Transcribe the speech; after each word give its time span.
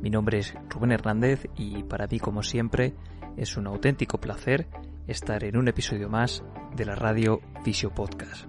Mi 0.00 0.08
nombre 0.08 0.38
es 0.38 0.54
Rubén 0.70 0.92
Hernández 0.92 1.46
y 1.56 1.82
para 1.82 2.06
mí, 2.06 2.18
como 2.18 2.42
siempre, 2.42 2.94
es 3.36 3.58
un 3.58 3.66
auténtico 3.66 4.18
placer 4.18 4.66
estar 5.06 5.44
en 5.44 5.58
un 5.58 5.68
episodio 5.68 6.08
más 6.08 6.42
de 6.74 6.86
la 6.86 6.94
radio 6.94 7.42
Fisio 7.64 7.90
Podcast. 7.90 8.46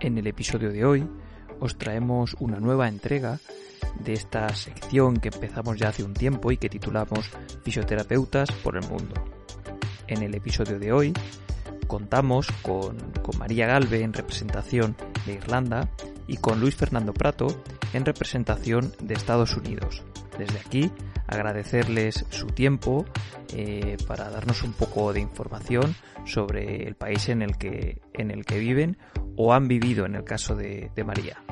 En 0.00 0.18
el 0.18 0.26
episodio 0.26 0.70
de 0.70 0.84
hoy 0.84 1.08
os 1.60 1.78
traemos 1.78 2.36
una 2.40 2.60
nueva 2.60 2.88
entrega 2.88 3.38
de 3.98 4.12
esta 4.12 4.46
sección 4.50 5.16
que 5.16 5.28
empezamos 5.28 5.78
ya 5.78 5.88
hace 5.88 6.04
un 6.04 6.12
tiempo 6.12 6.52
y 6.52 6.58
que 6.58 6.68
titulamos 6.68 7.30
Fisioterapeutas 7.62 8.52
por 8.62 8.76
el 8.76 8.86
Mundo. 8.86 9.14
En 10.06 10.22
el 10.22 10.34
episodio 10.34 10.78
de 10.78 10.92
hoy 10.92 11.14
contamos 11.86 12.48
con, 12.60 12.98
con 13.22 13.38
María 13.38 13.66
Galve 13.66 14.02
en 14.02 14.12
representación 14.12 14.94
de 15.24 15.34
Irlanda 15.34 15.88
y 16.30 16.36
con 16.36 16.60
Luis 16.60 16.76
Fernando 16.76 17.12
Prato 17.12 17.48
en 17.92 18.06
representación 18.06 18.92
de 19.02 19.14
Estados 19.14 19.56
Unidos. 19.56 20.04
Desde 20.38 20.60
aquí 20.60 20.92
agradecerles 21.26 22.24
su 22.30 22.46
tiempo 22.46 23.04
eh, 23.52 23.96
para 24.06 24.30
darnos 24.30 24.62
un 24.62 24.72
poco 24.72 25.12
de 25.12 25.20
información 25.20 25.96
sobre 26.24 26.86
el 26.86 26.94
país 26.94 27.28
en 27.28 27.42
el 27.42 27.58
que, 27.58 28.00
en 28.14 28.30
el 28.30 28.44
que 28.44 28.60
viven 28.60 28.96
o 29.36 29.52
han 29.52 29.66
vivido 29.66 30.06
en 30.06 30.14
el 30.14 30.22
caso 30.22 30.54
de, 30.54 30.92
de 30.94 31.02
María. 31.04 31.42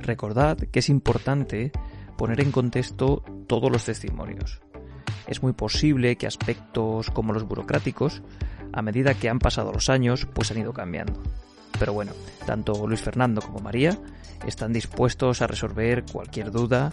Recordad 0.00 0.58
que 0.58 0.78
es 0.78 0.88
importante 0.88 1.72
poner 2.16 2.40
en 2.40 2.52
contexto 2.52 3.24
todos 3.48 3.70
los 3.70 3.84
testimonios. 3.84 4.60
Es 5.26 5.42
muy 5.42 5.54
posible 5.54 6.14
que 6.16 6.28
aspectos 6.28 7.10
como 7.10 7.32
los 7.32 7.48
burocráticos, 7.48 8.22
a 8.72 8.80
medida 8.80 9.14
que 9.14 9.28
han 9.28 9.40
pasado 9.40 9.72
los 9.72 9.88
años, 9.88 10.28
pues 10.32 10.52
han 10.52 10.58
ido 10.58 10.72
cambiando. 10.72 11.20
Pero 11.78 11.92
bueno, 11.92 12.12
tanto 12.46 12.86
Luis 12.86 13.00
Fernando 13.00 13.40
como 13.40 13.60
María 13.60 13.98
están 14.46 14.72
dispuestos 14.72 15.42
a 15.42 15.46
resolver 15.46 16.04
cualquier 16.10 16.50
duda 16.50 16.92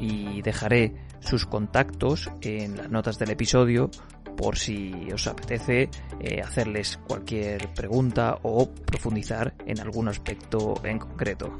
y 0.00 0.42
dejaré 0.42 0.94
sus 1.20 1.46
contactos 1.46 2.30
en 2.40 2.76
las 2.76 2.90
notas 2.90 3.18
del 3.18 3.30
episodio 3.30 3.90
por 4.36 4.58
si 4.58 4.92
os 5.12 5.26
apetece 5.26 5.88
eh, 6.20 6.40
hacerles 6.42 6.98
cualquier 7.06 7.72
pregunta 7.72 8.38
o 8.42 8.68
profundizar 8.68 9.54
en 9.66 9.80
algún 9.80 10.08
aspecto 10.08 10.74
en 10.84 10.98
concreto. 10.98 11.56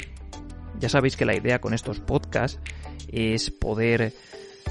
Ya 0.78 0.88
sabéis 0.88 1.16
que 1.16 1.24
la 1.24 1.36
idea 1.36 1.60
con 1.60 1.72
estos 1.72 2.00
podcasts 2.00 2.58
es 3.08 3.50
poder 3.50 4.12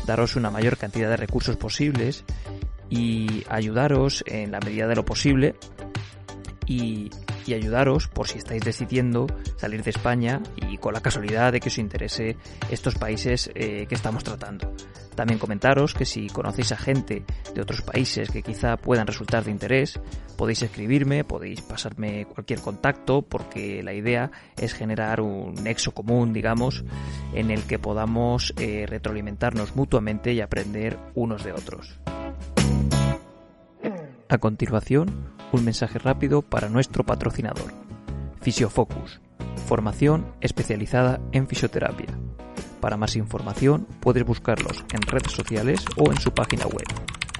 daros 0.05 0.35
una 0.35 0.51
mayor 0.51 0.77
cantidad 0.77 1.09
de 1.09 1.17
recursos 1.17 1.55
posibles 1.55 2.25
y 2.89 3.43
ayudaros 3.49 4.23
en 4.27 4.51
la 4.51 4.59
medida 4.59 4.87
de 4.87 4.95
lo 4.95 5.05
posible 5.05 5.55
y, 6.65 7.09
y, 7.45 7.53
ayudaros 7.53 8.07
por 8.07 8.27
si 8.27 8.37
estáis 8.37 8.63
decidiendo 8.63 9.27
salir 9.57 9.83
de 9.83 9.89
España 9.89 10.41
y 10.55 10.77
con 10.77 10.93
la 10.93 11.01
casualidad 11.01 11.51
de 11.51 11.59
que 11.59 11.69
os 11.69 11.77
interese 11.77 12.37
estos 12.69 12.95
países 12.95 13.51
eh, 13.55 13.85
que 13.87 13.95
estamos 13.95 14.23
tratando. 14.23 14.73
También 15.15 15.39
comentaros 15.39 15.93
que 15.93 16.05
si 16.05 16.27
conocéis 16.27 16.71
a 16.71 16.77
gente 16.77 17.23
de 17.53 17.61
otros 17.61 17.81
países 17.81 18.29
que 18.29 18.41
quizá 18.41 18.77
puedan 18.77 19.07
resultar 19.07 19.43
de 19.43 19.51
interés, 19.51 19.99
podéis 20.37 20.63
escribirme, 20.63 21.23
podéis 21.23 21.61
pasarme 21.61 22.25
cualquier 22.25 22.59
contacto, 22.59 23.21
porque 23.21 23.83
la 23.83 23.93
idea 23.93 24.31
es 24.57 24.73
generar 24.73 25.21
un 25.21 25.53
nexo 25.55 25.93
común, 25.93 26.33
digamos, 26.33 26.83
en 27.33 27.51
el 27.51 27.63
que 27.63 27.79
podamos 27.79 28.53
eh, 28.57 28.85
retroalimentarnos 28.87 29.75
mutuamente 29.75 30.33
y 30.33 30.41
aprender 30.41 30.97
unos 31.13 31.43
de 31.43 31.53
otros. 31.53 31.99
A 34.29 34.37
continuación, 34.37 35.09
un 35.51 35.65
mensaje 35.65 35.99
rápido 35.99 36.41
para 36.41 36.69
nuestro 36.69 37.03
patrocinador, 37.03 37.73
Fisiofocus, 38.41 39.19
formación 39.67 40.33
especializada 40.39 41.19
en 41.33 41.47
fisioterapia. 41.47 42.17
Para 42.79 42.97
más 42.97 43.15
información 43.15 43.85
puedes 43.99 44.23
buscarlos 44.23 44.85
en 44.93 45.01
redes 45.01 45.31
sociales 45.33 45.85
o 45.97 46.09
en 46.09 46.17
su 46.17 46.31
página 46.31 46.65
web, 46.65 46.87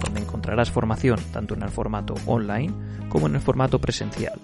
donde 0.03 0.21
encontrarás 0.21 0.71
formación 0.71 1.19
tanto 1.31 1.55
en 1.55 1.63
el 1.63 1.69
formato 1.69 2.16
online 2.25 2.73
como 3.09 3.27
en 3.27 3.35
el 3.35 3.41
formato 3.41 3.79
presencial. 3.79 4.39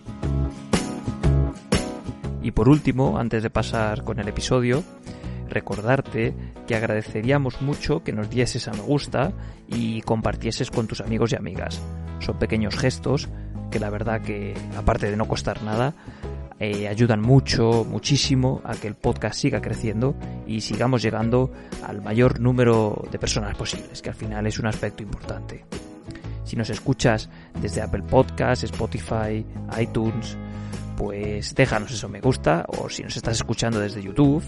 Y 2.41 2.51
por 2.51 2.69
último, 2.69 3.19
antes 3.19 3.43
de 3.43 3.49
pasar 3.49 4.03
con 4.03 4.19
el 4.19 4.29
episodio, 4.29 4.83
recordarte 5.49 6.33
que 6.67 6.75
agradeceríamos 6.75 7.61
mucho 7.61 8.03
que 8.03 8.13
nos 8.13 8.29
dieses 8.29 8.67
a 8.67 8.71
me 8.71 8.81
gusta 8.81 9.33
y 9.67 10.01
compartieses 10.01 10.71
con 10.71 10.87
tus 10.87 11.01
amigos 11.01 11.33
y 11.33 11.35
amigas. 11.35 11.81
Son 12.19 12.37
pequeños 12.37 12.75
gestos 12.75 13.29
que 13.71 13.79
la 13.79 13.89
verdad 13.89 14.21
que, 14.21 14.55
aparte 14.77 15.09
de 15.09 15.17
no 15.17 15.27
costar 15.27 15.63
nada, 15.63 15.93
eh, 16.59 16.87
ayudan 16.87 17.21
mucho, 17.21 17.85
muchísimo 17.85 18.61
a 18.65 18.75
que 18.75 18.87
el 18.87 18.95
podcast 18.95 19.39
siga 19.39 19.61
creciendo 19.61 20.15
y 20.45 20.61
sigamos 20.61 21.01
llegando 21.01 21.51
al 21.87 22.01
mayor 22.01 22.39
número 22.39 23.07
de 23.11 23.19
personas 23.19 23.55
posibles, 23.55 24.01
que 24.01 24.09
al 24.09 24.15
final 24.15 24.45
es 24.47 24.59
un 24.59 24.65
aspecto 24.65 25.03
importante. 25.03 25.63
Si 26.43 26.55
nos 26.55 26.69
escuchas 26.69 27.29
desde 27.61 27.81
Apple 27.81 28.03
Podcasts, 28.03 28.63
Spotify, 28.65 29.45
iTunes, 29.79 30.35
pues 30.99 31.55
déjanos 31.55 31.91
eso 31.91 32.09
me 32.09 32.19
gusta 32.19 32.65
o 32.67 32.89
si 32.89 33.03
nos 33.03 33.15
estás 33.15 33.37
escuchando 33.37 33.79
desde 33.79 34.03
YouTube, 34.03 34.43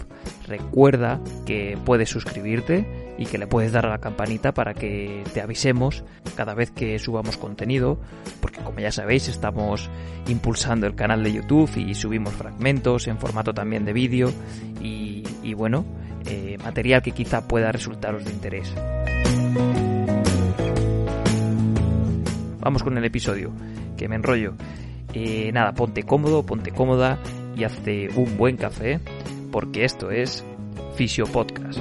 recuerda 0.46 1.18
que 1.46 1.78
puedes 1.82 2.10
suscribirte 2.10 3.14
y 3.16 3.24
que 3.24 3.38
le 3.38 3.46
puedes 3.46 3.72
dar 3.72 3.86
a 3.86 3.88
la 3.88 4.00
campanita 4.00 4.52
para 4.52 4.74
que 4.74 5.24
te 5.32 5.40
avisemos 5.40 6.04
cada 6.36 6.52
vez 6.52 6.70
que 6.70 6.98
subamos 6.98 7.38
contenido, 7.38 7.98
porque 8.42 8.60
como 8.60 8.80
ya 8.80 8.92
sabéis 8.92 9.28
estamos 9.28 9.88
impulsando 10.28 10.86
el 10.86 10.94
canal 10.94 11.22
de 11.22 11.32
YouTube 11.32 11.74
y 11.78 11.94
subimos 11.94 12.34
fragmentos 12.34 13.08
en 13.08 13.16
formato 13.16 13.54
también 13.54 13.86
de 13.86 13.94
vídeo 13.94 14.30
y, 14.78 15.54
bueno, 15.54 15.86
eh, 16.26 16.58
material 16.62 17.00
que 17.00 17.12
quizá 17.12 17.48
pueda 17.48 17.72
resultaros 17.72 18.26
de 18.26 18.30
interés. 18.30 18.74
Vamos 22.60 22.82
con 22.82 22.98
el 22.98 23.04
episodio, 23.06 23.52
que 23.96 24.06
me 24.06 24.16
enrollo. 24.16 24.54
Eh, 25.14 25.50
nada, 25.52 25.72
ponte 25.72 26.04
cómodo, 26.04 26.44
ponte 26.44 26.72
cómoda 26.72 27.18
y 27.56 27.64
hazte 27.64 28.08
un 28.16 28.36
buen 28.36 28.56
café, 28.56 29.00
porque 29.50 29.84
esto 29.84 30.10
es 30.10 30.44
Fisio 30.94 31.26
Podcast. 31.26 31.78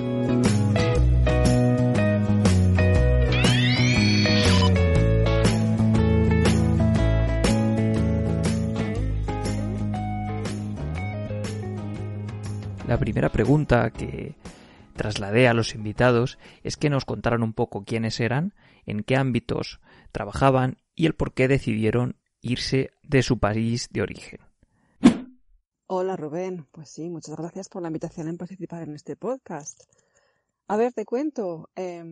La 12.87 12.97
primera 12.97 13.29
pregunta 13.29 13.89
que 13.91 14.35
trasladé 14.97 15.47
a 15.47 15.53
los 15.53 15.75
invitados 15.75 16.37
es 16.61 16.75
que 16.75 16.89
nos 16.89 17.05
contaran 17.05 17.41
un 17.41 17.53
poco 17.53 17.85
quiénes 17.85 18.19
eran, 18.19 18.53
en 18.85 19.03
qué 19.03 19.15
ámbitos 19.15 19.79
trabajaban 20.11 20.77
y 20.93 21.05
el 21.05 21.13
por 21.15 21.33
qué 21.33 21.47
decidieron 21.47 22.17
irse 22.41 22.91
de 23.03 23.23
su 23.23 23.39
país 23.39 23.87
de 23.91 24.01
origen. 24.01 24.39
Hola 25.87 26.15
Rubén, 26.15 26.67
pues 26.71 26.89
sí, 26.89 27.09
muchas 27.09 27.35
gracias 27.35 27.67
por 27.67 27.81
la 27.81 27.89
invitación 27.89 28.27
en 28.27 28.37
participar 28.37 28.83
en 28.83 28.95
este 28.95 29.15
podcast. 29.15 29.83
A 30.67 30.77
ver, 30.77 30.93
te 30.93 31.03
cuento, 31.05 31.69
eh, 31.75 32.03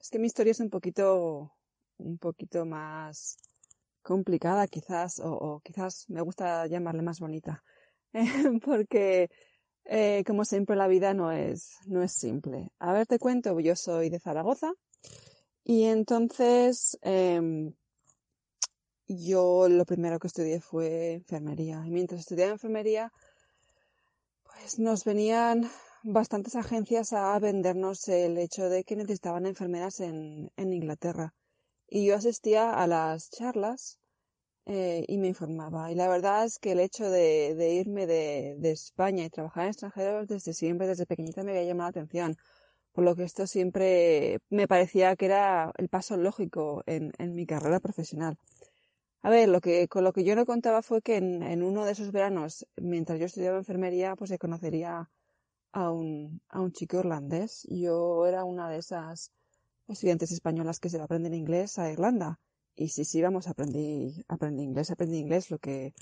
es 0.00 0.10
que 0.10 0.18
mi 0.18 0.26
historia 0.26 0.50
es 0.50 0.60
un 0.60 0.70
poquito, 0.70 1.52
un 1.98 2.18
poquito 2.18 2.66
más 2.66 3.38
complicada 4.02 4.66
quizás, 4.66 5.20
o, 5.22 5.60
quizás 5.64 6.06
me 6.08 6.20
gusta 6.20 6.66
llamarle 6.66 7.02
más 7.02 7.20
bonita, 7.20 7.62
porque 8.64 9.30
eh, 9.84 10.24
como 10.26 10.44
siempre 10.44 10.76
la 10.76 10.88
vida 10.88 11.14
no 11.14 11.30
es, 11.30 11.76
no 11.86 12.02
es 12.02 12.12
simple. 12.12 12.72
A 12.78 12.92
ver, 12.92 13.06
te 13.06 13.18
cuento, 13.18 13.60
yo 13.60 13.76
soy 13.76 14.10
de 14.10 14.18
Zaragoza 14.18 14.72
y 15.62 15.84
entonces 15.84 16.98
em, 17.02 17.72
yo 19.08 19.68
lo 19.68 19.84
primero 19.84 20.18
que 20.18 20.28
estudié 20.28 20.60
fue 20.60 21.14
enfermería 21.14 21.82
y 21.86 21.90
mientras 21.90 22.20
estudiaba 22.20 22.52
enfermería 22.52 23.12
pues 24.44 24.78
nos 24.78 25.04
venían 25.04 25.70
bastantes 26.02 26.56
agencias 26.56 27.12
a 27.12 27.38
vendernos 27.38 28.08
el 28.08 28.38
hecho 28.38 28.68
de 28.68 28.84
que 28.84 28.96
necesitaban 28.96 29.46
enfermeras 29.46 30.00
en, 30.00 30.50
en 30.56 30.72
Inglaterra. 30.72 31.34
Y 31.88 32.06
yo 32.06 32.16
asistía 32.16 32.72
a 32.72 32.86
las 32.86 33.30
charlas 33.30 33.98
eh, 34.66 35.04
y 35.08 35.18
me 35.18 35.28
informaba. 35.28 35.90
Y 35.90 35.94
la 35.94 36.08
verdad 36.08 36.44
es 36.44 36.58
que 36.58 36.72
el 36.72 36.80
hecho 36.80 37.10
de, 37.10 37.74
irme 37.80 38.06
de, 38.06 38.56
de, 38.58 38.70
España 38.72 39.24
y 39.24 39.30
trabajar 39.30 39.64
en 39.64 39.70
extranjeros 39.70 40.28
desde 40.28 40.52
siempre, 40.52 40.86
desde 40.86 41.06
pequeñita, 41.06 41.42
me 41.42 41.52
había 41.52 41.64
llamado 41.64 41.86
la 41.88 42.02
atención. 42.02 42.36
Por 42.92 43.04
lo 43.04 43.14
que 43.16 43.24
esto 43.24 43.46
siempre 43.46 44.40
me 44.50 44.68
parecía 44.68 45.16
que 45.16 45.26
era 45.26 45.72
el 45.78 45.88
paso 45.88 46.16
lógico 46.16 46.82
en, 46.86 47.12
en 47.18 47.34
mi 47.34 47.46
carrera 47.46 47.80
profesional. 47.80 48.36
A 49.22 49.30
ver, 49.30 49.48
lo 49.48 49.60
que, 49.60 49.88
con 49.88 50.04
lo 50.04 50.12
que 50.12 50.24
yo 50.24 50.36
no 50.36 50.46
contaba 50.46 50.82
fue 50.82 51.02
que 51.02 51.16
en, 51.16 51.62
uno 51.62 51.84
de 51.84 51.92
esos 51.92 52.12
veranos, 52.12 52.66
mientras 52.76 53.18
yo 53.18 53.26
estudiaba 53.26 53.58
enfermería, 53.58 54.14
pues 54.16 54.30
se 54.30 54.38
conocería 54.38 55.10
a 55.72 55.90
un, 55.90 56.40
a 56.48 56.60
un 56.60 56.72
chico 56.72 56.98
irlandés. 56.98 57.66
Yo 57.68 58.26
era 58.26 58.44
una 58.44 58.70
de 58.70 58.78
esas 58.78 59.32
estudiantes 59.88 60.30
españolas 60.32 60.80
que 60.80 60.90
se 60.90 61.00
aprenden 61.00 61.34
inglés 61.34 61.78
a 61.78 61.90
Irlanda. 61.90 62.38
Y 62.76 62.90
sí, 62.90 63.04
sí, 63.04 63.20
vamos, 63.20 63.48
aprendí, 63.48 64.24
aprendí 64.28 64.62
inglés, 64.62 64.90
aprendí 64.90 65.18
inglés. 65.18 65.50
Lo 65.50 65.58
que, 65.58 65.94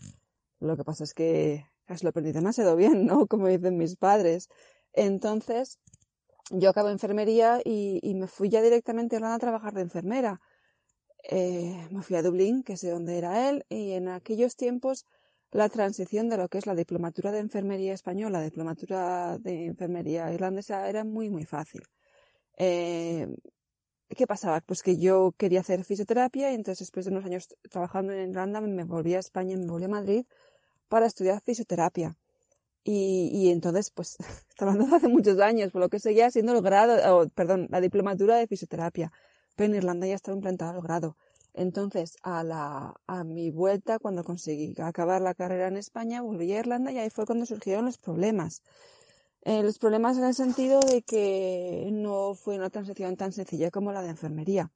lo 0.61 0.77
que 0.77 0.85
pasa 0.85 1.05
es 1.05 1.15
que 1.15 1.65
lo 2.03 2.11
aprendí 2.11 2.33
demasiado 2.33 2.77
bien, 2.77 3.07
¿no? 3.07 3.27
Como 3.29 3.49
dicen 3.49 3.79
mis 3.79 3.97
padres. 3.97 4.49
Entonces, 4.93 5.79
yo 6.51 6.71
acabo 6.71 6.91
enfermería 6.91 7.61
y, 7.65 7.99
y 8.03 8.15
me 8.15 8.27
fui 8.27 8.51
ya 8.51 8.61
directamente 8.63 9.17
a 9.17 9.19
Irlanda 9.19 9.37
a 9.37 9.41
trabajar 9.41 9.75
de 9.75 9.83
enfermera. 9.83 10.41
Eh, 11.29 11.89
me 11.91 12.03
fui 12.03 12.17
a 12.17 12.23
Dublín, 12.23 12.63
que 12.63 12.77
sé 12.77 12.91
dónde 12.91 13.19
era 13.19 13.49
él, 13.51 13.65
y 13.69 13.93
en 13.93 14.09
aquellos 14.09 14.55
tiempos 14.57 15.05
la 15.51 15.69
transición 15.69 16.29
de 16.29 16.37
lo 16.37 16.49
que 16.49 16.59
es 16.59 16.67
la 16.67 16.75
diplomatura 16.75 17.33
de 17.33 17.41
enfermería 17.41 17.95
española, 17.95 18.43
diplomatura 18.43 19.39
de 19.39 19.67
enfermería 19.67 20.33
irlandesa, 20.33 20.89
era 20.89 21.05
muy, 21.05 21.31
muy 21.31 21.45
fácil. 21.45 21.83
Eh, 22.59 23.27
¿Qué 24.09 24.27
pasaba? 24.27 24.61
Pues 24.61 24.83
que 24.83 24.99
yo 24.99 25.33
quería 25.37 25.61
hacer 25.61 25.85
fisioterapia 25.85 26.53
y 26.53 26.55
entonces 26.55 26.81
después 26.87 27.07
de 27.07 27.13
unos 27.13 27.25
años 27.25 27.49
trabajando 27.71 28.13
en 28.13 28.31
Irlanda 28.31 28.61
me 28.61 28.85
volví 28.85 29.15
a 29.15 29.19
España, 29.19 29.57
me 29.57 29.67
volví 29.67 29.85
a 29.85 29.89
Madrid 29.89 30.25
para 30.89 31.07
estudiar 31.07 31.41
fisioterapia. 31.43 32.17
Y, 32.85 33.31
y 33.33 33.51
entonces, 33.51 33.91
pues, 33.91 34.17
hablando 34.59 34.95
hace 34.95 35.09
muchos 35.09 35.41
años, 35.41 35.73
por 35.73 35.81
lo 35.83 35.89
que 35.89 35.99
seguía 36.01 36.31
siendo 36.31 36.53
el 36.53 36.63
grado, 36.63 37.29
perdón, 37.31 37.69
la 37.71 37.81
diplomatura 37.81 38.37
de 38.37 38.47
fisioterapia. 38.47 39.13
Pero 39.57 39.73
en 39.73 39.77
Irlanda 39.77 40.07
ya 40.07 40.15
estaba 40.15 40.37
implantado 40.37 40.79
el 40.79 40.83
grado. 40.83 41.17
Entonces, 41.55 42.17
a, 42.23 42.45
la, 42.45 42.95
a 43.07 43.25
mi 43.25 43.51
vuelta, 43.51 43.99
cuando 43.99 44.23
conseguí 44.25 44.75
acabar 44.79 45.23
la 45.23 45.35
carrera 45.35 45.69
en 45.69 45.79
España, 45.79 46.21
volví 46.23 46.53
a 46.53 46.61
Irlanda 46.61 46.93
y 46.93 46.99
ahí 46.99 47.11
fue 47.11 47.27
cuando 47.27 47.47
surgieron 47.47 47.87
los 47.87 47.99
problemas. 47.99 48.63
Eh, 49.43 49.63
los 49.63 49.79
problemas 49.79 50.19
en 50.19 50.25
el 50.25 50.35
sentido 50.35 50.81
de 50.81 51.03
que 51.03 51.89
no 51.93 52.35
fue 52.35 52.57
una 52.57 52.69
transición 52.69 53.17
tan 53.17 53.33
sencilla 53.33 53.71
como 53.71 53.93
la 53.93 54.03
de 54.03 54.11
enfermería. 54.11 54.71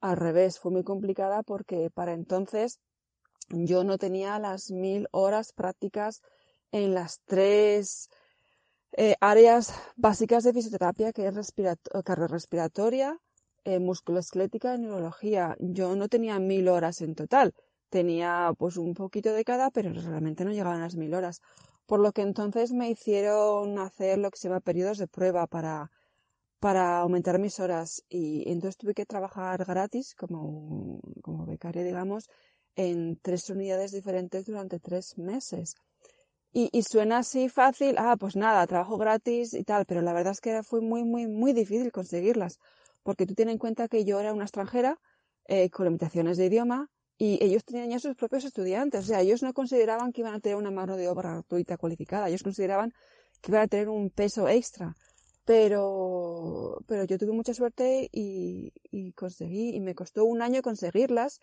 Al 0.00 0.16
revés, 0.16 0.58
fue 0.58 0.72
muy 0.72 0.84
complicada 0.84 1.42
porque 1.42 1.90
para 1.90 2.12
entonces 2.12 2.80
yo 3.48 3.84
no 3.84 3.98
tenía 3.98 4.38
las 4.38 4.70
mil 4.70 5.08
horas 5.12 5.52
prácticas 5.52 6.22
en 6.72 6.92
las 6.92 7.20
tres 7.24 8.10
eh, 8.92 9.14
áreas 9.20 9.72
básicas 9.96 10.44
de 10.44 10.52
fisioterapia, 10.52 11.12
que 11.12 11.26
es 11.26 11.52
cardiorrespiratoria, 12.04 13.18
eh, 13.64 13.78
musculoesquelética 13.78 14.74
y 14.74 14.78
neurología. 14.78 15.56
Yo 15.60 15.94
no 15.96 16.08
tenía 16.08 16.38
mil 16.38 16.68
horas 16.68 17.00
en 17.02 17.14
total. 17.14 17.54
Tenía 17.90 18.52
pues 18.58 18.76
un 18.76 18.94
poquito 18.94 19.32
de 19.32 19.44
cada, 19.44 19.70
pero 19.70 19.92
realmente 19.92 20.44
no 20.44 20.52
llegaban 20.52 20.80
las 20.80 20.96
mil 20.96 21.14
horas. 21.14 21.40
Por 21.86 22.00
lo 22.00 22.12
que 22.12 22.22
entonces 22.22 22.72
me 22.72 22.88
hicieron 22.88 23.78
hacer 23.78 24.18
lo 24.18 24.30
que 24.30 24.38
se 24.38 24.48
llama 24.48 24.60
periodos 24.60 24.98
de 24.98 25.08
prueba 25.08 25.46
para, 25.46 25.90
para 26.60 27.00
aumentar 27.00 27.38
mis 27.38 27.60
horas. 27.60 28.04
Y 28.08 28.48
entonces 28.50 28.76
tuve 28.76 28.94
que 28.94 29.06
trabajar 29.06 29.64
gratis 29.64 30.14
como, 30.14 31.00
como 31.22 31.46
becaria, 31.46 31.82
digamos, 31.84 32.28
en 32.76 33.18
tres 33.20 33.50
unidades 33.50 33.92
diferentes 33.92 34.46
durante 34.46 34.78
tres 34.80 35.18
meses. 35.18 35.74
Y, 36.52 36.68
y, 36.72 36.82
suena 36.82 37.18
así 37.18 37.48
fácil, 37.48 37.96
ah, 37.98 38.16
pues 38.18 38.34
nada, 38.36 38.66
trabajo 38.66 38.96
gratis 38.98 39.54
y 39.54 39.62
tal, 39.64 39.84
pero 39.86 40.02
la 40.02 40.12
verdad 40.12 40.32
es 40.32 40.40
que 40.40 40.62
fue 40.64 40.80
muy, 40.80 41.04
muy, 41.04 41.28
muy 41.28 41.52
difícil 41.52 41.92
conseguirlas 41.92 42.58
porque 43.02 43.26
tú 43.26 43.34
tienes 43.34 43.52
en 43.52 43.58
cuenta 43.58 43.88
que 43.88 44.04
yo 44.04 44.20
era 44.20 44.32
una 44.32 44.44
extranjera 44.44 44.98
eh, 45.46 45.70
con 45.70 45.86
limitaciones 45.86 46.36
de 46.36 46.46
idioma 46.46 46.88
y 47.18 47.38
ellos 47.44 47.64
tenían 47.64 47.90
ya 47.90 47.98
sus 47.98 48.16
propios 48.16 48.44
estudiantes. 48.44 49.00
O 49.00 49.06
sea, 49.06 49.20
ellos 49.20 49.42
no 49.42 49.52
consideraban 49.52 50.12
que 50.12 50.22
iban 50.22 50.34
a 50.34 50.40
tener 50.40 50.56
una 50.56 50.70
mano 50.70 50.96
de 50.96 51.08
obra 51.08 51.32
gratuita 51.32 51.76
cualificada, 51.76 52.28
ellos 52.28 52.42
consideraban 52.42 52.92
que 53.42 53.50
iban 53.50 53.62
a 53.62 53.68
tener 53.68 53.88
un 53.88 54.08
peso 54.10 54.48
extra. 54.48 54.96
Pero, 55.44 56.78
pero 56.86 57.04
yo 57.04 57.18
tuve 57.18 57.32
mucha 57.32 57.52
suerte 57.52 58.08
y, 58.12 58.72
conseguí, 59.16 59.74
y 59.74 59.80
me 59.80 59.94
costó 59.94 60.24
un 60.24 60.40
año 60.40 60.62
conseguirlas. 60.62 61.40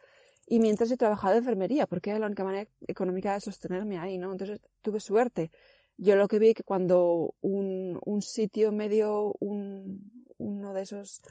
Y 0.47 0.59
mientras 0.59 0.89
he 0.91 0.97
trabajado 0.97 1.33
de 1.33 1.39
enfermería, 1.39 1.85
porque 1.85 2.11
era 2.11 2.19
la 2.19 2.27
única 2.27 2.43
manera 2.43 2.69
económica 2.87 3.33
de 3.33 3.41
sostenerme 3.41 3.99
ahí, 3.99 4.17
¿no? 4.17 4.31
Entonces 4.31 4.61
tuve 4.81 4.99
suerte. 4.99 5.51
Yo 5.97 6.15
lo 6.15 6.27
que 6.27 6.39
vi 6.39 6.53
que 6.53 6.63
cuando 6.63 7.35
un, 7.41 7.99
un 8.05 8.21
sitio 8.21 8.71
medio 8.71 9.35
un, 9.39 10.26
uno 10.37 10.73
de 10.73 10.81
esos 10.81 11.21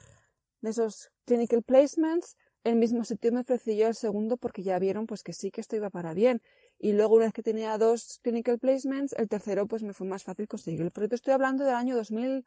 de 0.60 0.70
esos 0.70 1.10
clinical 1.24 1.62
placements, 1.62 2.36
el 2.64 2.76
mismo 2.76 3.04
sitio 3.04 3.30
me 3.30 3.40
ofreció 3.40 3.88
el 3.88 3.94
segundo 3.94 4.36
porque 4.36 4.62
ya 4.62 4.78
vieron 4.78 5.06
pues 5.06 5.22
que 5.22 5.32
sí 5.32 5.50
que 5.50 5.60
esto 5.60 5.76
iba 5.76 5.90
para 5.90 6.14
bien. 6.14 6.42
Y 6.78 6.92
luego 6.92 7.14
una 7.14 7.26
vez 7.26 7.32
que 7.32 7.42
tenía 7.42 7.78
dos 7.78 8.18
clinical 8.22 8.58
placements, 8.58 9.12
el 9.12 9.28
tercero 9.28 9.66
pues 9.66 9.82
me 9.82 9.92
fue 9.92 10.06
más 10.06 10.24
fácil 10.24 10.48
conseguir. 10.48 10.90
Pero 10.92 11.14
estoy 11.14 11.32
hablando 11.32 11.64
del 11.64 11.74
año 11.74 11.94
2000, 11.94 12.44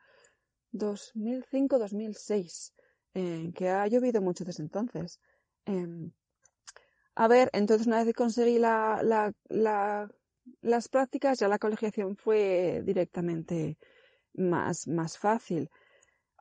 2005-2006, 0.73 2.73
eh, 3.13 3.51
que 3.55 3.69
ha 3.69 3.87
llovido 3.87 4.21
mucho 4.21 4.43
desde 4.43 4.63
entonces. 4.63 5.19
Eh, 5.65 6.11
a 7.15 7.27
ver, 7.27 7.49
entonces 7.53 7.87
una 7.87 7.97
vez 7.97 8.07
que 8.07 8.13
conseguí 8.13 8.59
la, 8.59 9.01
la, 9.03 9.33
la, 9.47 10.09
las 10.61 10.89
prácticas, 10.89 11.39
ya 11.39 11.47
la 11.47 11.59
colegiación 11.59 12.15
fue 12.15 12.81
directamente 12.85 13.77
más, 14.33 14.87
más 14.87 15.17
fácil. 15.17 15.69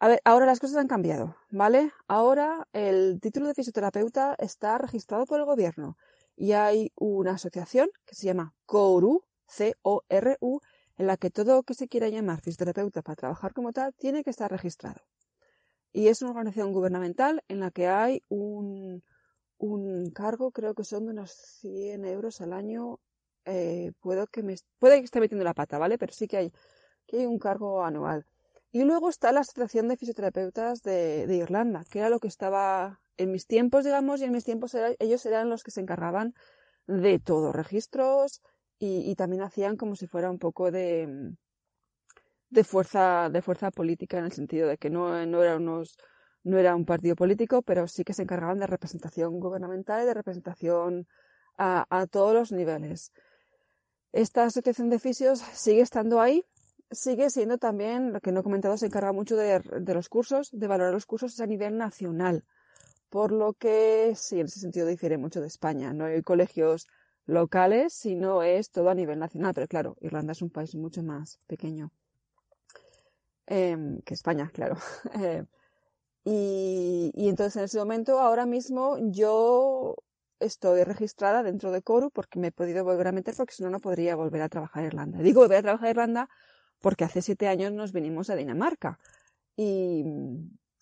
A 0.01 0.07
ver, 0.07 0.21
ahora 0.25 0.47
las 0.47 0.61
cosas 0.61 0.77
han 0.77 0.87
cambiado, 0.87 1.37
¿vale? 1.51 1.93
Ahora 2.07 2.69
el 2.73 3.19
título 3.21 3.49
de 3.49 3.55
fisioterapeuta 3.55 4.37
está 4.39 4.79
registrado 4.79 5.27
por 5.27 5.41
el 5.41 5.45
gobierno 5.45 5.97
y 6.37 6.53
hay 6.53 6.93
una 6.95 7.33
asociación 7.33 7.89
que 8.07 8.15
se 8.15 8.27
llama 8.27 8.55
CORU, 8.65 9.25
C-O-R-U, 9.49 10.61
en 10.99 11.07
la 11.07 11.17
que 11.17 11.31
todo 11.31 11.65
que 11.65 11.75
se 11.75 11.89
quiera 11.89 12.09
llamar 12.09 12.41
fisioterapeuta 12.41 13.03
para 13.03 13.17
trabajar 13.17 13.53
como 13.53 13.73
tal 13.73 13.93
tiene 13.95 14.23
que 14.23 14.31
estar 14.31 14.49
registrado. 14.51 15.01
Y 15.93 16.07
es 16.07 16.23
una 16.23 16.31
organización 16.31 16.73
gubernamental 16.73 17.43
en 17.49 17.59
la 17.59 17.73
que 17.73 17.89
hay 17.89 18.23
un, 18.29 19.03
un 19.59 20.11
cargo, 20.13 20.53
creo 20.53 20.75
que 20.75 20.85
son 20.85 21.07
de 21.07 21.11
unos 21.11 21.33
100 21.61 22.05
euros 22.05 22.41
al 22.41 22.53
año. 22.53 23.01
Eh, 23.47 23.91
puedo 24.01 24.29
que 24.29 24.45
me, 24.45 24.55
puede 24.79 24.99
que 25.01 25.07
esté 25.07 25.19
metiendo 25.19 25.45
la 25.45 25.55
pata, 25.55 25.77
¿vale? 25.79 25.99
Pero 25.99 26.13
sí 26.13 26.29
que 26.29 26.37
hay, 26.37 26.53
que 27.07 27.19
hay 27.19 27.27
un 27.27 27.39
cargo 27.41 27.83
anual. 27.83 28.25
Y 28.71 28.85
luego 28.85 29.09
está 29.09 29.33
la 29.33 29.41
Asociación 29.41 29.89
de 29.89 29.97
Fisioterapeutas 29.97 30.83
de, 30.83 31.27
Irlanda, 31.35 31.85
que 31.91 32.01
era 32.01 32.11
lo 32.11 32.21
que 32.21 32.29
estaba 32.29 33.01
en 33.17 33.33
mis 33.33 33.47
tiempos, 33.47 33.85
digamos, 33.85 34.21
y 34.21 34.25
en 34.25 34.33
mis 34.33 34.45
tiempos 34.45 34.77
ellos 34.99 35.25
eran 35.27 35.49
los 35.49 35.63
que 35.63 35.71
se 35.71 35.81
encargaban 35.81 36.35
de 36.87 37.19
todo, 37.19 37.53
registros 37.53 38.43
y, 38.79 39.15
también 39.17 39.43
hacían 39.43 39.77
como 39.77 39.97
si 39.97 40.07
fuera 40.07 40.31
un 40.31 40.39
poco 40.39 40.71
de, 40.71 41.33
de 42.51 42.65
fuerza, 42.65 43.29
de 43.31 43.43
fuerza 43.43 43.71
política 43.71 44.19
en 44.19 44.27
el 44.27 44.33
sentido 44.33 44.69
de 44.69 44.77
que 44.77 44.91
no, 44.91 45.27
no 45.27 45.43
era 45.43 45.57
unos, 45.57 45.97
no 46.45 46.59
era 46.59 46.77
un 46.77 46.85
partido 46.85 47.17
político, 47.17 47.63
pero 47.63 47.89
sí 47.89 48.05
que 48.05 48.13
se 48.13 48.23
encargaban 48.23 48.59
de 48.59 48.67
representación 48.67 49.41
gubernamental 49.41 50.03
y 50.03 50.07
de 50.07 50.15
representación 50.15 51.09
a, 51.57 51.87
a 51.91 52.07
todos 52.07 52.35
los 52.35 52.53
niveles. 52.53 53.13
Esta 54.13 54.45
asociación 54.45 54.91
de 54.91 54.99
fisios 54.99 55.41
sigue 55.41 55.81
estando 55.81 56.21
ahí, 56.21 56.45
sigue 56.91 57.31
siendo 57.31 57.59
también, 57.59 58.13
lo 58.13 58.21
que 58.21 58.33
no 58.33 58.41
he 58.41 58.43
comentado, 58.43 58.77
se 58.77 58.87
encarga 58.87 59.13
mucho 59.13 59.37
de, 59.37 59.63
los 59.95 60.09
cursos, 60.09 60.51
de 60.53 60.67
valorar 60.67 60.93
los 60.93 61.07
cursos 61.07 61.41
a 61.41 61.47
nivel 61.47 61.77
nacional. 61.77 62.45
Por 63.09 63.33
lo 63.33 63.55
que 63.55 64.13
sí, 64.17 64.41
en 64.41 64.47
ese 64.47 64.61
sentido 64.61 64.87
difiere 64.87 65.17
mucho 65.19 65.41
de 65.41 65.47
España. 65.47 65.93
No 65.93 66.05
hay 66.05 66.23
colegios 66.23 66.87
locales, 67.27 67.95
sino 67.95 68.43
es 68.43 68.71
todo 68.71 68.91
a 68.91 68.95
nivel 68.95 69.19
nacional. 69.19 69.55
Pero 69.55 69.67
claro, 69.67 69.97
Irlanda 70.01 70.33
es 70.33 70.43
un 70.43 70.51
país 70.51 70.75
mucho 70.75 71.03
más 71.03 71.39
pequeño 71.47 71.91
em, 73.47 74.01
que 74.03 74.15
España, 74.15 74.51
claro. 74.53 74.77
Y, 76.25 77.11
y 77.15 77.31
entonces 77.31 77.57
en 77.57 77.63
ese 77.65 77.79
momento, 77.79 78.19
ahora 78.21 78.45
mismo, 78.45 78.99
yo 79.01 79.97
estoy 80.41 80.85
registrada 80.85 81.43
dentro 81.43 81.73
de 81.73 81.81
Coru 81.81 82.11
porque 82.11 82.39
me 82.39 82.49
he 82.49 82.53
podido 82.53 82.85
volver 82.85 83.09
a 83.09 83.13
meter 83.13 83.35
porque 83.35 83.55
si 83.55 83.63
no, 83.63 83.71
no 83.71 83.81
podría 83.81 84.15
volver 84.15 84.43
a 84.43 84.51
trabajar 84.51 84.83
en 84.83 84.89
Irlanda. 84.89 85.19
Digo 85.21 85.41
volver 85.41 85.59
a 85.59 85.63
trabajar 85.63 85.87
en 85.87 85.91
Irlanda 85.93 86.29
porque 86.81 87.05
hace 87.05 87.23
siete 87.23 87.49
años 87.49 87.73
nos 87.73 87.93
vinimos 87.93 88.31
a 88.31 88.37
Dinamarca. 88.37 88.99
Y, 89.57 90.05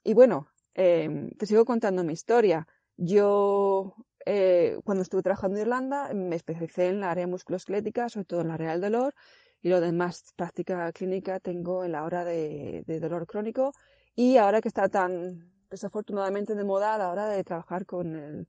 y 0.05 0.15
bueno, 0.15 0.49
eh, 0.75 1.31
te 1.38 1.47
sigo 1.47 1.65
contando 1.65 2.05
mi 2.05 2.12
historia. 2.12 2.67
Yo, 2.97 3.95
eh, 4.26 4.79
cuando 4.85 5.03
estuve 5.03 5.23
trabajando 5.23 5.57
en 5.57 5.62
Irlanda, 5.62 6.12
me 6.15 6.37
especialicé 6.37 6.88
en 6.88 7.00
la 7.00 7.11
área 7.11 7.26
musculoesquelética, 7.26 8.09
sobre 8.09 8.26
todo 8.26 8.41
en 8.43 8.49
la 8.49 8.55
área 8.55 8.73
del 8.73 8.83
dolor, 8.83 9.15
y 9.62 9.71
lo 9.71 9.81
demás 9.81 10.33
práctica 10.37 10.93
clínica 10.93 11.41
tengo 11.41 11.85
en 11.85 11.93
la 11.93 12.05
hora 12.05 12.25
de, 12.25 12.85
dolor 13.00 13.26
crónico. 13.26 13.73
Y 14.15 14.37
ahora 14.37 14.61
que 14.61 14.69
está 14.69 14.88
tan 14.88 15.50
desafortunadamente 15.71 16.55
de 16.55 16.65
moda 16.65 16.95
a 16.95 16.99
la 16.99 17.11
hora 17.11 17.29
de 17.29 17.43
trabajar 17.45 17.87
con, 17.87 18.15
el, 18.15 18.49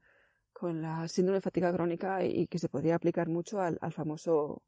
con 0.54 0.82
la 0.82 1.08
síndrome 1.08 1.38
de 1.38 1.42
fatiga 1.42 1.74
crónica 1.74 2.24
y, 2.25 2.48
que 2.48 2.60
se 2.60 2.70
podría 2.70 2.96
aplicar 2.96 3.30
mucho 3.30 3.62
al 3.62 3.80
famoso 3.94 4.63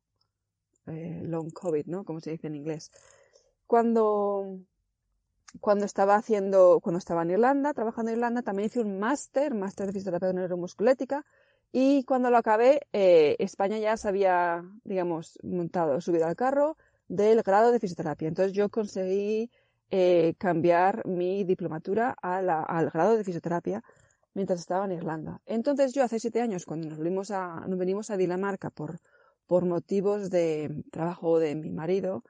eh, 0.88 1.22
long 1.26 1.52
COVID, 1.52 1.86
¿no? 1.88 2.04
Como 2.04 2.20
se 2.20 2.32
dice 2.32 2.48
en 2.48 2.56
inglés. 2.56 2.92
Cuando, 3.68 4.60
cuando 5.60 5.86
estaba 5.86 6.16
haciendo, 6.16 6.80
cuando 6.82 6.98
estaba 6.98 7.24
en 7.24 7.32
Irlanda, 7.32 7.74
trabajando 7.74 8.12
en 8.12 8.18
Irlanda, 8.18 8.42
también 8.42 8.68
hice 8.68 8.82
un 8.82 9.00
máster, 9.00 9.54
máster 9.54 9.88
de 9.88 9.94
fisioterapia 9.94 10.34
neuromusculética, 10.34 11.26
y 11.72 12.04
cuando 12.04 12.32
lo 12.32 12.38
acabé, 12.38 12.88
eh, 12.94 13.36
España 13.40 13.78
ya 13.78 13.96
se 13.96 14.08
había, 14.08 14.64
digamos, 14.84 15.38
montado, 15.44 16.02
subido 16.02 16.26
al 16.26 16.36
carro 16.36 16.78
del 17.08 17.44
grado 17.44 17.72
de 17.72 17.80
fisioterapia. 17.80 18.28
Entonces 18.28 18.54
yo 18.54 18.70
conseguí 18.70 19.52
eh, 19.92 20.34
cambiar 20.38 21.06
mi 21.06 21.44
diplomatura 21.44 22.16
al 22.22 22.90
grado 22.90 23.18
de 23.18 23.24
fisioterapia 23.24 23.84
mientras 24.34 24.60
estaba 24.60 24.86
en 24.86 24.94
Irlanda. 24.94 25.42
Entonces 25.46 25.94
yo 25.94 26.04
hace 26.04 26.20
siete 26.20 26.42
años, 26.42 26.66
cuando 26.66 26.90
nos 26.90 27.32
a, 27.32 27.66
nos 27.68 27.78
venimos 27.78 28.10
a 28.10 28.18
Dinamarca 28.18 28.70
por, 28.70 29.00
por 29.50 29.65
motivos 29.65 30.29
de 30.29 30.84
trabajo 30.91 31.39
de 31.39 31.56
mi 31.56 31.72
marido, 31.72 32.24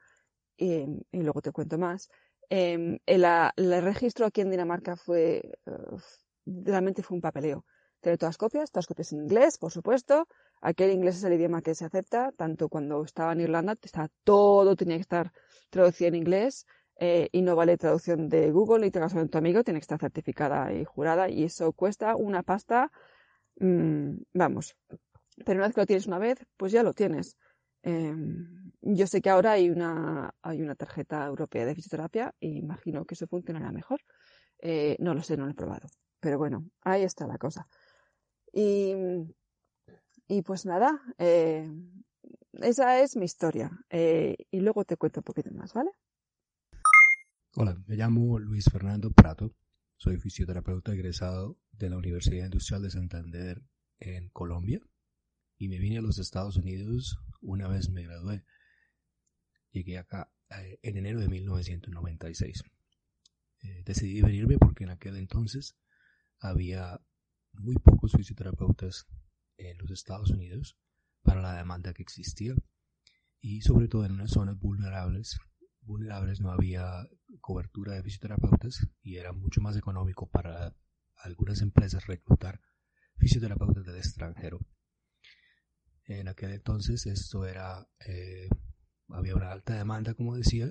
y, 0.55 0.85
luego 1.11 1.41
te 1.41 1.51
cuento 1.51 1.77
más, 1.77 2.09
eh, 2.49 2.97
el, 3.05 3.81
registro 3.83 4.25
aquí 4.25 4.39
en 4.39 4.51
Dinamarca 4.51 4.95
fue, 4.95 5.59
realmente 6.45 7.03
fue 7.03 7.15
un 7.15 7.21
papeleo. 7.21 7.65
Tener 7.99 8.17
todas 8.17 8.37
copias, 8.37 8.71
todas 8.71 8.87
copias 8.87 9.11
en 9.11 9.23
inglés, 9.23 9.57
por 9.57 9.69
supuesto. 9.73 10.29
Aquí 10.61 10.85
el 10.85 10.91
inglés 10.91 11.17
es 11.17 11.25
el 11.25 11.33
idioma 11.33 11.61
que 11.61 11.75
se 11.75 11.83
acepta, 11.83 12.31
tanto 12.37 12.69
cuando 12.69 13.03
estaba 13.03 13.33
en 13.33 13.41
Irlanda, 13.41 13.75
todo 14.23 14.77
tenía 14.77 14.95
que 14.95 15.01
estar 15.01 15.33
traducido 15.69 16.07
en 16.07 16.15
inglés. 16.15 16.65
Eh, 17.01 17.27
y 17.33 17.41
no 17.41 17.57
vale 17.57 17.77
traducción 17.77 18.29
de 18.29 18.49
Google 18.51 18.85
ni 18.85 18.91
tengas 18.91 19.13
en 19.13 19.27
tu 19.27 19.37
amigo, 19.37 19.65
tiene 19.65 19.81
que 19.81 19.83
estar 19.83 19.99
certificada 19.99 20.71
y 20.73 20.85
jurada 20.85 21.29
y 21.29 21.43
eso 21.43 21.73
cuesta 21.73 22.15
una 22.15 22.43
pasta, 22.43 22.91
mmm, 23.59 24.15
vamos. 24.33 24.75
Pero 25.45 25.59
una 25.59 25.67
vez 25.67 25.75
que 25.75 25.81
lo 25.81 25.87
tienes 25.87 26.07
una 26.07 26.19
vez, 26.19 26.45
pues 26.57 26.71
ya 26.71 26.83
lo 26.83 26.93
tienes. 26.93 27.37
Eh, 27.83 28.15
yo 28.81 29.07
sé 29.07 29.21
que 29.21 29.29
ahora 29.29 29.53
hay 29.53 29.69
una, 29.69 30.33
hay 30.41 30.61
una 30.61 30.75
tarjeta 30.75 31.25
europea 31.25 31.65
de 31.65 31.75
fisioterapia 31.75 32.33
y 32.39 32.57
imagino 32.57 33.05
que 33.05 33.15
eso 33.15 33.27
funcionará 33.27 33.71
mejor. 33.71 34.01
Eh, 34.59 34.97
no 34.99 35.13
lo 35.13 35.23
sé, 35.23 35.37
no 35.37 35.45
lo 35.45 35.51
he 35.51 35.55
probado. 35.55 35.87
Pero 36.19 36.37
bueno, 36.37 36.69
ahí 36.81 37.03
está 37.03 37.27
la 37.27 37.37
cosa. 37.37 37.67
Y, 38.51 38.93
y 40.27 40.41
pues 40.41 40.65
nada, 40.65 41.01
eh, 41.17 41.69
esa 42.53 43.01
es 43.01 43.15
mi 43.15 43.25
historia. 43.25 43.71
Eh, 43.89 44.35
y 44.51 44.59
luego 44.59 44.83
te 44.83 44.97
cuento 44.97 45.21
un 45.21 45.23
poquito 45.23 45.51
más, 45.51 45.73
¿vale? 45.73 45.91
Hola, 47.55 47.77
me 47.87 47.95
llamo 47.95 48.37
Luis 48.39 48.65
Fernando 48.71 49.11
Prato, 49.11 49.53
soy 49.97 50.17
fisioterapeuta 50.17 50.93
egresado 50.93 51.57
de 51.71 51.89
la 51.89 51.97
Universidad 51.97 52.45
Industrial 52.45 52.81
de 52.81 52.91
Santander 52.91 53.61
en 53.99 54.29
Colombia 54.29 54.81
y 55.59 55.67
me 55.67 55.77
vine 55.77 55.99
a 55.99 56.01
los 56.01 56.17
Estados 56.17 56.55
Unidos 56.55 57.19
una 57.41 57.67
vez 57.67 57.89
me 57.89 58.03
gradué. 58.03 58.43
Llegué 59.71 59.97
acá 59.97 60.31
eh, 60.49 60.79
en 60.81 60.97
enero 60.97 61.19
de 61.19 61.27
1996. 61.27 62.63
Eh, 63.61 63.83
decidí 63.85 64.21
venirme 64.21 64.57
porque 64.57 64.85
en 64.85 64.89
aquel 64.91 65.17
entonces 65.17 65.75
había 66.39 67.01
muy 67.53 67.75
pocos 67.75 68.13
fisioterapeutas 68.13 69.05
en 69.57 69.77
los 69.77 69.91
Estados 69.91 70.31
Unidos 70.31 70.77
para 71.21 71.41
la 71.41 71.57
demanda 71.57 71.93
que 71.93 72.03
existía 72.03 72.55
y 73.41 73.61
sobre 73.61 73.89
todo 73.89 74.05
en 74.05 74.13
unas 74.13 74.31
zonas 74.31 74.57
vulnerables 74.57 75.37
vulnerables 75.81 76.39
no 76.39 76.51
había 76.51 77.07
cobertura 77.41 77.93
de 77.93 78.03
fisioterapeutas 78.03 78.87
y 79.01 79.17
era 79.17 79.33
mucho 79.33 79.59
más 79.59 79.75
económico 79.75 80.29
para 80.29 80.73
algunas 81.15 81.61
empresas 81.61 82.05
reclutar 82.05 82.61
fisioterapeutas 83.17 83.85
del 83.85 83.97
extranjero. 83.97 84.59
En 86.09 86.27
aquel 86.27 86.51
entonces 86.51 87.05
esto 87.05 87.45
era, 87.45 87.87
eh, 88.05 88.49
había 89.09 89.35
una 89.35 89.51
alta 89.51 89.75
demanda, 89.75 90.13
como 90.15 90.35
decía, 90.35 90.65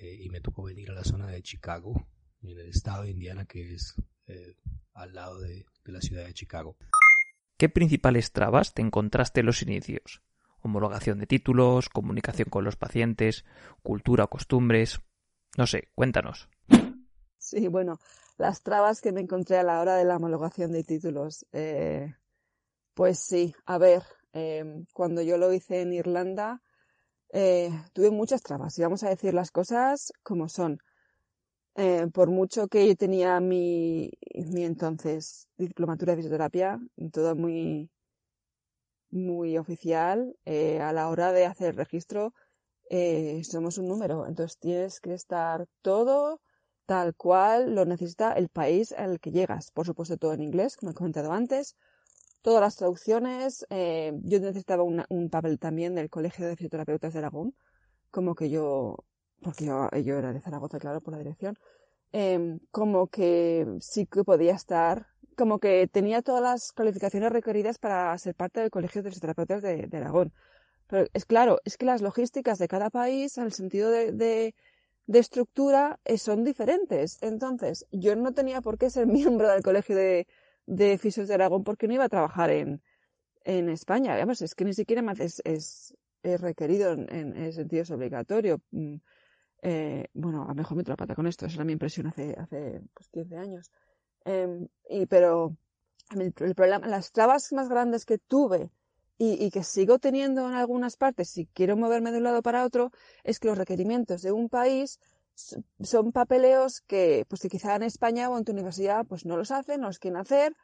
eh, 0.00 0.18
y 0.20 0.28
me 0.30 0.40
tocó 0.40 0.64
venir 0.64 0.90
a 0.90 0.94
la 0.94 1.04
zona 1.04 1.26
de 1.26 1.42
Chicago, 1.42 2.08
en 2.42 2.58
el 2.58 2.68
estado 2.70 3.04
de 3.04 3.10
Indiana, 3.10 3.44
que 3.44 3.74
es 3.74 3.94
eh, 4.26 4.56
al 4.94 5.14
lado 5.14 5.38
de, 5.40 5.66
de 5.84 5.92
la 5.92 6.00
ciudad 6.00 6.24
de 6.24 6.34
Chicago. 6.34 6.76
¿Qué 7.58 7.68
principales 7.68 8.32
trabas 8.32 8.74
te 8.74 8.82
encontraste 8.82 9.40
en 9.40 9.46
los 9.46 9.62
inicios? 9.62 10.22
homologación 10.62 11.18
de 11.18 11.26
títulos, 11.26 11.88
comunicación 11.88 12.48
con 12.50 12.64
los 12.64 12.76
pacientes, 12.76 13.44
cultura, 13.82 14.26
costumbres. 14.26 15.00
No 15.56 15.66
sé, 15.66 15.88
cuéntanos. 15.94 16.48
Sí, 17.38 17.68
bueno, 17.68 17.98
las 18.36 18.62
trabas 18.62 19.00
que 19.00 19.12
me 19.12 19.22
encontré 19.22 19.58
a 19.58 19.62
la 19.62 19.80
hora 19.80 19.96
de 19.96 20.04
la 20.04 20.16
homologación 20.16 20.72
de 20.72 20.84
títulos. 20.84 21.46
Eh, 21.52 22.14
pues 22.94 23.18
sí, 23.18 23.54
a 23.64 23.78
ver, 23.78 24.02
eh, 24.32 24.84
cuando 24.92 25.22
yo 25.22 25.38
lo 25.38 25.52
hice 25.52 25.82
en 25.82 25.92
Irlanda, 25.92 26.60
eh, 27.32 27.70
tuve 27.92 28.10
muchas 28.10 28.42
trabas, 28.42 28.78
y 28.78 28.82
vamos 28.82 29.02
a 29.04 29.10
decir 29.10 29.34
las 29.34 29.50
cosas 29.50 30.12
como 30.22 30.48
son. 30.48 30.78
por 32.12 32.30
mucho 32.30 32.68
que 32.68 32.86
yo 32.86 32.94
tenía 32.96 33.40
mi, 33.40 34.10
mi 34.34 34.64
entonces 34.64 35.48
diplomatura 35.56 36.12
de 36.12 36.16
fisioterapia, 36.18 36.78
todo 37.12 37.34
muy, 37.36 37.90
muy 39.10 39.58
oficial, 39.58 40.36
eh, 40.44 40.80
a 40.80 40.92
la 40.92 41.08
hora 41.08 41.32
de 41.32 41.46
hacer 41.46 41.70
el 41.70 41.76
registro 41.76 42.32
eh, 42.90 43.42
somos 43.44 43.78
un 43.78 43.88
número. 43.88 44.26
Entonces 44.26 44.58
tienes 44.58 45.00
que 45.00 45.14
estar 45.14 45.66
todo 45.82 46.40
tal 46.86 47.14
cual 47.14 47.74
lo 47.74 47.84
necesita 47.84 48.32
el 48.32 48.48
país 48.48 48.92
al 48.92 49.20
que 49.20 49.30
llegas. 49.30 49.70
Por 49.72 49.86
supuesto 49.86 50.16
todo 50.16 50.32
en 50.34 50.42
inglés, 50.42 50.76
como 50.76 50.92
he 50.92 50.94
comentado 50.94 51.32
antes. 51.32 51.76
Todas 52.42 52.60
las 52.62 52.76
traducciones. 52.76 53.66
Eh, 53.70 54.12
yo 54.22 54.40
necesitaba 54.40 54.82
un 54.82 55.30
papel 55.30 55.58
también 55.58 55.94
del 55.94 56.08
Colegio 56.08 56.46
de 56.46 56.56
Fisioterapeutas 56.56 57.12
de 57.12 57.18
Aragón, 57.18 57.54
como 58.10 58.34
que 58.34 58.50
yo, 58.50 59.04
porque 59.42 59.66
yo, 59.66 59.88
era 60.18 60.32
de 60.32 60.40
Zaragoza, 60.40 60.78
claro, 60.78 61.00
por 61.00 61.12
la 61.12 61.18
dirección, 61.18 61.56
em, 62.12 62.60
como 62.70 63.08
que 63.08 63.66
sí 63.80 64.06
que 64.06 64.24
podía 64.24 64.54
estar 64.54 65.06
como 65.36 65.58
que 65.58 65.88
tenía 65.88 66.22
todas 66.22 66.42
las 66.42 66.72
calificaciones 66.72 67.32
requeridas 67.32 67.78
para 67.78 68.16
ser 68.18 68.34
parte 68.34 68.60
del 68.60 68.70
Colegio 68.70 69.02
de 69.02 69.10
Fisioterapeutas 69.10 69.62
de, 69.62 69.88
Aragón. 69.92 70.32
Pero 70.86 71.06
es 71.14 71.24
claro, 71.24 71.60
es 71.64 71.76
que 71.78 71.86
las 71.86 72.02
logísticas 72.02 72.58
de 72.58 72.68
cada 72.68 72.90
país, 72.90 73.38
en 73.38 73.44
el 73.44 73.52
sentido 73.52 73.90
de, 73.90 74.12
de, 74.12 74.54
estructura, 75.18 75.98
eh, 76.04 76.18
son 76.18 76.44
diferentes. 76.44 77.18
Entonces, 77.22 77.86
yo 77.90 78.16
no 78.16 78.32
tenía 78.34 78.60
por 78.60 78.76
qué 78.78 78.90
ser 78.90 79.06
miembro 79.06 79.48
del 79.48 79.62
Colegio 79.62 79.96
de, 79.96 80.26
de 80.70 80.98
Fisios 80.98 81.26
de 81.26 81.34
Aragón 81.34 81.64
porque 81.64 81.88
no 81.88 81.94
iba 81.94 82.04
a 82.04 82.08
trabajar 82.08 82.50
en, 82.50 82.80
en 83.44 83.68
España. 83.68 84.14
Además, 84.14 84.40
es 84.40 84.54
que 84.54 84.64
ni 84.64 84.72
siquiera 84.72 85.02
es, 85.18 85.42
es, 85.44 85.96
es 86.22 86.40
requerido 86.40 86.92
en, 86.92 87.12
en, 87.12 87.36
el 87.36 87.52
sentido 87.52 87.82
obligatorio. 87.94 88.60
Mm, 88.70 88.94
eh, 89.62 90.06
bueno, 90.14 90.44
a 90.44 90.48
lo 90.48 90.54
mejor 90.54 90.76
me 90.76 90.84
la 90.84 90.96
pata 90.96 91.16
con 91.16 91.26
esto, 91.26 91.44
esa 91.44 91.56
era 91.56 91.64
mi 91.64 91.72
impresión 91.72 92.06
hace, 92.06 92.36
hace 92.38 92.80
pues, 92.94 93.08
15 93.08 93.36
años. 93.36 93.70
Eh, 94.24 94.68
y, 94.88 95.06
pero 95.06 95.56
el, 96.16 96.32
problema, 96.32 96.86
las 96.86 97.10
trabas 97.10 97.52
más 97.52 97.68
grandes 97.68 98.06
que 98.06 98.18
tuve 98.18 98.70
y, 99.18 99.44
y, 99.44 99.50
que 99.50 99.64
sigo 99.64 99.98
teniendo 99.98 100.48
en 100.48 100.54
algunas 100.54 100.96
partes, 100.96 101.30
si 101.30 101.46
quiero 101.46 101.76
moverme 101.76 102.12
de 102.12 102.18
un 102.18 102.24
lado 102.24 102.42
para 102.42 102.64
otro, 102.64 102.92
es 103.24 103.40
que 103.40 103.48
los 103.48 103.58
requerimientos 103.58 104.22
de 104.22 104.30
un 104.30 104.48
país 104.48 105.00
son 105.34 106.12
papeleos 106.12 106.80
que, 106.82 107.24
pues 107.28 107.40
que 107.40 107.48
quizá 107.48 107.76
en 107.76 107.82
España 107.82 108.28
o 108.28 108.38
en 108.38 108.44
tu 108.44 108.52
universidad, 108.52 109.06
pues 109.06 109.24
no 109.24 109.36
los 109.36 109.50
hacen, 109.50 109.80
no 109.80 109.88
los 109.88 109.98
quieren 109.98 110.20
hacer, 110.20 110.54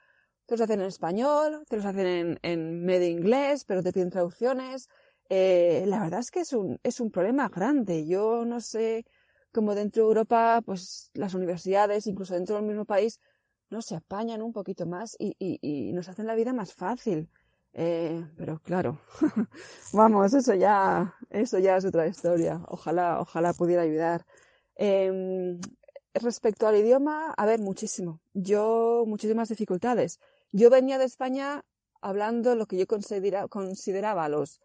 te 0.46 0.54
los 0.54 0.60
hacen 0.60 0.80
en 0.80 0.86
español, 0.86 1.64
te 1.68 1.76
los 1.76 1.84
hacen 1.86 2.38
en, 2.42 2.84
medio 2.84 3.08
inglés, 3.08 3.64
pero 3.64 3.82
te 3.82 3.92
piden 3.92 4.10
traducciones. 4.10 4.88
Eh, 5.28 5.84
la 5.86 6.00
verdad 6.00 6.20
es 6.20 6.30
que 6.30 6.40
es 6.40 6.52
un, 6.52 6.78
es 6.82 7.00
un 7.00 7.10
problema 7.10 7.48
grande. 7.48 8.06
Yo 8.06 8.44
no 8.44 8.60
sé 8.60 9.04
cómo 9.52 9.74
dentro 9.74 10.04
de 10.04 10.08
Europa, 10.08 10.62
pues 10.64 11.10
las 11.14 11.34
universidades, 11.34 12.06
incluso 12.06 12.34
dentro 12.34 12.56
del 12.56 12.64
mismo 12.66 12.84
país, 12.84 13.20
no 13.70 13.82
se 13.82 13.96
apañan 13.96 14.42
un 14.42 14.52
poquito 14.52 14.86
más 14.86 15.16
y, 15.18 15.34
y, 15.38 15.58
y 15.62 15.92
nos 15.92 16.08
hacen 16.08 16.26
la 16.26 16.34
vida 16.34 16.52
más 16.52 16.74
fácil. 16.74 17.28
Eh, 17.78 18.24
pero 18.38 18.58
claro, 18.60 18.98
vamos, 19.92 20.32
eso 20.32 20.54
ya, 20.54 21.14
eso 21.28 21.58
ya 21.58 21.76
es 21.76 21.84
otra 21.84 22.06
historia. 22.06 22.62
Ojalá, 22.68 23.20
ojalá 23.20 23.52
pudiera 23.52 23.82
ayudar. 23.82 24.24
Eh, 24.76 25.58
respecto 26.20 26.66
al 26.66 26.76
idioma, 26.76 27.32
a 27.36 27.46
ver, 27.46 27.60
muchísimo. 27.60 28.20
Yo, 28.34 29.04
muchísimas 29.06 29.48
dificultades. 29.48 30.20
Yo 30.52 30.70
venía 30.70 30.98
de 30.98 31.04
España 31.04 31.64
hablando 32.00 32.54
lo 32.54 32.66
que 32.66 32.76
yo 32.76 32.86
considera, 32.86 33.48
consideraba 33.48 34.24
a 34.24 34.28
los, 34.28 34.60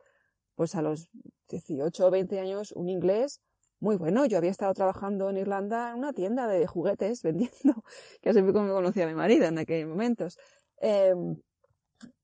pues 0.56 0.76
a 0.76 0.82
los 0.82 1.10
18 1.50 2.08
o 2.08 2.12
20 2.12 2.40
años 2.40 2.72
un 2.74 2.90
inglés 2.90 3.42
muy 3.80 3.96
bueno. 3.96 4.26
Yo 4.26 4.38
había 4.38 4.52
estado 4.52 4.74
trabajando 4.74 5.30
en 5.30 5.38
Irlanda 5.38 5.92
en 5.92 6.00
una 6.00 6.14
tienda 6.14 6.48
de 6.48 6.68
juguetes 6.68 7.22
vendiendo, 7.24 7.84
que 8.22 8.30
así 8.30 8.42
fue 8.42 8.54
como 8.54 8.68
me 8.68 8.74
conocía 8.74 9.08
mi 9.08 9.16
marido 9.16 9.46
en 9.46 9.58
aquellos 9.58 9.90
momentos. 9.90 10.38
Em, 10.78 11.38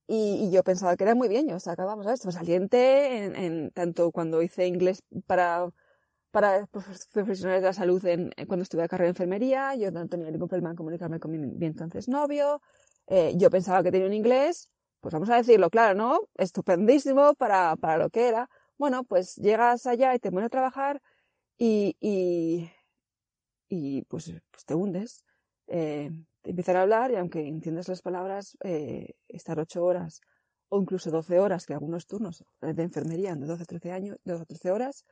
y, 0.08 0.50
yo 0.52 0.64
pensaba 0.64 0.96
que 0.96 1.04
era 1.04 1.16
muy 1.16 1.28
bien, 1.28 1.48
yo 1.50 1.60
sacábamos 1.60 2.08
a 2.08 2.14
esto, 2.14 2.32
saliente 2.32 3.26
en, 3.26 3.36
en, 3.36 3.72
tanto 3.72 4.12
cuando 4.12 4.42
hice 4.42 4.66
inglés 4.66 5.04
para, 5.26 5.70
para 6.32 6.68
profesionales 6.68 7.62
de 7.62 7.68
la 7.68 7.74
salud 7.74 8.04
en, 8.06 8.32
cuando 8.48 8.64
estuve 8.64 8.84
de 8.84 8.90
carrera 8.90 9.08
de 9.08 9.12
enfermería, 9.12 9.76
yo 9.76 9.92
no 9.92 10.08
tenía 10.08 10.30
ningún 10.30 10.48
problema 10.48 10.72
en 10.72 10.76
comunicarme 10.76 11.20
con 11.20 11.32
mi, 11.32 11.66
entonces 11.66 12.08
novio, 12.08 12.62
eh, 13.08 13.34
yo 13.38 13.50
pensaba 13.50 13.84
que 13.84 13.92
tenía 13.92 14.08
un 14.08 14.14
inglés, 14.14 14.70
pues 15.00 15.14
vamos 15.14 15.30
a 15.30 15.38
decirlo 15.38 15.70
claro, 15.70 15.96
¿no? 15.96 16.20
Estupendísimo 16.36 17.34
para, 17.36 17.76
para 17.78 17.98
lo 17.98 18.10
que 18.10 18.28
era. 18.28 18.50
Bueno, 18.78 19.04
pues 19.04 19.36
llegas 19.36 19.86
allá 19.88 20.14
y 20.14 20.20
te 20.20 20.32
pones 20.32 20.48
a 20.48 20.50
trabajar 20.50 21.02
y, 21.58 21.96
y, 22.00 22.70
y 23.70 24.04
pues, 24.04 24.32
pues 24.52 24.66
te 24.66 24.76
hundes. 24.76 25.24
Eh, 25.68 26.12
empiezan 26.44 26.78
a 26.78 26.82
hablar 26.82 27.12
y 27.12 27.16
aunque 27.16 27.48
entiendas 27.48 27.88
las 27.88 28.02
palabras, 28.02 28.58
eh, 28.64 29.16
estar 29.28 29.60
ocho 29.60 29.84
horas 29.84 30.22
o 30.70 30.82
incluso 30.82 31.12
doce 31.12 31.40
horas, 31.40 31.66
que 31.66 31.74
algunos 31.74 32.08
turnos 32.08 32.44
de 32.62 32.84
enfermería 32.84 33.36
de 33.36 33.46
12 33.46 33.66
13 33.66 33.92
años, 33.92 34.18
12 34.26 34.46
13 34.46 34.72
horas, 34.72 35.06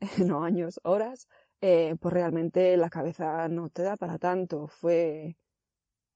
no 0.26 0.44
años, 0.44 0.80
horas, 0.84 1.28
eh, 1.60 1.96
pues 2.00 2.12
realmente 2.12 2.76
la 2.76 2.90
cabeza 2.90 3.48
no 3.48 3.70
te 3.70 3.82
da 3.82 3.96
para 3.96 4.18
tanto. 4.18 4.68
Fue, 4.68 5.36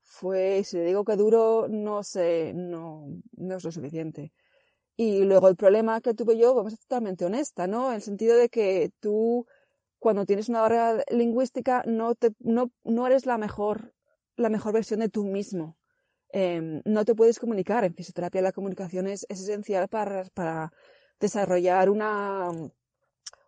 fue, 0.03 0.65
si 0.65 0.79
le 0.79 0.85
digo 0.85 1.05
que 1.05 1.17
duro, 1.17 1.67
no 1.69 2.03
sé, 2.03 2.53
no, 2.55 3.07
no 3.37 3.57
es 3.57 3.65
lo 3.65 3.73
suficiente. 3.73 4.33
Y 4.97 5.25
luego 5.25 5.49
el 5.49 5.57
problema 5.57 6.01
que 6.01 6.15
tuve 6.15 6.39
yo, 6.39 6.55
vamos 6.55 6.75
a 6.75 6.77
ser 6.77 6.85
totalmente 6.87 7.25
honesta, 7.25 7.67
¿no? 7.67 7.89
En 7.91 7.97
el 7.97 8.03
sentido 8.03 8.37
de 8.37 8.49
que 8.49 8.91
tú, 9.01 9.47
cuando 9.99 10.27
tienes 10.27 10.49
una 10.49 10.62
barrera 10.62 11.03
lingüística, 11.11 11.83
no 11.87 12.15
te, 12.15 12.33
no, 12.41 12.71
no 12.85 13.07
eres 13.07 13.27
la 13.27 13.39
mejor 13.39 13.95
la 14.37 14.49
mejor 14.49 14.73
versión 14.73 15.01
de 15.01 15.09
tú 15.09 15.25
mismo. 15.25 15.77
Em, 16.31 16.83
no 16.85 17.05
te 17.05 17.15
puedes 17.15 17.39
comunicar. 17.39 17.85
En 17.85 17.95
fisioterapia 17.95 18.43
la 18.43 18.53
comunicación 18.53 19.07
es, 19.07 19.27
esencial 19.29 19.89
para, 19.89 20.25
para 20.35 20.73
desarrollar 21.21 21.91
una, 21.91 22.51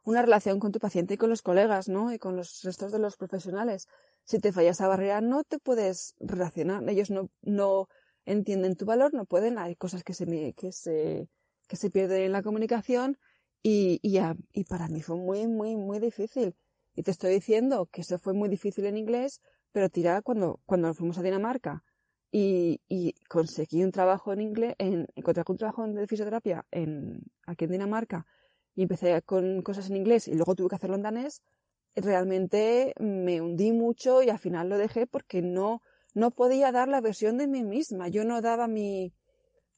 una 0.05 0.23
relación 0.23 0.61
con 0.61 0.73
tu 0.73 0.79
paciente 0.79 1.15
y 1.15 1.17
con 1.17 1.31
los 1.31 1.43
colegas, 1.43 1.89
¿no? 1.89 2.13
Y 2.13 2.19
con 2.19 2.37
los 2.37 2.63
restos 2.63 2.93
de 2.93 2.99
los 2.99 3.17
profesionales. 3.17 3.89
Si 4.25 4.39
te 4.39 4.53
falla 4.53 4.71
esa 4.71 4.89
barrera, 4.89 5.21
no 5.21 5.45
te 5.45 5.59
puedes 5.59 6.15
relacionar. 6.21 6.89
Ellos 6.89 7.11
no, 7.11 7.31
no 7.43 7.89
entienden 8.25 8.77
tu 8.77 8.87
valor, 8.87 9.13
no 9.15 9.25
pueden. 9.25 9.59
Hay 9.59 9.77
cosas 9.77 10.05
que 10.05 10.15
se, 10.15 10.27
que 10.55 10.73
se, 10.73 11.29
que 11.67 11.77
se 11.77 11.91
pierden 11.91 12.23
en 12.23 12.33
la 12.33 12.43
comunicación 12.43 13.19
y, 13.63 13.99
y, 14.03 14.19
y 14.53 14.65
para 14.65 14.89
mí 14.89 15.03
fue 15.03 15.17
muy, 15.17 15.47
muy, 15.47 15.77
muy 15.77 15.99
difícil. 15.99 16.55
Y 16.95 17.03
te 17.03 17.11
estoy 17.11 17.33
diciendo 17.33 17.89
que 17.91 18.03
eso 18.03 18.19
fue 18.19 18.35
muy 18.35 18.49
difícil 18.49 18.87
en 18.87 18.97
inglés 18.97 19.41
pero 19.75 19.91
tirada 19.91 20.23
cuando, 20.23 20.61
cuando 20.67 20.95
fuimos 20.95 21.19
a 21.19 21.23
Dinamarca 21.23 21.83
y, 22.31 22.81
y 22.89 23.15
conseguí 23.29 23.83
un 23.83 23.91
trabajo 23.91 24.33
en 24.33 24.41
inglés, 24.41 24.77
en, 24.79 25.09
encontré 25.17 25.43
un 25.49 25.57
trabajo 25.57 25.85
de 25.85 26.07
fisioterapia 26.07 26.65
en, 26.71 27.25
aquí 27.45 27.65
en 27.65 27.73
Dinamarca 27.73 28.25
y 28.75 28.83
empecé 28.83 29.23
con 29.23 29.63
cosas 29.63 29.91
en 29.91 29.97
inglés 29.97 30.29
y 30.29 30.35
luego 30.35 30.55
tuve 30.55 30.69
que 30.69 30.77
hacerlo 30.77 30.97
en 30.97 31.03
danés, 31.03 31.43
realmente 31.95 32.95
me 32.99 33.41
hundí 33.41 33.73
mucho 33.73 34.23
y 34.23 34.31
al 34.31 34.39
final 34.39 34.69
lo 34.69 34.79
dejé 34.79 35.07
porque 35.07 35.43
no, 35.43 35.81
no 36.15 36.31
podía 36.31 36.73
dar 36.73 36.89
la 36.89 37.01
versión 37.01 37.39
de 37.39 37.47
mí 37.47 37.63
misma. 37.63 38.09
Yo 38.09 38.25
no 38.25 38.41
daba 38.41 38.67
mi, 38.67 39.13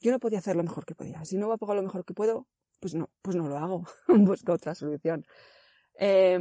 yo 0.01 0.13
no 0.13 0.19
podía 0.19 0.39
hacer 0.39 0.57
lo 0.57 0.63
mejor 0.63 0.87
que 0.87 0.95
podía. 0.95 1.25
Si 1.25 1.37
no 1.37 1.47
voy 1.49 1.57
a 1.61 1.75
lo 1.75 1.83
mejor 1.83 2.05
que 2.05 2.15
puedo, 2.15 2.47
pues 2.81 2.95
no, 2.95 3.11
pues 3.23 3.37
no 3.37 3.49
lo 3.49 3.59
hago. 3.59 3.85
Busco 4.09 4.53
otra 4.53 4.75
solución. 4.75 5.27
Eh, 5.99 6.39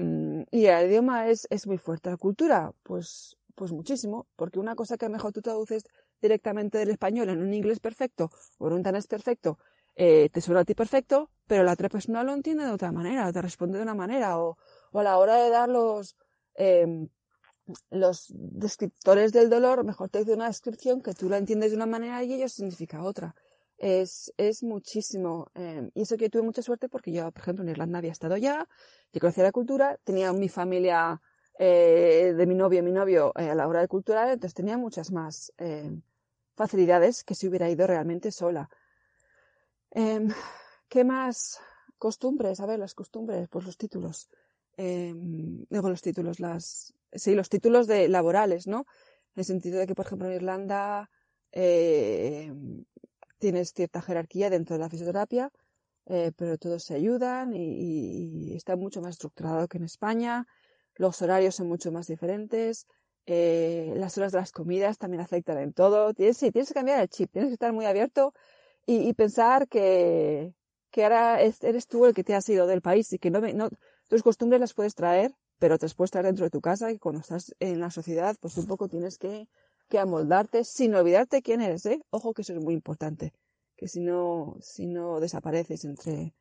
y 0.51 0.65
el 0.65 0.87
idioma 0.87 1.29
es, 1.29 1.47
es 1.49 1.67
muy 1.67 1.77
fuerte. 1.77 2.09
La 2.09 2.17
cultura, 2.17 2.71
pues 2.83 3.37
pues 3.55 3.71
muchísimo, 3.71 4.27
porque 4.35 4.59
una 4.59 4.75
cosa 4.75 4.97
que 4.97 5.05
a 5.05 5.09
lo 5.09 5.13
mejor 5.13 5.31
tú 5.31 5.41
traduces 5.41 5.83
directamente 6.21 6.77
del 6.77 6.89
español 6.89 7.29
en 7.29 7.41
un 7.41 7.53
inglés 7.53 7.79
perfecto 7.79 8.29
o 8.57 8.67
en 8.67 8.73
un 8.73 8.83
danés 8.83 9.07
perfecto, 9.07 9.57
eh, 9.95 10.29
te 10.29 10.41
suena 10.41 10.61
a 10.61 10.65
ti 10.65 10.75
perfecto, 10.75 11.31
pero 11.47 11.63
la 11.63 11.73
otra 11.73 11.89
persona 11.89 12.23
lo 12.23 12.33
entiende 12.33 12.65
de 12.65 12.71
otra 12.71 12.91
manera, 12.91 13.31
te 13.31 13.41
responde 13.41 13.77
de 13.77 13.83
una 13.83 13.95
manera, 13.95 14.39
o, 14.39 14.57
o 14.91 14.99
a 14.99 15.03
la 15.03 15.17
hora 15.17 15.35
de 15.35 15.49
dar 15.49 15.69
los, 15.69 16.15
eh, 16.55 17.07
los 17.89 18.27
descriptores 18.29 19.31
del 19.33 19.49
dolor, 19.49 19.83
mejor 19.83 20.09
te 20.09 20.19
dice 20.19 20.33
una 20.33 20.47
descripción 20.47 21.01
que 21.01 21.13
tú 21.13 21.29
la 21.29 21.37
entiendes 21.37 21.71
de 21.71 21.77
una 21.77 21.85
manera 21.85 22.23
y 22.23 22.33
ellos 22.33 22.53
significa 22.53 23.03
otra. 23.03 23.35
Es, 23.77 24.33
es 24.37 24.63
muchísimo. 24.63 25.47
Eh, 25.55 25.89
y 25.93 26.01
eso 26.03 26.15
que 26.15 26.29
tuve 26.29 26.43
mucha 26.43 26.61
suerte 26.61 26.87
porque 26.87 27.11
yo, 27.11 27.29
por 27.31 27.41
ejemplo, 27.41 27.63
en 27.63 27.69
Irlanda 27.71 27.97
había 27.97 28.11
estado 28.11 28.37
ya, 28.37 28.67
yo 29.11 29.19
conocía 29.19 29.43
la 29.43 29.51
cultura, 29.51 29.97
tenía 30.03 30.31
mi 30.31 30.47
familia 30.47 31.21
eh, 31.57 32.33
de 32.35 32.45
mi 32.45 32.55
novio 32.55 32.83
mi 32.83 32.91
novio 32.91 33.31
eh, 33.37 33.49
a 33.49 33.55
la 33.55 33.67
hora 33.67 33.81
de 33.81 33.87
cultural, 33.87 34.29
entonces 34.29 34.53
tenía 34.53 34.77
muchas 34.77 35.11
más 35.11 35.53
eh, 35.57 35.89
facilidades 36.55 37.23
que 37.23 37.35
si 37.35 37.47
hubiera 37.47 37.69
ido 37.69 37.87
realmente 37.87 38.31
sola. 38.31 38.69
Em, 39.95 40.27
¿Qué 40.89 41.05
más? 41.05 41.59
Costumbres, 41.97 42.59
a 42.59 42.65
ver, 42.65 42.79
las 42.79 42.93
costumbres, 42.93 43.47
pues 43.49 43.65
los 43.65 43.77
títulos. 43.77 44.29
Em, 44.75 45.65
digo 45.69 45.89
los 45.89 46.01
títulos, 46.01 46.41
las, 46.41 46.93
sí, 47.13 47.33
los 47.33 47.47
títulos 47.47 47.87
de 47.87 48.09
laborales, 48.09 48.67
¿no? 48.67 48.79
En 49.35 49.39
el 49.41 49.45
sentido 49.45 49.79
de 49.79 49.87
que, 49.87 49.95
por 49.95 50.05
ejemplo, 50.05 50.27
en 50.27 50.35
Irlanda 50.35 51.09
tienes 53.39 53.71
cierta 53.73 54.01
jerarquía 54.01 54.49
dentro 54.49 54.75
de 54.75 54.81
la 54.81 54.89
fisioterapia, 54.89 55.49
pero 56.03 56.57
todos 56.57 56.83
se 56.83 56.95
ayudan 56.95 57.53
y, 57.53 58.49
y, 58.51 58.55
está 58.55 58.75
mucho 58.75 59.01
más 59.01 59.11
estructurado 59.11 59.67
que 59.69 59.77
en 59.77 59.85
España 59.85 60.45
los 60.95 61.21
horarios 61.21 61.55
son 61.55 61.67
mucho 61.69 61.91
más 61.93 62.07
diferentes, 62.07 62.87
eh, 63.25 63.93
las 63.95 64.17
horas 64.17 64.31
de 64.31 64.39
las 64.39 64.51
comidas 64.51 64.97
también 64.97 65.21
afectan 65.21 65.57
en 65.57 65.73
todo. 65.73 66.13
Tienes, 66.13 66.37
sí, 66.37 66.51
tienes 66.51 66.69
que 66.69 66.75
cambiar 66.75 66.99
el 67.01 67.09
chip, 67.09 67.31
tienes 67.31 67.49
que 67.49 67.53
estar 67.53 67.73
muy 67.73 67.85
abierto 67.85 68.33
y, 68.85 69.13
pensar 69.13 69.67
que, 69.67 70.53
que 70.91 71.03
ahora 71.03 71.41
eres 71.41 71.87
tú 71.87 72.05
el 72.05 72.13
que 72.13 72.23
te 72.23 72.35
has 72.35 72.47
ido 72.49 72.67
del 72.67 72.81
país 72.81 73.11
y 73.13 73.19
que 73.19 73.31
no, 73.31 73.39
no, 73.41 73.69
tus 74.07 74.21
costumbres 74.21 74.61
las 74.61 74.73
puedes 74.73 74.95
traer, 74.95 75.31
pero 75.59 75.77
te 75.77 75.85
las 75.85 75.95
puedes 75.95 76.11
traer 76.11 76.27
dentro 76.27 76.45
de 76.45 76.51
tu 76.51 76.61
casa 76.61 76.91
y 76.91 76.99
cuando 76.99 77.21
estás 77.21 77.55
en 77.59 77.79
la 77.79 77.89
sociedad, 77.89 78.35
pues 78.39 78.57
un 78.57 78.67
poco 78.67 78.87
tienes 78.87 79.17
que, 79.17 79.47
que 79.89 79.99
amoldarte 79.99 80.63
sin 80.63 80.93
olvidarte 80.93 81.41
quién 81.41 81.61
eres, 81.61 81.85
¿eh? 81.85 82.01
Ojo 82.11 82.33
que 82.33 82.43
eso 82.43 82.53
es 82.53 82.63
muy 82.63 82.73
importante, 82.73 83.33
que 83.75 83.87
si 83.87 84.01
no, 84.01 84.57
si 84.61 84.85
no 84.87 85.19
desapareces 85.19 85.85
entre, 85.85 86.33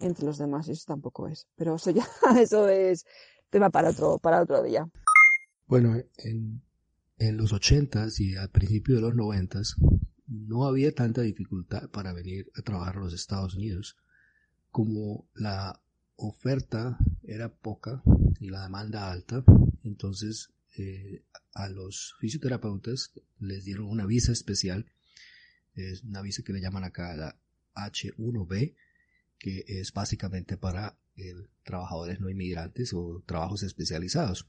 entre 0.00 0.24
los 0.24 0.38
demás, 0.38 0.68
eso 0.68 0.84
tampoco 0.86 1.26
es. 1.26 1.48
Pero 1.56 1.74
eso 1.74 1.90
ya, 1.90 2.06
eso 2.40 2.68
es, 2.68 3.04
tema 3.50 3.70
para 3.70 3.90
otro, 3.90 4.18
para 4.18 4.42
otro 4.42 4.62
día. 4.62 4.88
Bueno, 5.66 5.96
en, 6.18 6.62
en 7.18 7.36
los 7.36 7.52
ochentas 7.52 8.20
y 8.20 8.36
al 8.36 8.50
principio 8.50 8.96
de 8.96 9.02
los 9.02 9.14
noventas 9.14 9.76
no 10.30 10.66
había 10.66 10.94
tanta 10.94 11.22
dificultad 11.22 11.90
para 11.90 12.12
venir 12.12 12.50
a 12.54 12.62
trabajar 12.62 12.96
a 12.96 13.00
los 13.00 13.14
Estados 13.14 13.56
Unidos. 13.56 13.96
Como 14.70 15.28
la 15.34 15.82
oferta 16.16 16.98
era 17.24 17.52
poca 17.52 18.02
y 18.38 18.48
la 18.48 18.62
demanda 18.62 19.10
alta, 19.10 19.44
entonces 19.82 20.50
eh, 20.78 21.24
a 21.52 21.68
los 21.68 22.14
fisioterapeutas 22.20 23.12
les 23.40 23.64
dieron 23.64 23.86
una 23.86 24.06
visa 24.06 24.30
especial, 24.30 24.86
es 25.74 26.04
una 26.04 26.22
visa 26.22 26.42
que 26.44 26.52
le 26.52 26.60
llaman 26.60 26.84
acá 26.84 27.16
la 27.16 27.36
H1B, 27.74 28.76
que 29.38 29.64
es 29.66 29.92
básicamente 29.92 30.56
para 30.56 30.96
trabajadores 31.64 32.20
no 32.20 32.30
inmigrantes 32.30 32.92
o 32.94 33.22
trabajos 33.26 33.62
especializados. 33.62 34.48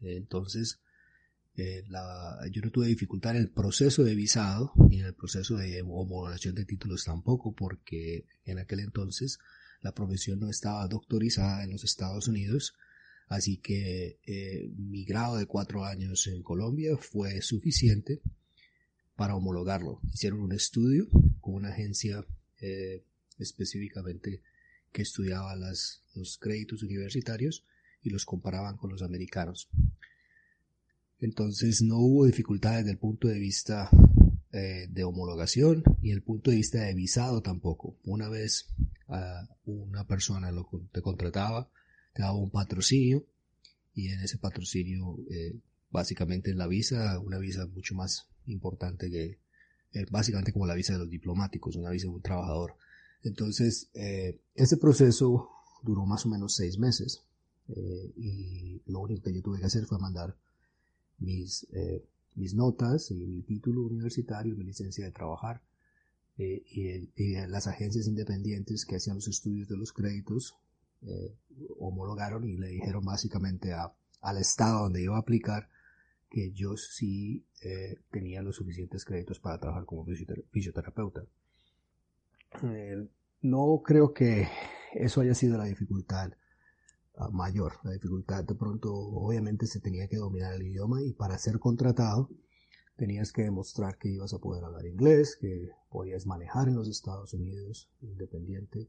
Entonces, 0.00 0.80
eh, 1.56 1.84
yo 2.50 2.62
no 2.62 2.70
tuve 2.70 2.86
dificultad 2.86 3.36
en 3.36 3.42
el 3.42 3.50
proceso 3.50 4.04
de 4.04 4.14
visado 4.14 4.72
y 4.90 5.00
en 5.00 5.06
el 5.06 5.14
proceso 5.14 5.56
de 5.56 5.82
homologación 5.82 6.54
de 6.54 6.64
títulos 6.64 7.04
tampoco, 7.04 7.54
porque 7.54 8.26
en 8.44 8.58
aquel 8.58 8.80
entonces 8.80 9.38
la 9.82 9.92
profesión 9.92 10.40
no 10.40 10.48
estaba 10.48 10.86
doctorizada 10.88 11.64
en 11.64 11.72
los 11.72 11.84
Estados 11.84 12.28
Unidos, 12.28 12.74
así 13.28 13.58
que 13.58 14.18
eh, 14.26 14.70
mi 14.76 15.04
grado 15.04 15.36
de 15.36 15.46
cuatro 15.46 15.84
años 15.84 16.26
en 16.26 16.42
Colombia 16.42 16.96
fue 16.96 17.42
suficiente 17.42 18.20
para 19.16 19.34
homologarlo. 19.34 20.00
Hicieron 20.12 20.40
un 20.40 20.52
estudio 20.52 21.08
con 21.40 21.54
una 21.54 21.70
agencia 21.70 22.24
eh, 22.60 23.04
específicamente 23.38 24.42
que 24.92 25.02
estudiaba 25.02 25.54
los 25.56 26.38
créditos 26.40 26.82
universitarios 26.82 27.64
y 28.02 28.10
los 28.10 28.24
comparaban 28.24 28.76
con 28.76 28.90
los 28.90 29.02
americanos. 29.02 29.68
Entonces 31.20 31.82
no 31.82 31.98
hubo 31.98 32.26
dificultad 32.26 32.78
desde 32.78 32.92
el 32.92 32.98
punto 32.98 33.28
de 33.28 33.38
vista 33.38 33.90
eh, 34.52 34.86
de 34.90 35.04
homologación 35.04 35.82
y 36.02 36.10
el 36.12 36.22
punto 36.22 36.50
de 36.50 36.56
vista 36.56 36.80
de 36.82 36.94
visado 36.94 37.42
tampoco. 37.42 37.96
Una 38.04 38.28
vez 38.28 38.68
uh, 39.08 39.70
una 39.70 40.06
persona 40.06 40.50
lo, 40.50 40.68
te 40.92 41.02
contrataba, 41.02 41.68
te 42.14 42.22
daba 42.22 42.36
un 42.36 42.50
patrocinio 42.50 43.24
y 43.94 44.08
en 44.08 44.20
ese 44.20 44.38
patrocinio 44.38 45.18
eh, 45.30 45.58
básicamente 45.90 46.50
en 46.50 46.58
la 46.58 46.66
visa, 46.66 47.18
una 47.18 47.38
visa 47.38 47.66
mucho 47.66 47.94
más 47.94 48.26
importante 48.46 49.10
que, 49.10 49.38
eh, 49.92 50.06
básicamente 50.10 50.52
como 50.52 50.66
la 50.66 50.74
visa 50.74 50.92
de 50.94 51.00
los 51.00 51.10
diplomáticos, 51.10 51.76
una 51.76 51.90
visa 51.90 52.06
de 52.06 52.14
un 52.14 52.22
trabajador. 52.22 52.76
Entonces, 53.22 53.90
eh, 53.94 54.40
ese 54.54 54.76
proceso 54.76 55.50
duró 55.82 56.06
más 56.06 56.24
o 56.26 56.28
menos 56.28 56.54
seis 56.54 56.78
meses 56.78 57.24
y 58.16 58.82
lo 58.86 58.98
único 58.98 59.22
que 59.22 59.32
yo 59.32 59.42
tuve 59.42 59.60
que 59.60 59.66
hacer 59.66 59.84
fue 59.86 59.96
mandar 60.00 60.36
mis, 61.20 61.66
mis 62.34 62.54
notas 62.54 63.10
y 63.10 63.14
mi 63.14 63.42
título 63.42 63.82
universitario, 63.82 64.56
mi 64.56 64.64
licencia 64.64 65.04
de 65.04 65.12
trabajar 65.12 65.60
y, 66.36 67.06
las 67.48 67.66
agencias 67.66 68.06
independientes 68.06 68.84
que 68.84 68.96
hacían 68.96 69.16
los 69.16 69.28
estudios 69.28 69.68
de 69.68 69.76
los 69.76 69.92
créditos 69.92 70.56
homologaron 71.78 72.44
y 72.44 72.56
le 72.56 72.68
dijeron 72.68 73.04
básicamente 73.04 73.72
a, 73.72 73.92
al 74.20 74.38
estado 74.38 74.84
donde 74.84 75.02
iba 75.02 75.16
a 75.16 75.20
aplicar 75.20 75.68
que 76.30 76.52
yo 76.52 76.76
sí 76.76 77.44
eh, 77.62 77.98
tenía 78.10 78.40
los 78.40 78.56
suficientes 78.56 79.04
créditos 79.04 79.40
para 79.40 79.58
trabajar 79.58 79.84
como 79.84 80.06
fisioterapeuta. 80.50 81.24
Eh, 82.62 83.08
no 83.42 83.82
creo 83.84 84.14
que 84.14 84.48
eso 84.94 85.20
haya 85.20 85.34
sido 85.34 85.58
la 85.58 85.64
dificultad 85.64 86.32
mayor. 87.28 87.74
La 87.84 87.92
dificultad 87.92 88.44
de 88.44 88.54
pronto, 88.54 88.92
obviamente, 88.94 89.66
se 89.66 89.80
tenía 89.80 90.08
que 90.08 90.16
dominar 90.16 90.54
el 90.54 90.62
idioma 90.62 91.02
y 91.02 91.12
para 91.12 91.38
ser 91.38 91.58
contratado 91.58 92.30
tenías 92.96 93.32
que 93.32 93.42
demostrar 93.42 93.96
que 93.98 94.10
ibas 94.10 94.34
a 94.34 94.38
poder 94.38 94.64
hablar 94.64 94.86
inglés, 94.86 95.36
que 95.40 95.70
podías 95.88 96.26
manejar 96.26 96.68
en 96.68 96.76
los 96.76 96.88
Estados 96.88 97.32
Unidos 97.34 97.90
independiente. 98.00 98.88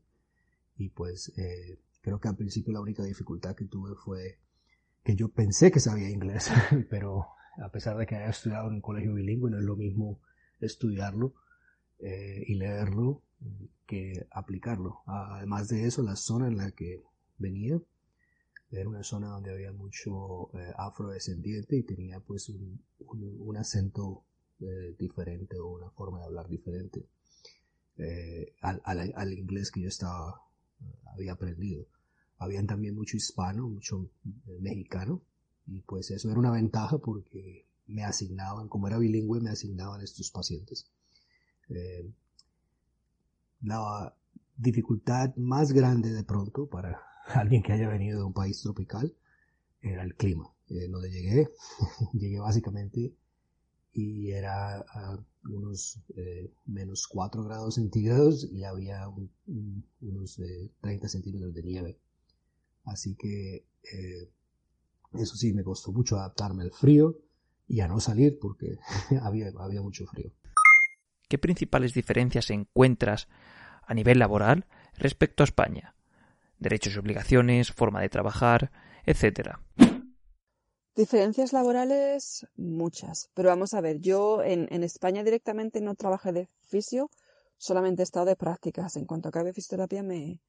Y 0.77 0.89
pues 0.89 1.31
eh, 1.37 1.79
creo 2.01 2.19
que 2.19 2.27
al 2.27 2.35
principio 2.35 2.73
la 2.73 2.81
única 2.81 3.03
dificultad 3.03 3.55
que 3.55 3.65
tuve 3.65 3.95
fue 3.95 4.39
que 5.03 5.15
yo 5.15 5.29
pensé 5.29 5.71
que 5.71 5.79
sabía 5.79 6.09
inglés, 6.09 6.49
pero 6.89 7.27
a 7.61 7.69
pesar 7.71 7.97
de 7.97 8.05
que 8.05 8.15
haya 8.15 8.29
estudiado 8.29 8.67
en 8.67 8.75
un 8.75 8.81
colegio 8.81 9.13
bilingüe, 9.13 9.49
no 9.49 9.57
es 9.57 9.63
lo 9.63 9.75
mismo 9.75 10.19
estudiarlo 10.59 11.33
eh, 11.99 12.43
y 12.47 12.55
leerlo 12.55 13.23
que 13.85 14.27
aplicarlo. 14.31 15.01
Además 15.05 15.67
de 15.69 15.85
eso, 15.85 16.03
la 16.03 16.15
zona 16.15 16.47
en 16.47 16.57
la 16.57 16.71
que 16.71 17.01
venía 17.37 17.81
era 18.71 18.89
una 18.89 19.03
zona 19.03 19.29
donde 19.29 19.51
había 19.51 19.71
mucho 19.71 20.49
eh, 20.57 20.73
afrodescendiente 20.77 21.77
y 21.77 21.83
tenía 21.83 22.19
pues 22.19 22.49
un, 22.49 22.81
un, 22.99 23.57
acento 23.57 24.23
eh, 24.59 24.95
diferente 24.97 25.59
o 25.59 25.73
una 25.73 25.89
forma 25.89 26.19
de 26.19 26.25
hablar 26.25 26.47
diferente 26.47 27.05
al, 28.61 28.81
al, 28.83 29.13
al, 29.15 29.33
inglés 29.33 29.69
que 29.69 29.81
yo 29.81 29.87
estaba 29.87 30.41
había 31.13 31.33
aprendido 31.33 31.85
habían 32.41 32.65
también 32.65 32.95
mucho 32.95 33.17
hispano, 33.17 33.69
mucho 33.69 34.09
eh, 34.25 34.57
mexicano, 34.59 35.21
y 35.67 35.81
pues 35.81 36.09
eso 36.09 36.29
era 36.29 36.39
una 36.39 36.49
ventaja 36.49 36.97
porque 36.97 37.67
me 37.85 38.03
asignaban, 38.03 38.67
como 38.67 38.87
era 38.87 38.97
bilingüe, 38.97 39.39
me 39.39 39.51
asignaban 39.51 40.01
estos 40.01 40.31
pacientes. 40.31 40.91
Eh, 41.69 42.11
la 43.61 44.15
dificultad 44.57 45.35
más 45.35 45.71
grande 45.71 46.11
de 46.11 46.23
pronto 46.23 46.67
para 46.67 46.99
alguien 47.35 47.63
que 47.63 47.73
haya 47.73 47.89
venido 47.89 48.19
de 48.19 48.25
un 48.25 48.33
país 48.33 48.61
tropical 48.61 49.13
era 49.81 50.03
el 50.03 50.15
clima. 50.15 50.53
Eh, 50.69 50.87
donde 50.87 51.11
llegué, 51.11 51.49
llegué 52.13 52.39
básicamente 52.39 53.13
y 53.93 54.31
era 54.31 54.77
a 54.79 55.19
unos 55.49 55.99
menos 56.65 57.07
4 57.07 57.43
grados 57.43 57.75
centígrados 57.75 58.47
y 58.49 58.63
había 58.63 59.09
unos 59.99 60.41
30 60.79 61.09
centímetros 61.09 61.53
de 61.53 61.63
nieve. 61.63 61.99
Así 62.85 63.15
que 63.15 63.65
eh, 63.83 64.31
eso 65.13 65.35
sí, 65.35 65.53
me 65.53 65.63
costó 65.63 65.91
mucho 65.91 66.17
adaptarme 66.17 66.63
al 66.63 66.71
frío 66.71 67.17
y 67.67 67.81
a 67.81 67.87
no 67.87 67.99
salir 67.99 68.37
porque 68.39 68.77
había, 69.21 69.51
había 69.57 69.81
mucho 69.81 70.05
frío. 70.05 70.31
¿Qué 71.27 71.37
principales 71.37 71.93
diferencias 71.93 72.49
encuentras 72.49 73.27
a 73.83 73.93
nivel 73.93 74.19
laboral 74.19 74.67
respecto 74.93 75.43
a 75.43 75.45
España? 75.45 75.95
Derechos 76.61 76.95
y 76.95 76.99
obligaciones, 76.99 77.71
forma 77.71 78.01
de 78.01 78.09
trabajar, 78.09 78.71
etcétera. 79.03 79.59
Diferencias 80.95 81.53
laborales, 81.53 82.45
muchas. 82.55 83.31
Pero 83.33 83.49
vamos 83.49 83.73
a 83.73 83.81
ver, 83.81 83.99
yo 83.99 84.43
en, 84.43 84.83
España 84.83 85.23
directamente 85.23 85.81
no 85.81 85.95
trabajé 85.95 86.31
de 86.31 86.49
fisio, 86.61 87.09
solamente 87.57 88.03
he 88.03 88.05
estado 88.05 88.27
de 88.27 88.35
prácticas. 88.35 88.95
En 88.95 89.05
cuanto 89.05 89.29
acabe 89.29 89.53
fisioterapia 89.53 90.03
me, 90.03 90.39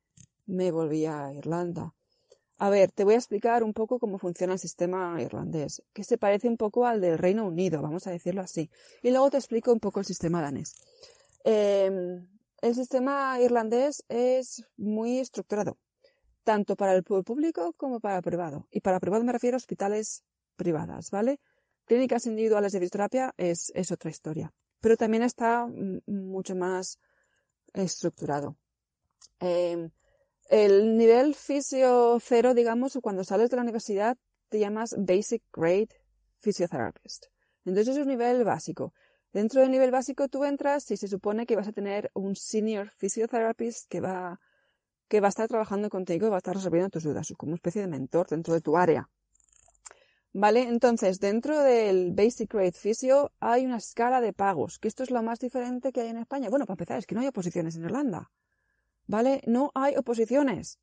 me 0.44 0.70
volví 0.70 1.06
a 1.06 1.32
Irlanda. 1.32 1.94
A 2.58 2.68
ver, 2.68 2.92
te 2.92 3.04
voy 3.04 3.14
a 3.14 3.16
explicar 3.16 3.64
un 3.64 3.72
poco 3.72 3.98
cómo 3.98 4.18
funciona 4.18 4.52
el 4.52 4.58
sistema 4.58 5.16
irlandés, 5.22 5.82
que 5.94 6.04
se 6.04 6.18
parece 6.18 6.46
un 6.46 6.58
poco 6.58 6.84
al 6.86 7.00
del 7.00 7.16
Reino 7.16 7.46
Unido, 7.46 7.80
vamos 7.80 8.06
a 8.06 8.10
decirlo 8.10 8.42
así. 8.42 8.70
Y 9.02 9.10
luego 9.10 9.30
te 9.30 9.38
explico 9.38 9.72
un 9.72 9.80
poco 9.80 9.98
el 10.00 10.06
sistema 10.06 10.42
danés. 10.42 10.76
Em, 11.42 12.28
el 12.60 12.74
sistema 12.74 13.40
irlandés 13.40 14.04
es 14.08 14.64
muy 14.76 15.18
estructurado, 15.18 15.78
tanto 16.44 16.76
para 16.76 16.94
el 16.94 17.02
público 17.02 17.72
como 17.76 18.00
para 18.00 18.16
el 18.16 18.22
privado. 18.22 18.66
Y 18.70 18.80
para 18.80 19.00
privado 19.00 19.24
me 19.24 19.32
refiero 19.32 19.56
a 19.56 19.58
hospitales 19.58 20.24
privadas, 20.56 21.10
¿vale? 21.10 21.40
Clínicas 21.84 22.26
individuales 22.26 22.72
de 22.72 22.78
fisioterapia 22.80 23.34
es, 23.36 23.72
es 23.74 23.90
otra 23.90 24.10
historia. 24.10 24.52
Pero 24.80 24.96
también 24.96 25.22
está 25.22 25.66
mucho 26.06 26.54
más 26.54 26.98
estructurado. 27.72 28.56
Eh, 29.40 29.90
el 30.48 30.96
nivel 30.96 31.34
fisio 31.34 32.18
cero, 32.20 32.54
digamos, 32.54 32.98
cuando 33.02 33.24
sales 33.24 33.50
de 33.50 33.56
la 33.56 33.62
universidad 33.62 34.16
te 34.48 34.58
llamas 34.58 34.94
Basic 34.98 35.42
Grade 35.52 35.88
Physiotherapist. 36.40 37.26
Entonces 37.64 37.96
es 37.96 38.02
un 38.02 38.08
nivel 38.08 38.44
básico. 38.44 38.92
Dentro 39.32 39.62
del 39.62 39.70
nivel 39.70 39.90
básico 39.90 40.28
tú 40.28 40.44
entras 40.44 40.90
y 40.90 40.96
se 40.96 41.08
supone 41.08 41.46
que 41.46 41.56
vas 41.56 41.68
a 41.68 41.72
tener 41.72 42.10
un 42.12 42.36
Senior 42.36 42.90
Physiotherapist 42.98 43.88
que 43.88 44.00
va, 44.00 44.40
que 45.12 45.20
va 45.20 45.28
a 45.28 45.34
estar 45.34 45.46
trabajando 45.46 45.90
contigo 45.90 46.26
y 46.26 46.30
va 46.30 46.36
a 46.36 46.44
estar 46.44 46.56
resolviendo 46.56 46.88
tus 46.88 47.04
dudas, 47.04 47.34
como 47.36 47.50
una 47.50 47.56
especie 47.56 47.82
de 47.82 47.88
mentor 47.88 48.28
dentro 48.28 48.54
de 48.54 48.62
tu 48.62 48.78
área. 48.78 49.10
¿Vale? 50.32 50.62
Entonces, 50.62 51.20
dentro 51.20 51.60
del 51.60 52.12
Basic 52.12 52.50
Grade 52.50 52.72
Physio 52.82 53.30
hay 53.38 53.66
una 53.66 53.76
escala 53.76 54.22
de 54.22 54.32
pagos, 54.32 54.78
que 54.78 54.88
esto 54.88 55.02
es 55.02 55.10
lo 55.10 55.22
más 55.22 55.38
diferente 55.38 55.92
que 55.92 56.00
hay 56.00 56.08
en 56.08 56.16
España. 56.16 56.48
Bueno, 56.48 56.64
para 56.64 56.76
empezar, 56.76 56.98
es 56.98 57.06
que 57.06 57.14
no 57.14 57.20
hay 57.20 57.26
oposiciones 57.26 57.76
en 57.76 57.84
Irlanda. 57.84 58.30
¿vale? 59.06 59.42
No 59.46 59.70
hay 59.74 59.96
oposiciones. 59.96 60.78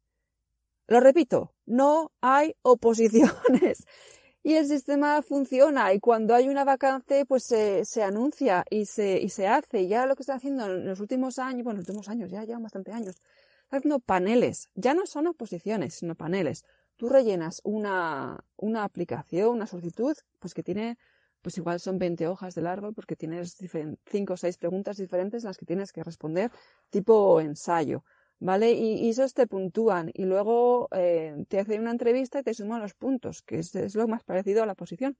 Lo 0.88 1.00
repito, 1.00 1.56
no 1.66 2.12
hay 2.22 2.56
oposiciones. 2.62 3.86
Y 4.42 4.54
el 4.54 4.68
sistema 4.68 5.22
funciona 5.22 5.94
y 5.94 6.00
cuando 6.00 6.34
hay 6.34 6.48
una 6.48 6.64
vacante 6.64 7.26
pues 7.26 7.44
se, 7.44 7.84
se 7.84 8.04
anuncia 8.04 8.64
y 8.70 8.86
se, 8.86 9.20
y 9.20 9.28
se 9.28 9.48
hace. 9.48 9.82
Y 9.82 9.90
ya 9.90 10.06
lo 10.06 10.16
que 10.16 10.24
está 10.24 10.36
haciendo 10.36 10.66
en 10.66 10.86
los 10.88 11.02
últimos 11.02 11.40
años, 11.40 11.66
bueno, 11.66 11.80
en 11.80 11.82
los 11.82 11.90
últimos 11.90 12.08
años, 12.08 12.32
ya 12.32 12.46
llevan 12.46 12.64
bastante 12.64 12.94
años, 12.94 13.22
haciendo 13.70 14.00
paneles. 14.00 14.70
Ya 14.76 14.94
no 14.94 15.06
son 15.06 15.28
oposiciones, 15.28 15.96
sino 15.96 16.16
paneles. 16.16 16.66
Tú 16.98 17.10
rellenas 17.10 17.62
una, 17.64 18.44
una 18.58 18.84
aplicación, 18.84 19.50
una 19.50 19.68
solicitud, 19.68 20.16
pues 20.40 20.54
que 20.54 20.64
tiene, 20.64 20.98
pues 21.42 21.58
igual 21.58 21.80
son 21.80 21.98
20 21.98 22.28
hojas 22.28 22.56
de 22.56 22.62
largo 22.62 22.92
porque 22.94 23.16
tienes 23.16 23.58
5 24.06 24.34
o 24.34 24.38
6 24.38 24.58
preguntas 24.58 24.98
diferentes 24.98 25.44
las 25.44 25.58
que 25.58 25.66
tienes 25.66 25.94
que 25.94 26.04
responder 26.04 26.52
tipo 26.90 27.40
ensayo. 27.40 28.04
¿vale? 28.40 28.72
Y, 28.72 29.10
esos 29.10 29.34
te 29.34 29.48
puntúan 29.48 30.12
y 30.14 30.26
luego 30.26 30.88
eh, 30.92 31.46
te 31.48 31.60
hacen 31.60 31.82
una 31.82 31.92
entrevista 31.92 32.40
y 32.40 32.44
te 32.44 32.54
suman 32.54 32.82
los 32.82 32.94
puntos, 32.94 33.42
que 33.42 33.60
es, 33.60 33.96
lo 33.96 34.08
más 34.08 34.24
parecido 34.24 34.64
a 34.64 34.66
la 34.66 34.76
posición. 34.76 35.18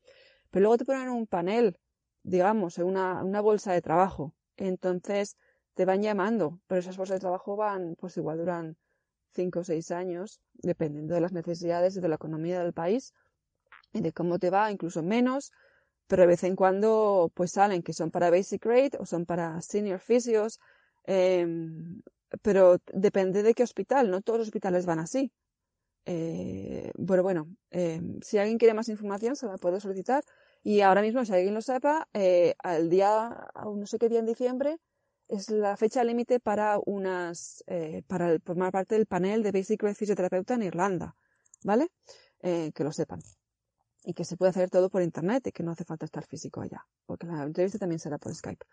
Pero 0.50 0.64
luego 0.64 0.78
te 0.78 0.86
ponen 0.86 1.10
un 1.10 1.28
panel, 1.28 1.78
digamos, 2.24 2.78
en 2.80 2.86
una, 2.86 3.24
una 3.24 3.42
bolsa 3.42 3.74
de 3.74 3.82
trabajo. 3.82 4.34
Entonces 4.58 5.38
te 5.80 5.86
van 5.86 6.02
llamando, 6.02 6.60
pero 6.68 6.82
esas 6.82 6.98
bolsas 6.98 7.16
de 7.16 7.20
trabajo 7.22 7.56
van, 7.56 7.96
pues 7.98 8.18
igual 8.18 8.40
duran 8.40 8.76
cinco 9.32 9.62
o 9.62 9.64
seis 9.64 9.92
años, 9.92 10.42
dependiendo 10.56 11.16
de 11.16 11.22
las 11.22 11.32
necesidades 11.32 11.96
y 11.96 12.02
de 12.02 12.10
la 12.10 12.16
economía 12.16 12.62
del 12.62 12.74
país 12.74 13.14
y 13.94 14.02
de 14.02 14.12
cómo 14.12 14.40
te 14.40 14.50
va, 14.50 14.74
incluso 14.74 15.04
menos, 15.04 15.54
pero 16.08 16.24
de 16.24 16.28
vez 16.28 16.44
en 16.44 16.58
cuando 16.58 17.32
pues 17.34 17.52
salen 17.52 17.82
que 17.82 17.94
son 17.94 18.12
para 18.12 18.30
basic 18.30 18.62
grade 18.62 18.98
o 19.00 19.06
son 19.06 19.26
para 19.26 19.62
senior 19.62 20.02
physios, 20.02 20.60
eh, 21.08 21.48
pero 22.42 22.80
depende 22.92 23.42
de 23.42 23.54
qué 23.54 23.64
hospital, 23.64 24.12
no 24.12 24.20
todos 24.20 24.40
los 24.40 24.48
hospitales 24.50 24.86
van 24.86 25.00
así. 25.00 25.32
Eh, 26.06 26.92
bueno, 26.98 27.24
bueno, 27.24 27.48
eh, 27.72 28.02
si 28.22 28.38
alguien 28.38 28.58
quiere 28.58 28.74
más 28.74 28.90
información 28.90 29.38
se 29.38 29.46
la 29.48 29.56
puede 29.56 29.80
solicitar 29.80 30.26
y 30.62 30.82
ahora 30.82 31.02
mismo, 31.02 31.24
si 31.24 31.32
alguien 31.32 31.54
lo 31.54 31.62
sepa, 31.62 32.10
eh, 32.12 32.56
al 32.60 32.90
día, 32.90 33.48
no 33.64 33.86
sé 33.86 33.98
qué 33.98 34.10
día 34.10 34.20
en 34.20 34.26
diciembre, 34.26 34.78
es 35.30 35.52
la 35.52 35.78
fecha 35.78 36.04
límite 36.04 36.40
para 36.40 36.80
unas, 36.86 37.64
eh, 37.68 38.02
para 38.08 38.40
formar 38.40 38.72
parte 38.72 38.96
del 38.96 39.06
panel 39.06 39.44
de 39.44 39.52
Basic 39.52 39.80
Grade 39.80 39.96
Fisioterapeuta 39.96 40.56
en 40.56 40.64
Irlanda, 40.64 41.16
¿vale? 41.64 41.92
Eh, 42.42 42.72
que 42.74 42.84
lo 42.84 42.92
sepan. 42.92 43.22
Y 44.04 44.14
que 44.16 44.26
se 44.26 44.38
puede 44.38 44.50
hacer 44.50 44.72
todo 44.72 44.90
por 44.90 45.04
internet 45.04 45.46
y 45.48 45.52
que 45.52 45.62
no 45.62 45.72
hace 45.72 45.86
falta 45.86 46.06
estar 46.06 46.26
físico 46.26 46.62
allá, 46.62 46.84
porque 47.06 47.28
la 47.28 47.44
entrevista 47.44 47.78
también 47.78 48.00
será 48.00 48.18
por 48.18 48.34
Skype. 48.34 48.66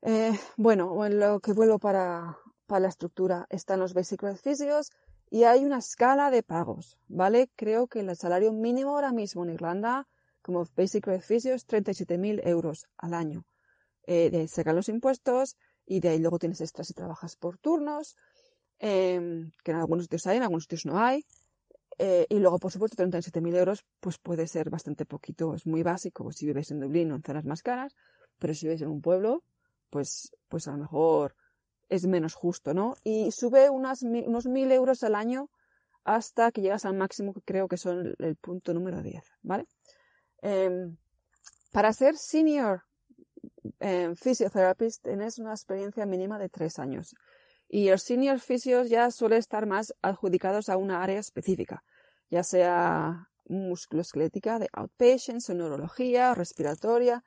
Eh, 0.00 0.32
bueno, 0.56 1.04
en 1.04 1.20
lo 1.20 1.40
que 1.40 1.52
vuelvo 1.52 1.78
para, 1.78 2.38
para 2.66 2.80
la 2.80 2.88
estructura 2.88 3.46
están 3.50 3.80
los 3.80 3.92
basic 3.92 4.22
beneficios 4.22 4.92
y 5.30 5.44
hay 5.44 5.64
una 5.64 5.78
escala 5.78 6.30
de 6.30 6.42
pagos, 6.42 6.98
¿vale? 7.06 7.50
Creo 7.54 7.86
que 7.86 8.00
el 8.00 8.16
salario 8.16 8.52
mínimo 8.52 8.94
ahora 8.94 9.12
mismo 9.12 9.44
en 9.44 9.50
Irlanda 9.50 10.08
como 10.40 10.66
basic 10.74 11.06
beneficios 11.06 11.56
es 11.56 11.66
37.000 11.66 12.40
euros 12.46 12.86
al 12.96 13.12
año. 13.12 13.44
Eh, 14.06 14.30
de 14.30 14.38
ahí 14.40 14.48
sacan 14.48 14.76
los 14.76 14.88
impuestos 14.88 15.56
y 15.86 16.00
de 16.00 16.10
ahí 16.10 16.18
luego 16.18 16.38
tienes 16.38 16.60
extras 16.60 16.86
si 16.88 16.94
trabajas 16.94 17.36
por 17.36 17.58
turnos, 17.58 18.16
em, 18.78 19.50
que 19.62 19.70
en 19.72 19.78
algunos 19.78 20.04
sitios 20.04 20.26
hay, 20.26 20.36
en 20.38 20.42
algunos 20.42 20.64
sitios 20.64 20.86
no 20.86 20.98
hay. 20.98 21.24
Eh, 21.98 22.26
y 22.28 22.38
luego, 22.38 22.58
por 22.58 22.72
supuesto, 22.72 22.96
37.000 22.96 23.54
euros 23.54 23.84
pues 24.00 24.18
puede 24.18 24.46
ser 24.48 24.68
bastante 24.68 25.06
poquito, 25.06 25.54
es 25.54 25.66
muy 25.66 25.82
básico 25.82 26.24
pues, 26.24 26.36
si 26.36 26.46
vives 26.46 26.70
en 26.72 26.80
Dublín 26.80 27.12
o 27.12 27.16
en 27.16 27.22
zonas 27.22 27.44
más 27.44 27.62
caras, 27.62 27.94
pero 28.38 28.52
si 28.54 28.66
vives 28.66 28.82
en 28.82 28.88
un 28.88 29.00
pueblo, 29.00 29.44
pues, 29.90 30.34
pues 30.48 30.66
a 30.66 30.72
lo 30.72 30.78
mejor 30.78 31.36
es 31.88 32.06
menos 32.06 32.34
justo, 32.34 32.74
¿no? 32.74 32.96
Y 33.04 33.30
sube 33.30 33.70
unas, 33.70 34.02
unos 34.02 34.46
1.000 34.46 34.72
euros 34.72 35.04
al 35.04 35.14
año 35.14 35.50
hasta 36.02 36.50
que 36.50 36.62
llegas 36.62 36.84
al 36.84 36.94
máximo 36.94 37.32
que 37.32 37.42
creo 37.42 37.68
que 37.68 37.76
son 37.76 38.14
el 38.18 38.36
punto 38.36 38.74
número 38.74 39.02
10, 39.02 39.22
¿vale? 39.42 39.66
Em, 40.42 40.96
para 41.72 41.92
ser 41.92 42.16
senior 42.16 42.82
eh, 43.80 44.14
physiotherapist 44.14 45.02
tienes 45.02 45.38
una 45.38 45.52
experiencia 45.52 46.06
mínima 46.06 46.38
de 46.38 46.48
tres 46.48 46.78
años. 46.78 47.14
Y 47.68 47.88
los 47.88 48.02
senior 48.02 48.40
fisios 48.40 48.88
ya 48.88 49.10
suelen 49.10 49.38
estar 49.38 49.66
más 49.66 49.94
adjudicados 50.02 50.68
a 50.68 50.76
una 50.76 51.02
área 51.02 51.18
específica, 51.18 51.82
ya 52.30 52.42
sea 52.42 53.28
musculoesquelética, 53.46 54.58
de 54.58 54.68
outpatients 54.72 55.48
neurología, 55.50 56.34
respiratoria, 56.34 57.24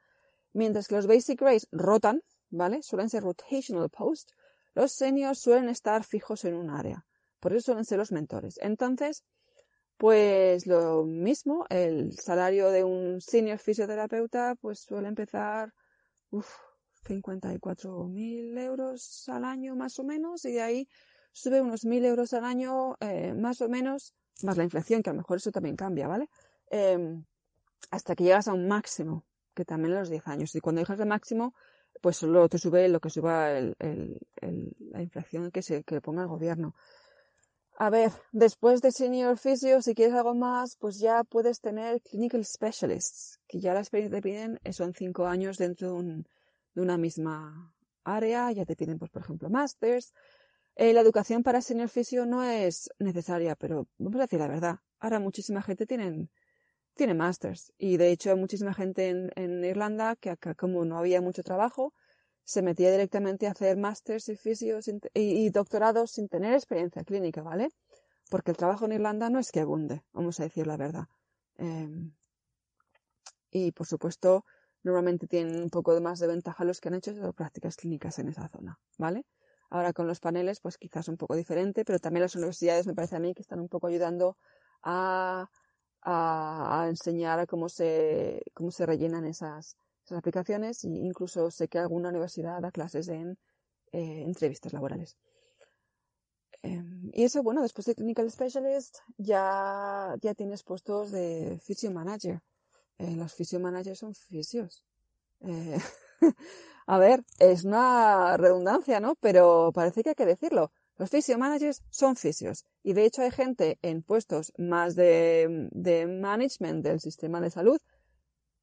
mientras 0.53 0.87
que 0.87 0.95
los 0.95 1.07
basic 1.07 1.39
grades 1.39 1.67
rotan, 1.71 2.21
¿vale? 2.49 2.81
Suelen 2.81 3.09
ser 3.09 3.23
rotational 3.23 3.89
post. 3.89 4.31
Los 4.73 4.91
seniors 4.93 5.39
suelen 5.39 5.69
estar 5.69 6.03
fijos 6.03 6.45
en 6.45 6.55
un 6.55 6.69
área. 6.69 7.05
Por 7.39 7.53
eso 7.53 7.65
suelen 7.67 7.85
ser 7.85 7.97
los 7.97 8.11
mentores. 8.11 8.59
Entonces, 8.61 9.23
pues 9.97 10.67
lo 10.67 11.03
mismo, 11.03 11.65
el 11.69 12.13
salario 12.13 12.69
de 12.69 12.83
un 12.83 13.19
senior 13.19 13.57
fisioterapeuta 13.57 14.55
pues 14.61 14.81
suele 14.81 15.07
empezar 15.07 15.73
uf, 16.31 16.47
54.000 17.05 18.57
euros 18.57 19.29
al 19.29 19.45
año 19.45 19.75
más 19.75 19.97
o 19.99 20.03
menos 20.03 20.45
y 20.45 20.53
de 20.53 20.61
ahí 20.61 20.89
sube 21.31 21.61
unos 21.61 21.85
1.000 21.85 22.05
euros 22.05 22.33
al 22.33 22.45
año 22.45 22.95
eh, 22.99 23.33
más 23.33 23.61
o 23.61 23.69
menos, 23.69 24.13
más 24.43 24.57
la 24.57 24.63
inflación, 24.63 25.01
que 25.01 25.09
a 25.09 25.13
lo 25.13 25.19
mejor 25.19 25.37
eso 25.37 25.51
también 25.51 25.75
cambia, 25.75 26.07
¿vale? 26.07 26.29
Eh, 26.71 27.21
hasta 27.91 28.15
que 28.15 28.23
llegas 28.23 28.47
a 28.47 28.53
un 28.53 28.67
máximo, 28.67 29.23
que 29.53 29.65
también 29.65 29.93
a 29.95 29.99
los 29.99 30.09
10 30.09 30.27
años. 30.27 30.55
Y 30.55 30.59
cuando 30.59 30.81
llegas 30.81 30.99
al 30.99 31.07
máximo, 31.07 31.53
pues 32.01 32.17
solo 32.17 32.47
te 32.49 32.57
sube 32.57 32.89
lo 32.89 32.99
que 32.99 33.09
suba 33.09 33.51
el, 33.51 33.75
la 34.91 35.01
inflación 35.01 35.51
que, 35.51 35.61
se, 35.61 35.83
que 35.83 35.95
le 35.95 36.01
ponga 36.01 36.21
el 36.23 36.27
gobierno. 36.27 36.75
A 37.79 37.91
ver, 37.91 38.11
después 38.31 38.81
de 38.81 38.91
Senior 38.91 39.37
Physio, 39.37 39.83
si 39.83 39.93
quieres 39.93 40.15
algo 40.15 40.33
más, 40.33 40.75
pues 40.77 40.97
ya 40.97 41.23
puedes 41.23 41.61
tener 41.61 42.01
Clinical 42.01 42.43
Specialists, 42.43 43.39
que 43.47 43.59
ya 43.59 43.75
la 43.75 43.81
experiencia 43.81 44.17
te 44.17 44.21
piden 44.23 44.59
eh, 44.63 44.73
son 44.73 44.95
cinco 44.95 45.27
años 45.27 45.59
dentro 45.59 45.89
de, 45.89 45.93
un, 45.93 46.27
de 46.73 46.81
una 46.81 46.97
misma 46.97 47.71
área, 48.03 48.51
ya 48.51 48.65
te 48.65 48.75
piden, 48.75 48.97
pues, 48.97 49.11
por 49.11 49.21
ejemplo, 49.21 49.51
Masters. 49.51 50.11
Eh, 50.75 50.91
la 50.91 51.01
educación 51.01 51.43
para 51.43 51.61
Senior 51.61 51.89
Physio 51.89 52.25
no 52.25 52.43
es 52.43 52.89
necesaria, 52.97 53.55
pero 53.55 53.87
vamos 53.99 54.19
a 54.21 54.23
decir 54.23 54.39
la 54.39 54.47
verdad. 54.47 54.79
Ahora 54.99 55.19
muchísima 55.19 55.61
gente 55.61 55.85
tiene, 55.85 56.29
tiene 56.95 57.13
Masters. 57.13 57.73
Y 57.77 57.97
de 57.97 58.09
hecho, 58.09 58.35
muchísima 58.37 58.73
gente 58.73 59.09
en, 59.09 59.29
en 59.35 59.63
Irlanda 59.63 60.15
que 60.15 60.31
acá, 60.31 60.55
como 60.55 60.83
no 60.83 60.97
había 60.97 61.21
mucho 61.21 61.43
trabajo, 61.43 61.93
se 62.47 62.61
metía 62.61 62.89
directamente 62.91 63.45
a 63.45 63.51
hacer 63.51 63.75
másters 63.75 64.29
y 64.29 64.37
fisios 64.37 64.89
y, 65.13 65.49
doctorados 65.49 66.11
sin 66.11 66.29
tener 66.29 66.53
experiencia 66.53 67.03
clínica, 67.03 67.41
¿vale? 67.41 67.71
Porque 68.29 68.51
el 68.51 68.57
trabajo 68.57 68.85
en 68.85 68.93
Irlanda 68.93 69.29
no 69.29 69.37
es 69.37 69.51
que 69.51 69.59
abunde, 69.59 70.01
vamos 70.13 70.39
a 70.39 70.43
decir 70.43 70.65
la 70.65 70.77
verdad. 70.77 71.07
Eh, 71.57 72.09
y 73.51 73.73
por 73.73 73.85
supuesto, 73.85 74.45
normalmente 74.81 75.27
tienen 75.27 75.61
un 75.61 75.69
poco 75.69 75.99
más 75.99 76.19
de 76.19 76.27
ventaja 76.27 76.63
los 76.63 76.79
que 76.79 76.87
han 76.87 76.95
hecho 76.95 77.33
prácticas 77.33 77.75
clínicas 77.75 78.17
en 78.17 78.29
esa 78.29 78.47
zona, 78.47 78.79
¿vale? 78.97 79.25
Ahora 79.69 79.91
con 79.91 80.07
los 80.07 80.21
paneles, 80.21 80.61
pues 80.61 80.77
quizás 80.77 81.09
un 81.09 81.17
poco 81.17 81.35
diferente, 81.35 81.83
pero 81.83 81.99
también 81.99 82.21
las 82.21 82.35
universidades 82.35 82.87
me 82.87 82.95
parece 82.95 83.17
a 83.17 83.19
mí 83.19 83.33
que 83.33 83.41
están 83.41 83.59
un 83.59 83.67
poco 83.67 83.87
ayudando 83.87 84.37
a, 84.83 85.49
a, 86.01 86.81
a 86.81 86.87
enseñar 86.87 87.45
cómo 87.45 87.67
se, 87.67 88.41
cómo 88.53 88.71
se 88.71 88.85
rellenan 88.85 89.25
esas, 89.25 89.75
esas 90.07 90.19
aplicaciones 90.19 90.83
e 90.85 90.87
incluso 90.87 91.51
sé 91.51 91.67
que 91.67 91.79
alguna 91.79 92.09
universidad 92.09 92.61
da 92.61 92.71
clases 92.71 93.09
en 93.09 93.37
eh, 93.91 94.23
entrevistas 94.23 94.71
laborales. 94.73 95.17
Eh, 96.63 96.81
y 97.13 97.23
eso, 97.23 97.43
bueno, 97.43 97.61
después 97.61 97.85
de 97.85 97.95
Clinical 97.95 98.31
Specialist 98.31 98.99
ya, 99.17 100.15
ya 100.21 100.33
tienes 100.33 100.63
puestos 100.63 101.11
de 101.11 101.59
Physio 101.65 101.91
Manager. 101.91 102.39
Eh, 102.97 103.15
los 103.15 103.33
Physio 103.35 103.59
Managers 103.59 103.99
son 103.99 104.15
fisios. 104.15 104.83
Eh, 105.41 105.77
a 106.87 106.97
ver, 106.97 107.23
es 107.39 107.65
una 107.65 108.37
redundancia, 108.37 108.99
¿no? 108.99 109.15
Pero 109.15 109.71
parece 109.73 110.03
que 110.03 110.09
hay 110.09 110.15
que 110.15 110.25
decirlo. 110.25 110.71
Los 110.97 111.09
Physio 111.09 111.37
Managers 111.37 111.83
son 111.89 112.15
fisios. 112.15 112.65
Y 112.81 112.93
de 112.93 113.05
hecho 113.05 113.21
hay 113.21 113.31
gente 113.31 113.77
en 113.81 114.03
puestos 114.03 114.53
más 114.57 114.95
de, 114.95 115.67
de 115.71 116.07
management 116.07 116.83
del 116.83 117.01
sistema 117.01 117.39
de 117.41 117.51
salud 117.51 117.79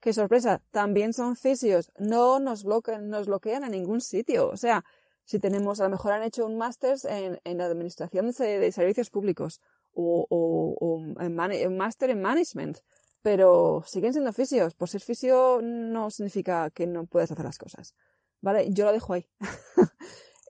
qué 0.04 0.12
sorpresa, 0.12 0.60
también 0.70 1.14
son 1.14 1.34
fisios, 1.34 1.90
no 1.98 2.38
nos 2.38 2.62
bloquean, 2.62 3.08
nos 3.08 3.26
bloquean 3.26 3.64
en 3.64 3.70
ningún 3.70 4.02
sitio. 4.02 4.50
O 4.50 4.56
sea, 4.58 4.84
si 5.24 5.38
tenemos, 5.38 5.80
a 5.80 5.84
lo 5.84 5.88
mejor 5.88 6.12
han 6.12 6.22
hecho 6.22 6.44
un 6.44 6.58
máster 6.58 6.98
en, 7.08 7.40
en 7.42 7.62
administración 7.62 8.30
de, 8.30 8.70
servicios 8.70 9.08
públicos 9.08 9.62
o, 9.94 10.26
o, 10.28 10.96
un 10.96 11.76
máster 11.78 12.10
en 12.10 12.20
management, 12.20 12.80
pero 13.22 13.82
siguen 13.86 14.12
siendo 14.12 14.34
fisios. 14.34 14.74
Por 14.74 14.90
ser 14.90 15.00
fisio 15.00 15.60
no 15.62 16.10
significa 16.10 16.68
que 16.68 16.86
no 16.86 17.06
puedes 17.06 17.32
hacer 17.32 17.46
las 17.46 17.56
cosas. 17.56 17.94
¿Vale? 18.42 18.66
Yo 18.74 18.84
lo 18.84 18.92
dejo 18.92 19.14
ahí. 19.14 19.26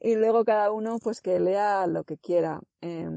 y 0.01 0.17
luego 0.17 0.45
cada 0.45 0.73
uno, 0.73 0.99
pues 0.99 1.21
que 1.21 1.39
lea 1.39 1.87
lo 1.87 2.03
que 2.03 2.19
quiera. 2.19 2.61
Eh, 2.81 3.09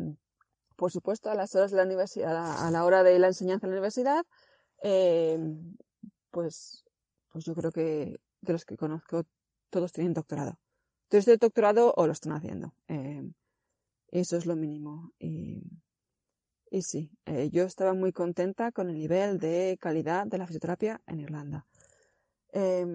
por 0.75 0.91
supuesto, 0.91 1.31
a 1.31 1.35
las 1.35 1.55
horas 1.55 1.71
de 1.71 1.77
la 1.77 1.83
universidad, 1.83 2.63
a 2.63 2.69
la 2.69 2.85
hora 2.85 3.01
de 3.01 3.17
la 3.17 3.25
enseñanza 3.25 3.65
en 3.65 3.71
la 3.71 3.77
universidad, 3.77 4.23
eh, 4.83 5.39
pues, 6.37 6.85
pues 7.31 7.45
yo 7.45 7.55
creo 7.55 7.71
que 7.71 8.19
de 8.41 8.53
los 8.53 8.63
que 8.63 8.77
conozco 8.77 9.23
todos 9.71 9.91
tienen 9.91 10.13
doctorado. 10.13 10.59
Todos 11.07 11.25
tienen 11.25 11.39
doctorado 11.39 11.95
o 11.97 12.05
lo 12.05 12.13
están 12.13 12.33
haciendo. 12.33 12.75
Eh, 12.87 13.27
eso 14.09 14.37
es 14.37 14.45
lo 14.45 14.55
mínimo. 14.55 15.13
Y, 15.17 15.63
y 16.69 16.83
sí, 16.83 17.09
eh, 17.25 17.49
yo 17.49 17.63
estaba 17.63 17.95
muy 17.95 18.13
contenta 18.13 18.71
con 18.71 18.87
el 18.87 18.99
nivel 18.99 19.39
de 19.39 19.79
calidad 19.81 20.27
de 20.27 20.37
la 20.37 20.45
fisioterapia 20.45 21.01
en 21.07 21.21
Irlanda. 21.21 21.65
Eh, 22.53 22.85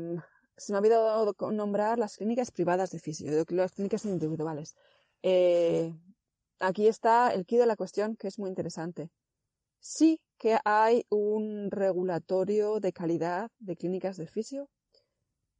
se 0.56 0.72
me 0.72 0.76
ha 0.76 0.80
olvidado 0.80 1.34
nombrar 1.50 1.98
las 1.98 2.18
clínicas 2.18 2.52
privadas 2.52 2.92
de 2.92 3.00
fisio, 3.00 3.44
las 3.48 3.72
clínicas 3.72 4.04
individuales. 4.04 4.76
Eh, 5.24 5.92
aquí 6.60 6.86
está 6.86 7.34
el 7.34 7.44
quid 7.44 7.58
de 7.58 7.66
la 7.66 7.74
cuestión, 7.74 8.14
que 8.14 8.28
es 8.28 8.38
muy 8.38 8.50
interesante. 8.50 9.10
Sí 9.84 10.20
que 10.38 10.58
hay 10.64 11.04
un 11.10 11.68
regulatorio 11.72 12.78
de 12.78 12.92
calidad 12.92 13.50
de 13.58 13.76
clínicas 13.76 14.16
de 14.16 14.28
fisio. 14.28 14.70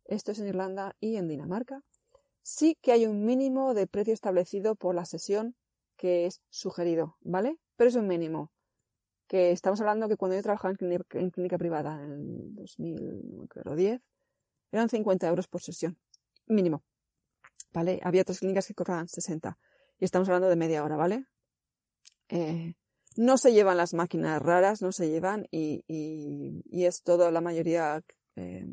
Esto 0.04 0.30
es 0.30 0.38
en 0.38 0.46
Irlanda 0.46 0.94
y 1.00 1.16
en 1.16 1.26
Dinamarca. 1.26 1.82
Sí 2.40 2.78
que 2.80 2.92
hay 2.92 3.06
un 3.06 3.24
mínimo 3.24 3.74
de 3.74 3.88
precio 3.88 4.14
establecido 4.14 4.76
por 4.76 4.94
la 4.94 5.06
sesión 5.06 5.56
que 5.96 6.26
es 6.26 6.40
sugerido, 6.50 7.16
¿vale? 7.20 7.58
Pero 7.74 7.90
es 7.90 7.96
un 7.96 8.06
mínimo. 8.06 8.52
Que 9.26 9.50
estamos 9.50 9.80
hablando 9.80 10.08
que 10.08 10.16
cuando 10.16 10.36
yo 10.36 10.42
trabajaba 10.42 10.72
en 10.80 11.30
clínica, 11.30 11.58
privada 11.58 12.00
en 12.04 12.12
el 12.12 12.54
2010, 12.54 14.00
eran 14.70 14.88
50 14.88 15.26
euros 15.26 15.48
por 15.48 15.62
sesión. 15.62 15.98
Mínimo. 16.46 16.84
¿Vale? 17.72 17.98
Había 18.04 18.22
otras 18.22 18.38
clínicas 18.38 18.68
que 18.68 18.74
cobraban 18.74 19.08
60. 19.08 19.58
Y 19.98 20.04
estamos 20.04 20.28
hablando 20.28 20.48
de 20.48 20.54
media 20.54 20.84
hora, 20.84 20.96
¿vale? 20.96 21.26
Eh, 22.28 22.74
no 23.16 23.38
se 23.38 23.52
llevan 23.52 23.76
las 23.76 23.94
máquinas 23.94 24.40
raras, 24.42 24.82
no 24.82 24.92
se 24.92 25.08
llevan 25.08 25.46
y, 25.50 25.84
es 26.68 27.02
todo 27.02 27.30
la 27.30 27.40
mayoría 27.40 28.02
eh, 28.36 28.66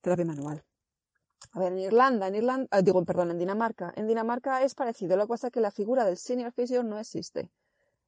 terapia 0.00 0.24
manual. 0.24 0.64
A 1.52 1.60
ver, 1.60 1.72
en 1.72 1.78
Irlanda, 1.78 2.28
en 2.28 2.34
Irlanda, 2.36 2.78
eh, 2.78 2.82
digo, 2.82 3.04
perdón, 3.04 3.30
en 3.30 3.38
Dinamarca. 3.38 3.92
En 3.96 4.06
Dinamarca 4.06 4.62
es 4.62 4.74
parecido, 4.74 5.16
lo 5.16 5.24
que 5.24 5.30
pasa 5.30 5.46
es 5.48 5.52
que 5.52 5.60
la 5.60 5.70
figura 5.70 6.04
del 6.04 6.16
senior 6.16 6.52
fisio 6.52 6.82
no 6.82 6.98
existe. 6.98 7.50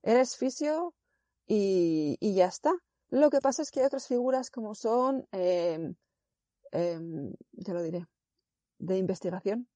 Eres 0.02 0.36
fisio 0.36 0.94
y, 1.46 2.16
ya 2.20 2.46
está. 2.46 2.72
Lo 3.08 3.30
que 3.30 3.40
pasa 3.40 3.62
es 3.62 3.70
que 3.70 3.80
hay 3.80 3.86
otras 3.86 4.06
figuras 4.08 4.50
como 4.50 4.74
son, 4.74 5.26
eh, 5.32 5.94
eh, 6.72 7.00
ya 7.52 7.74
lo 7.74 7.82
diré, 7.82 8.06
de 8.78 8.98
investigación, 8.98 9.68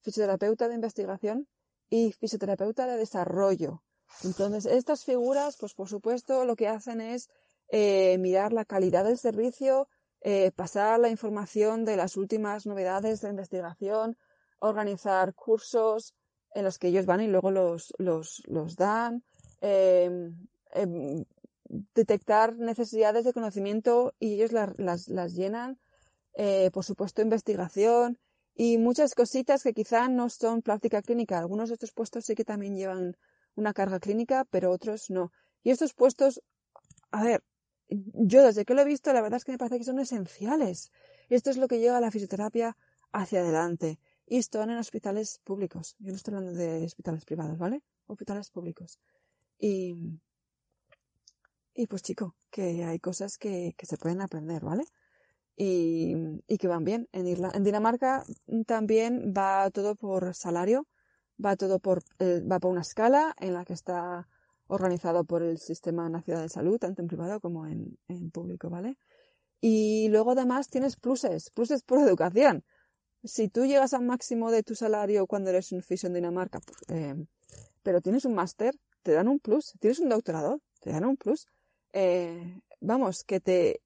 fisioterapeuta 0.00 0.68
de 0.68 0.74
investigación 0.74 1.48
y 1.88 2.12
fisioterapeuta 2.12 2.86
de 2.86 2.98
desarrollo. 2.98 3.83
Entonces, 4.22 4.66
estas 4.66 5.04
figuras, 5.04 5.56
pues 5.58 5.74
por 5.74 5.88
supuesto, 5.88 6.44
lo 6.44 6.56
que 6.56 6.68
hacen 6.68 7.00
es 7.00 7.28
eh, 7.68 8.16
mirar 8.18 8.52
la 8.52 8.64
calidad 8.64 9.04
del 9.04 9.18
servicio, 9.18 9.88
eh, 10.20 10.52
pasar 10.52 11.00
la 11.00 11.08
información 11.08 11.84
de 11.84 11.96
las 11.96 12.16
últimas 12.16 12.66
novedades 12.66 13.20
de 13.20 13.30
investigación, 13.30 14.16
organizar 14.58 15.34
cursos 15.34 16.14
en 16.54 16.64
los 16.64 16.78
que 16.78 16.88
ellos 16.88 17.06
van 17.06 17.20
y 17.20 17.26
luego 17.26 17.50
los, 17.50 17.92
los, 17.98 18.42
los 18.46 18.76
dan, 18.76 19.24
eh, 19.60 20.32
detectar 21.94 22.56
necesidades 22.56 23.24
de 23.24 23.32
conocimiento 23.32 24.14
y 24.18 24.34
ellos 24.34 24.52
las, 24.52 24.78
las, 24.78 25.08
las 25.08 25.34
llenan, 25.34 25.78
eh, 26.34 26.70
por 26.72 26.84
supuesto, 26.84 27.22
investigación 27.22 28.18
y 28.54 28.78
muchas 28.78 29.14
cositas 29.14 29.62
que 29.62 29.72
quizá 29.72 30.08
no 30.08 30.28
son 30.30 30.62
práctica 30.62 31.02
clínica. 31.02 31.38
Algunos 31.38 31.68
de 31.68 31.74
estos 31.74 31.92
puestos 31.92 32.24
sí 32.24 32.34
que 32.34 32.44
también 32.44 32.76
llevan 32.76 33.16
una 33.56 33.72
carga 33.72 34.00
clínica, 34.00 34.44
pero 34.50 34.70
otros 34.70 35.10
no. 35.10 35.32
Y 35.62 35.70
estos 35.70 35.94
puestos, 35.94 36.42
a 37.10 37.24
ver, 37.24 37.42
yo 37.88 38.42
desde 38.42 38.64
que 38.64 38.74
lo 38.74 38.82
he 38.82 38.84
visto, 38.84 39.12
la 39.12 39.22
verdad 39.22 39.38
es 39.38 39.44
que 39.44 39.52
me 39.52 39.58
parece 39.58 39.78
que 39.78 39.84
son 39.84 39.98
esenciales. 39.98 40.90
Esto 41.28 41.50
es 41.50 41.56
lo 41.56 41.68
que 41.68 41.78
lleva 41.78 41.98
a 41.98 42.00
la 42.00 42.10
fisioterapia 42.10 42.76
hacia 43.12 43.40
adelante. 43.40 43.98
Y 44.26 44.38
están 44.38 44.70
en 44.70 44.78
hospitales 44.78 45.40
públicos. 45.44 45.96
Yo 45.98 46.10
no 46.10 46.16
estoy 46.16 46.34
hablando 46.34 46.58
de 46.58 46.84
hospitales 46.84 47.24
privados, 47.24 47.58
¿vale? 47.58 47.82
Hospitales 48.06 48.50
públicos. 48.50 48.98
Y, 49.58 49.94
y 51.74 51.86
pues 51.86 52.02
chico, 52.02 52.34
que 52.50 52.84
hay 52.84 52.98
cosas 52.98 53.36
que, 53.36 53.74
que 53.76 53.86
se 53.86 53.98
pueden 53.98 54.22
aprender, 54.22 54.64
¿vale? 54.64 54.84
Y, 55.56 56.14
y 56.46 56.58
que 56.58 56.68
van 56.68 56.84
bien. 56.84 57.08
En, 57.12 57.26
Irla 57.26 57.50
en 57.54 57.64
Dinamarca 57.64 58.24
también 58.66 59.32
va 59.36 59.70
todo 59.70 59.94
por 59.94 60.34
salario, 60.34 60.86
va 61.42 61.56
todo 61.56 61.78
por, 61.78 62.02
eh, 62.18 62.40
va 62.40 62.60
por 62.60 62.70
una 62.70 62.82
escala 62.82 63.34
en 63.38 63.54
la 63.54 63.64
que 63.64 63.72
está 63.72 64.28
organizado 64.66 65.24
por 65.24 65.42
el 65.42 65.58
Sistema 65.58 66.08
Nacional 66.08 66.44
de 66.44 66.48
Salud, 66.48 66.78
tanto 66.78 67.02
en 67.02 67.08
privado 67.08 67.40
como 67.40 67.66
en, 67.66 67.98
público, 68.32 68.70
¿vale? 68.70 68.96
Y 69.60 70.08
luego 70.08 70.32
además 70.32 70.68
tienes 70.68 70.96
pluses, 70.96 71.50
pluses 71.50 71.82
por 71.82 71.98
educación. 72.08 72.64
Si 73.22 73.48
tú 73.48 73.64
llegas 73.64 73.94
al 73.94 74.04
máximo 74.04 74.50
de 74.50 74.62
tu 74.62 74.74
salario 74.74 75.26
cuando 75.26 75.50
eres 75.50 75.72
un 75.72 75.82
fisio 75.82 76.08
en 76.08 76.14
Dinamarca, 76.14 76.60
pues, 76.60 76.78
eh, 76.88 77.14
pero 77.82 78.00
tienes 78.00 78.24
un 78.24 78.34
máster, 78.34 78.74
te 79.02 79.12
dan 79.12 79.28
un 79.28 79.38
plus. 79.38 79.74
Tienes 79.80 79.98
un 79.98 80.08
doctorado, 80.08 80.60
te 80.80 80.90
dan 80.90 81.04
un 81.04 81.16
plus. 81.16 81.46
Eh, 81.92 82.60
vamos, 82.80 83.24
que 83.24 83.40
te 83.40 83.80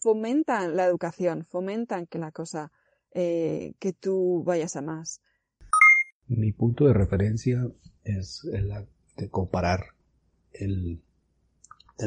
fomentan 0.00 0.76
la 0.76 0.84
educación, 0.84 1.46
fomentan 1.46 2.06
que 2.06 2.18
la 2.18 2.30
cosa, 2.32 2.70
que 3.12 3.94
tú 3.98 4.42
vayas 4.44 4.76
a 4.76 4.82
más. 4.82 5.22
Mi 6.36 6.52
punto 6.52 6.86
de 6.86 6.94
referencia 6.94 7.68
es 8.04 8.44
el 8.52 8.72
de 9.16 9.28
comparar 9.28 9.84
el, 10.52 11.00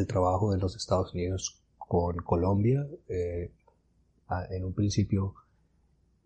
trabajo 0.07 0.51
de 0.51 0.57
los 0.57 0.75
Estados 0.75 1.13
Unidos 1.13 1.61
con 1.77 2.17
Colombia. 2.17 2.87
Eh, 3.07 3.51
en 4.49 4.65
un 4.65 4.73
principio 4.73 5.35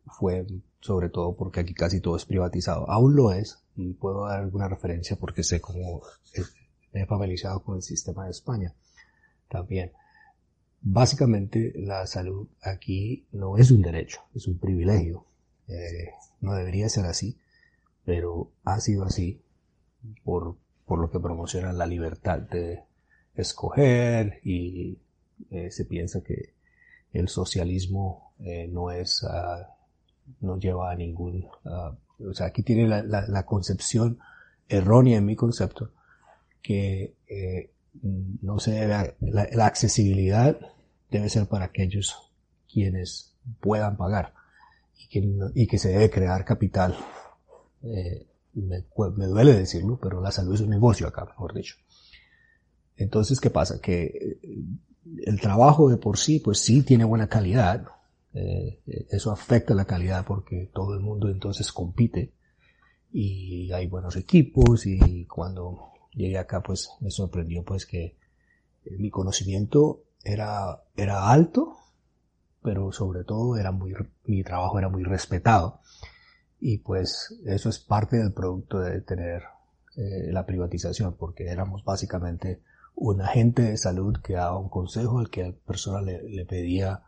fue 0.06 0.46
sobre 0.80 1.10
todo 1.10 1.36
porque 1.36 1.60
aquí 1.60 1.74
casi 1.74 2.00
todo 2.00 2.16
es 2.16 2.26
privatizado. 2.26 2.90
Aún 2.90 3.16
lo 3.16 3.34
es, 3.34 3.62
puedo 4.00 4.26
dar 4.26 4.40
alguna 4.40 4.70
referencia 4.70 5.18
porque 5.18 5.44
sé 5.44 5.60
cómo 5.60 6.02
me 6.94 7.02
he 7.02 7.06
familiarizado 7.06 7.62
con 7.64 7.76
el 7.76 7.82
sistema 7.84 8.26
de 8.26 8.32
España 8.32 8.74
también. 9.50 9.92
Básicamente 10.82 11.74
la 11.76 12.08
salud 12.08 12.48
aquí 12.62 13.26
no 13.34 13.58
es 13.58 13.72
un 13.72 13.82
derecho, 13.82 14.22
es 14.34 14.48
un 14.48 14.58
privilegio. 14.58 15.26
Eh, 15.68 16.12
no 16.40 16.54
debería 16.54 16.88
ser 16.88 17.06
así, 17.06 17.38
pero 18.06 18.52
ha 18.64 18.80
sido 18.80 19.04
así 19.04 19.42
por, 20.24 20.56
por 20.86 21.00
lo 21.00 21.12
que 21.12 21.20
promociona 21.20 21.74
la 21.74 21.86
libertad 21.86 22.40
de 22.40 22.84
escoger 23.36 24.40
y 24.44 24.98
eh, 25.52 25.72
se 25.72 25.86
piensa 25.86 26.22
que 26.22 26.54
el 27.14 27.28
socialismo 27.28 28.34
eh, 28.40 28.68
no 28.68 28.92
es 28.92 29.24
uh, 29.24 29.66
no 30.42 30.60
lleva 30.60 30.92
a 30.92 30.96
ningún 30.96 31.46
uh, 31.66 32.28
o 32.30 32.34
sea 32.34 32.48
aquí 32.48 32.64
tiene 32.64 32.88
la, 32.88 33.02
la, 33.04 33.26
la, 33.28 33.46
concepción 33.46 34.20
errónea 34.68 35.18
en 35.18 35.26
mi 35.26 35.36
concepto 35.36 35.92
que 36.62 37.16
eh, 37.28 37.72
no 38.42 38.60
se 38.60 38.72
debe 38.72 39.16
la, 39.22 39.48
la, 39.52 39.66
accesibilidad 39.66 40.58
debe 41.10 41.30
ser 41.30 41.48
para 41.48 41.66
aquellos 41.66 42.32
quienes 42.72 43.36
puedan 43.60 43.98
pagar 43.98 44.34
y 44.98 45.08
que, 45.08 45.52
y 45.56 45.68
que 45.68 45.80
se 45.80 45.90
debe 45.90 46.10
crear 46.10 46.46
capital 46.46 46.96
eh, 47.84 48.28
me, 48.54 48.84
duele 49.28 49.54
decirlo 49.54 50.00
pero 50.02 50.22
la 50.22 50.32
salud 50.32 50.56
es 50.56 50.62
un 50.62 50.70
negocio 50.70 51.08
acá 51.08 51.26
mejor 51.26 51.54
dicho. 51.54 51.76
Entonces 52.98 53.40
qué 53.40 53.50
pasa 53.50 53.80
que 53.82 54.04
eh, 54.04 54.40
el 55.26 55.40
trabajo 55.40 55.90
de 55.90 55.98
por 55.98 56.18
sí 56.18 56.40
pues 56.40 56.60
sí 56.60 56.84
tiene 56.84 57.06
buena 57.06 57.28
calidad 57.28 57.88
eh, 58.34 58.80
eso 59.10 59.32
afecta 59.32 59.74
la 59.74 59.86
calidad 59.86 60.26
porque 60.26 60.70
todo 60.74 60.94
el 60.94 61.00
mundo 61.00 61.30
entonces 61.30 61.72
compite 61.72 62.34
y 63.12 63.72
hay 63.72 63.88
buenos 63.88 64.16
equipos 64.16 64.86
y 64.86 65.26
cuando 65.26 65.92
llegué 66.14 66.38
acá 66.38 66.62
pues 66.62 66.92
me 67.00 67.10
sorprendió 67.10 67.64
pues 67.64 67.86
que 67.86 68.18
mi 68.98 69.10
conocimiento 69.10 70.04
era, 70.24 70.84
era 70.96 71.30
alto, 71.30 71.78
pero 72.62 72.92
sobre 72.92 73.24
todo 73.24 73.58
era 73.58 73.72
muy, 73.72 73.94
mi 74.26 74.44
trabajo 74.44 74.80
era 74.80 74.90
muy 74.90 75.04
respetado. 75.04 75.82
Y 76.60 76.80
pues 76.80 77.40
eso 77.46 77.70
es 77.70 77.80
parte 77.80 78.18
del 78.18 78.34
producto 78.34 78.80
de 78.80 79.02
tener 79.02 79.44
eh, 79.96 80.32
la 80.32 80.46
privatización, 80.46 81.16
porque 81.18 81.48
éramos 81.48 81.84
básicamente 81.84 82.62
un 82.96 83.22
agente 83.22 83.62
de 83.62 83.78
salud 83.78 84.18
que 84.22 84.34
daba 84.34 84.58
un 84.58 84.70
consejo 84.70 85.20
al 85.20 85.30
que 85.30 85.44
la 85.44 85.52
persona 85.54 86.02
le, 86.02 86.46
pedía 86.46 87.04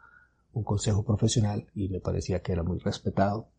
un 0.54 0.64
consejo 0.64 1.04
profesional 1.04 1.68
y 1.76 1.90
me 1.90 2.00
parecía 2.00 2.42
que 2.42 2.54
era 2.54 2.64
muy 2.64 2.80
respetado. 2.80 3.50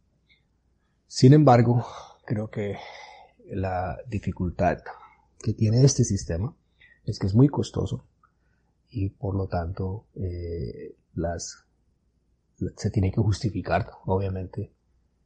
Sin 1.07 1.35
embargo, 1.35 1.85
creo 2.25 2.49
que 2.49 2.77
la 3.51 3.99
dificultad 4.09 4.79
que 5.41 5.53
tiene 5.53 5.85
este 5.85 6.05
sistema 6.05 6.55
es 7.05 7.19
que 7.19 7.27
es 7.27 7.35
muy 7.35 7.49
costoso 7.49 8.07
y 8.89 9.11
por 9.11 9.35
lo 9.35 9.49
tanto 9.49 10.07
eh, 10.15 10.97
las 11.15 11.65
se 12.77 12.91
tiene 12.91 13.11
que 13.11 13.21
justificar 13.21 13.91
obviamente 14.07 14.73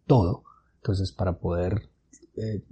todo 0.06 0.44
entonces 0.86 1.10
para 1.10 1.32
poder 1.32 1.88
eh, 2.36 2.62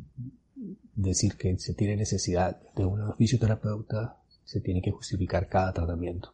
decir 0.95 1.37
que 1.37 1.59
se 1.59 1.75
tiene 1.75 1.97
necesidad 1.97 2.61
de 2.77 2.85
un 2.85 3.13
fisioterapeuta 3.17 4.19
se 4.45 4.61
tiene 4.61 4.81
que 4.81 4.93
justificar 4.93 5.49
cada 5.49 5.73
tratamiento 5.73 6.33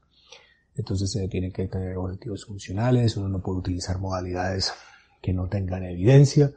entonces 0.76 1.10
se 1.10 1.26
tienen 1.28 1.52
que 1.52 1.68
tener 1.68 1.96
objetivos 1.96 2.44
funcionales 2.44 3.16
uno 3.16 3.30
no 3.30 3.40
puede 3.40 3.60
utilizar 3.60 3.98
modalidades 3.98 4.74
que 5.22 5.32
no 5.32 5.48
tengan 5.48 5.84
evidencia 5.84 6.52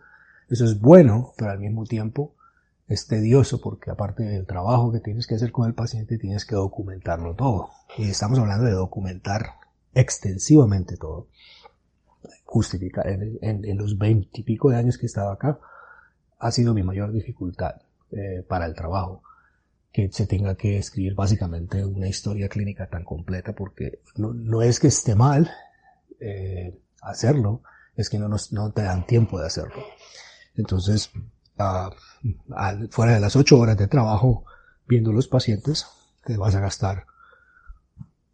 eso 0.50 0.66
es 0.66 0.78
bueno 0.82 1.32
pero 1.38 1.52
al 1.52 1.60
mismo 1.60 1.86
tiempo 1.86 2.36
es 2.90 3.08
tedioso 3.08 3.62
porque 3.62 3.92
aparte 3.92 4.24
del 4.24 4.46
trabajo 4.46 4.92
que 4.92 5.00
tienes 5.00 5.26
que 5.26 5.36
hacer 5.36 5.54
con 5.54 5.68
el 5.68 5.74
paciente, 5.74 6.18
tienes 6.18 6.46
que 6.46 6.56
documentarlo 6.56 7.34
todo. 7.34 7.70
Y 7.98 8.10
estamos 8.10 8.38
hablando 8.40 8.66
de 8.66 8.74
documentar 8.74 9.54
extensivamente 9.94 10.98
todo. 10.98 11.28
Justificar, 12.46 13.08
en, 13.08 13.38
en, 13.42 13.66
en 13.66 13.78
los 13.78 13.98
veintipico 13.98 14.70
de 14.70 14.78
años 14.78 14.98
que 14.98 15.06
he 15.06 15.08
estado 15.08 15.32
acá, 15.32 15.60
ha 16.40 16.52
sido 16.52 16.74
mi 16.74 16.84
mayor 16.84 17.12
dificultad 17.12 17.82
eh, 18.12 18.46
para 18.48 18.66
el 18.66 18.76
trabajo. 18.76 19.24
Que 19.92 20.12
se 20.12 20.26
tenga 20.26 20.56
que 20.56 20.80
escribir 20.80 21.14
básicamente 21.14 21.86
una 21.86 22.08
historia 22.08 22.50
clínica 22.50 22.88
tan 22.88 23.04
completa 23.04 23.54
porque 23.54 24.00
no, 24.16 24.34
no 24.34 24.64
es 24.64 24.80
que 24.80 24.88
esté 24.88 25.14
mal 25.14 25.52
eh, 26.20 26.80
hacerlo, 27.04 27.62
es 27.96 28.10
que 28.10 28.18
no, 28.18 28.28
nos, 28.28 28.52
no 28.52 28.72
te 28.72 28.82
dan 28.82 29.06
tiempo 29.06 29.40
de 29.40 29.46
hacerlo. 29.46 29.84
Entonces, 30.56 31.12
uh, 31.60 31.92
fuera 32.90 33.14
de 33.14 33.20
las 33.20 33.36
ocho 33.36 33.60
horas 33.60 33.78
de 33.78 33.88
trabajo 33.88 34.46
viendo 34.88 35.14
los 35.14 35.28
pacientes, 35.28 35.86
te 36.26 36.38
vas 36.38 36.56
a 36.56 36.62
gastar 36.62 37.06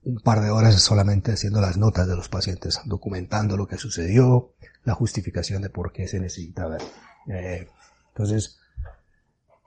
un 0.04 0.20
par 0.20 0.42
de 0.42 0.50
horas 0.50 0.82
solamente 0.82 1.34
haciendo 1.34 1.62
las 1.62 1.78
notas 1.78 2.08
de 2.08 2.16
los 2.16 2.30
pacientes, 2.30 2.82
documentando 2.86 3.58
lo 3.58 3.68
que 3.68 3.78
sucedió, 3.78 4.54
la 4.84 4.94
justificación 4.94 5.62
de 5.62 5.70
por 5.70 5.92
qué 5.92 6.08
se 6.08 6.20
necesita 6.20 6.68
ver. 6.68 6.82
Eh, 7.28 7.68
entonces, 8.10 8.60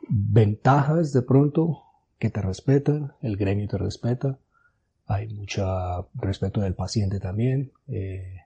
ventajas 0.08 1.12
de 1.12 1.22
pronto 1.22 1.82
que 2.18 2.30
te 2.30 2.40
respetan, 2.40 3.12
el 3.20 3.36
gremio 3.36 3.68
te 3.68 3.78
respeta, 3.78 4.38
hay 5.06 5.28
mucho 5.28 6.08
respeto 6.14 6.60
del 6.60 6.74
paciente 6.74 7.20
también, 7.20 7.72
eh, 7.88 8.38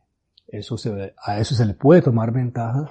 eso 0.48 0.78
se, 0.78 1.14
a 1.22 1.38
eso 1.38 1.54
se 1.54 1.66
le 1.66 1.74
puede 1.74 2.02
tomar 2.02 2.32
ventaja 2.32 2.90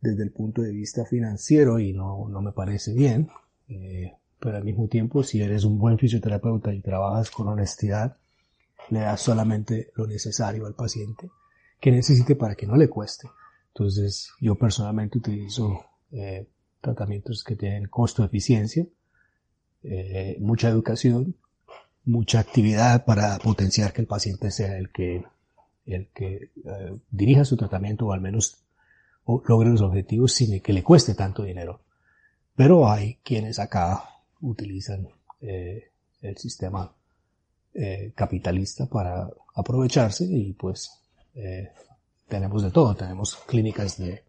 desde 0.00 0.22
el 0.22 0.32
punto 0.32 0.62
de 0.62 0.72
vista 0.72 1.04
financiero 1.04 1.78
y 1.78 1.92
no, 1.92 2.28
no 2.28 2.40
me 2.40 2.52
parece 2.52 2.94
bien. 2.94 3.28
Eh, 3.68 4.12
pero 4.40 4.56
al 4.56 4.64
mismo 4.64 4.88
tiempo, 4.88 5.22
si 5.22 5.42
eres 5.42 5.64
un 5.64 5.78
buen 5.78 5.98
fisioterapeuta 5.98 6.72
y 6.72 6.80
trabajas 6.80 7.30
con 7.30 7.48
honestidad, 7.48 8.16
le 8.90 9.00
das 9.00 9.20
solamente 9.20 9.90
lo 9.94 10.06
necesario 10.06 10.66
al 10.66 10.74
paciente 10.74 11.30
que 11.80 11.90
necesite 11.90 12.36
para 12.36 12.54
que 12.54 12.66
no 12.66 12.76
le 12.76 12.88
cueste. 12.88 13.28
Entonces, 13.68 14.32
yo 14.40 14.56
personalmente 14.56 15.18
utilizo 15.18 15.84
eh, 16.12 16.46
tratamientos 16.80 17.44
que 17.44 17.56
tienen 17.56 17.88
costo-eficiencia, 17.88 18.86
eh, 19.82 20.36
mucha 20.40 20.68
educación, 20.68 21.36
mucha 22.04 22.40
actividad 22.40 23.04
para 23.04 23.38
potenciar 23.38 23.92
que 23.92 24.02
el 24.02 24.06
paciente 24.06 24.50
sea 24.50 24.76
el 24.76 24.90
que, 24.90 25.24
el 25.86 26.08
que 26.08 26.50
eh, 26.64 26.98
dirija 27.10 27.44
su 27.44 27.56
tratamiento 27.56 28.06
o 28.06 28.12
al 28.12 28.20
menos 28.20 28.58
logre 29.46 29.70
los 29.70 29.80
objetivos 29.80 30.32
sin 30.32 30.60
que 30.60 30.72
le 30.72 30.82
cueste 30.82 31.14
tanto 31.14 31.44
dinero. 31.44 31.82
Pero 32.56 32.90
hay 32.90 33.18
quienes 33.22 33.58
acá 33.58 34.04
utilizan 34.40 35.08
eh, 35.40 35.92
el 36.20 36.36
sistema 36.36 36.92
eh, 37.74 38.12
capitalista 38.14 38.86
para 38.86 39.28
aprovecharse 39.54 40.24
y 40.24 40.52
pues 40.52 40.90
eh, 41.34 41.70
tenemos 42.28 42.62
de 42.62 42.70
todo. 42.70 42.94
Tenemos 42.94 43.36
clínicas 43.36 43.98
de... 43.98 44.24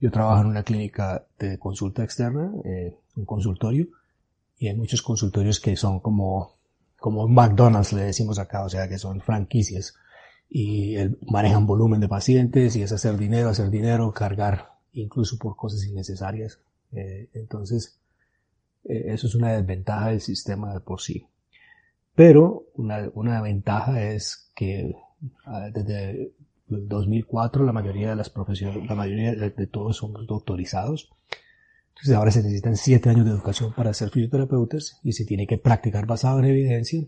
Yo 0.00 0.10
trabajo 0.10 0.42
en 0.42 0.48
una 0.48 0.64
clínica 0.64 1.24
de 1.38 1.58
consulta 1.58 2.02
externa, 2.02 2.52
eh, 2.64 2.96
un 3.16 3.24
consultorio, 3.24 3.86
y 4.58 4.68
hay 4.68 4.76
muchos 4.76 5.00
consultorios 5.02 5.60
que 5.60 5.76
son 5.76 6.00
como, 6.00 6.56
como 6.98 7.28
McDonald's, 7.28 7.92
le 7.92 8.02
decimos 8.02 8.38
acá, 8.38 8.64
o 8.64 8.68
sea, 8.68 8.88
que 8.88 8.98
son 8.98 9.20
franquicias 9.20 9.94
y 10.54 10.96
manejan 11.30 11.66
volumen 11.66 12.00
de 12.00 12.08
pacientes 12.08 12.76
y 12.76 12.82
es 12.82 12.92
hacer 12.92 13.16
dinero, 13.16 13.48
hacer 13.48 13.70
dinero, 13.70 14.12
cargar 14.12 14.72
incluso 14.92 15.38
por 15.38 15.56
cosas 15.56 15.84
innecesarias. 15.84 16.60
Eh, 16.92 17.30
entonces, 17.32 17.98
eh, 18.84 19.04
eso 19.06 19.26
es 19.26 19.34
una 19.34 19.52
desventaja 19.52 20.08
del 20.08 20.20
sistema 20.20 20.74
de 20.74 20.80
por 20.80 21.00
sí. 21.00 21.26
Pero 22.14 22.66
una, 22.74 23.10
una 23.14 23.40
ventaja 23.40 24.02
es 24.02 24.50
que 24.54 24.94
desde 25.72 26.32
el 26.68 26.88
2004 26.88 27.64
la 27.64 27.72
mayoría 27.72 28.10
de 28.10 28.16
las 28.16 28.30
profesiones, 28.30 28.86
la 28.86 28.94
mayoría 28.94 29.34
de, 29.34 29.50
de, 29.50 29.66
todos 29.66 29.96
somos 29.96 30.26
doctorizados. 30.26 31.10
Entonces 31.90 32.14
ahora 32.14 32.30
se 32.30 32.42
necesitan 32.42 32.76
siete 32.76 33.10
años 33.10 33.24
de 33.24 33.32
educación 33.32 33.72
para 33.74 33.94
ser 33.94 34.10
fisioterapeutas 34.10 34.98
y 35.02 35.12
se 35.12 35.24
tiene 35.24 35.46
que 35.46 35.58
practicar 35.58 36.06
basado 36.06 36.38
en 36.38 36.46
evidencia. 36.46 37.04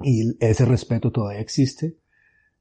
Y 0.00 0.36
ese 0.44 0.64
respeto 0.64 1.10
todavía 1.10 1.40
existe. 1.40 1.96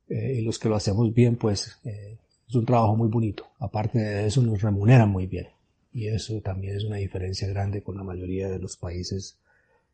Eh, 0.09 0.39
y 0.39 0.41
los 0.41 0.59
que 0.59 0.69
lo 0.69 0.75
hacemos 0.75 1.13
bien, 1.13 1.37
pues 1.37 1.79
eh, 1.85 2.17
es 2.47 2.55
un 2.55 2.65
trabajo 2.65 2.95
muy 2.95 3.07
bonito. 3.07 3.45
Aparte 3.59 3.99
de 3.99 4.25
eso, 4.27 4.41
nos 4.41 4.61
remuneran 4.61 5.09
muy 5.09 5.27
bien. 5.27 5.47
Y 5.93 6.07
eso 6.07 6.41
también 6.41 6.75
es 6.75 6.83
una 6.83 6.97
diferencia 6.97 7.47
grande 7.47 7.81
con 7.81 7.97
la 7.97 8.03
mayoría 8.03 8.49
de 8.49 8.59
los 8.59 8.77
países 8.77 9.37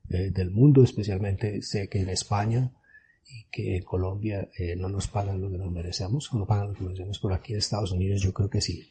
eh, 0.10 0.32
del 0.32 0.52
mundo, 0.52 0.84
especialmente 0.84 1.62
sé 1.62 1.90
que 1.90 2.00
en 2.00 2.10
España 2.10 2.72
y 3.26 3.46
que 3.52 3.78
en 3.78 3.84
Colombia 3.84 4.50
eh, 4.58 4.76
no 4.76 4.90
nos 4.90 5.08
pagan 5.08 5.42
lo 5.42 5.52
que 5.52 5.58
nos 5.58 5.72
merecemos, 5.72 6.34
no 6.34 6.46
pagan 6.46 6.70
lo 6.70 6.74
que 6.74 6.84
merecemos, 6.84 7.20
pero 7.20 7.34
aquí 7.34 7.54
en 7.54 7.60
Estados 7.60 7.92
Unidos 7.92 8.22
yo 8.22 8.34
creo 8.34 8.50
que 8.50 8.62
sí. 8.62 8.90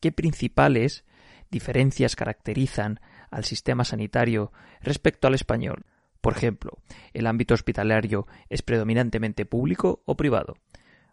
¿Qué 0.00 0.12
principales 0.12 1.04
diferencias 1.50 2.16
caracterizan 2.16 3.00
al 3.30 3.44
sistema 3.44 3.84
sanitario 3.84 4.52
respecto 4.80 5.28
al 5.28 5.34
español? 5.34 5.84
Por 6.20 6.36
ejemplo, 6.36 6.78
¿el 7.12 7.26
ámbito 7.26 7.54
hospitalario 7.54 8.26
es 8.48 8.62
predominantemente 8.62 9.46
público 9.46 10.02
o 10.06 10.16
privado? 10.16 10.56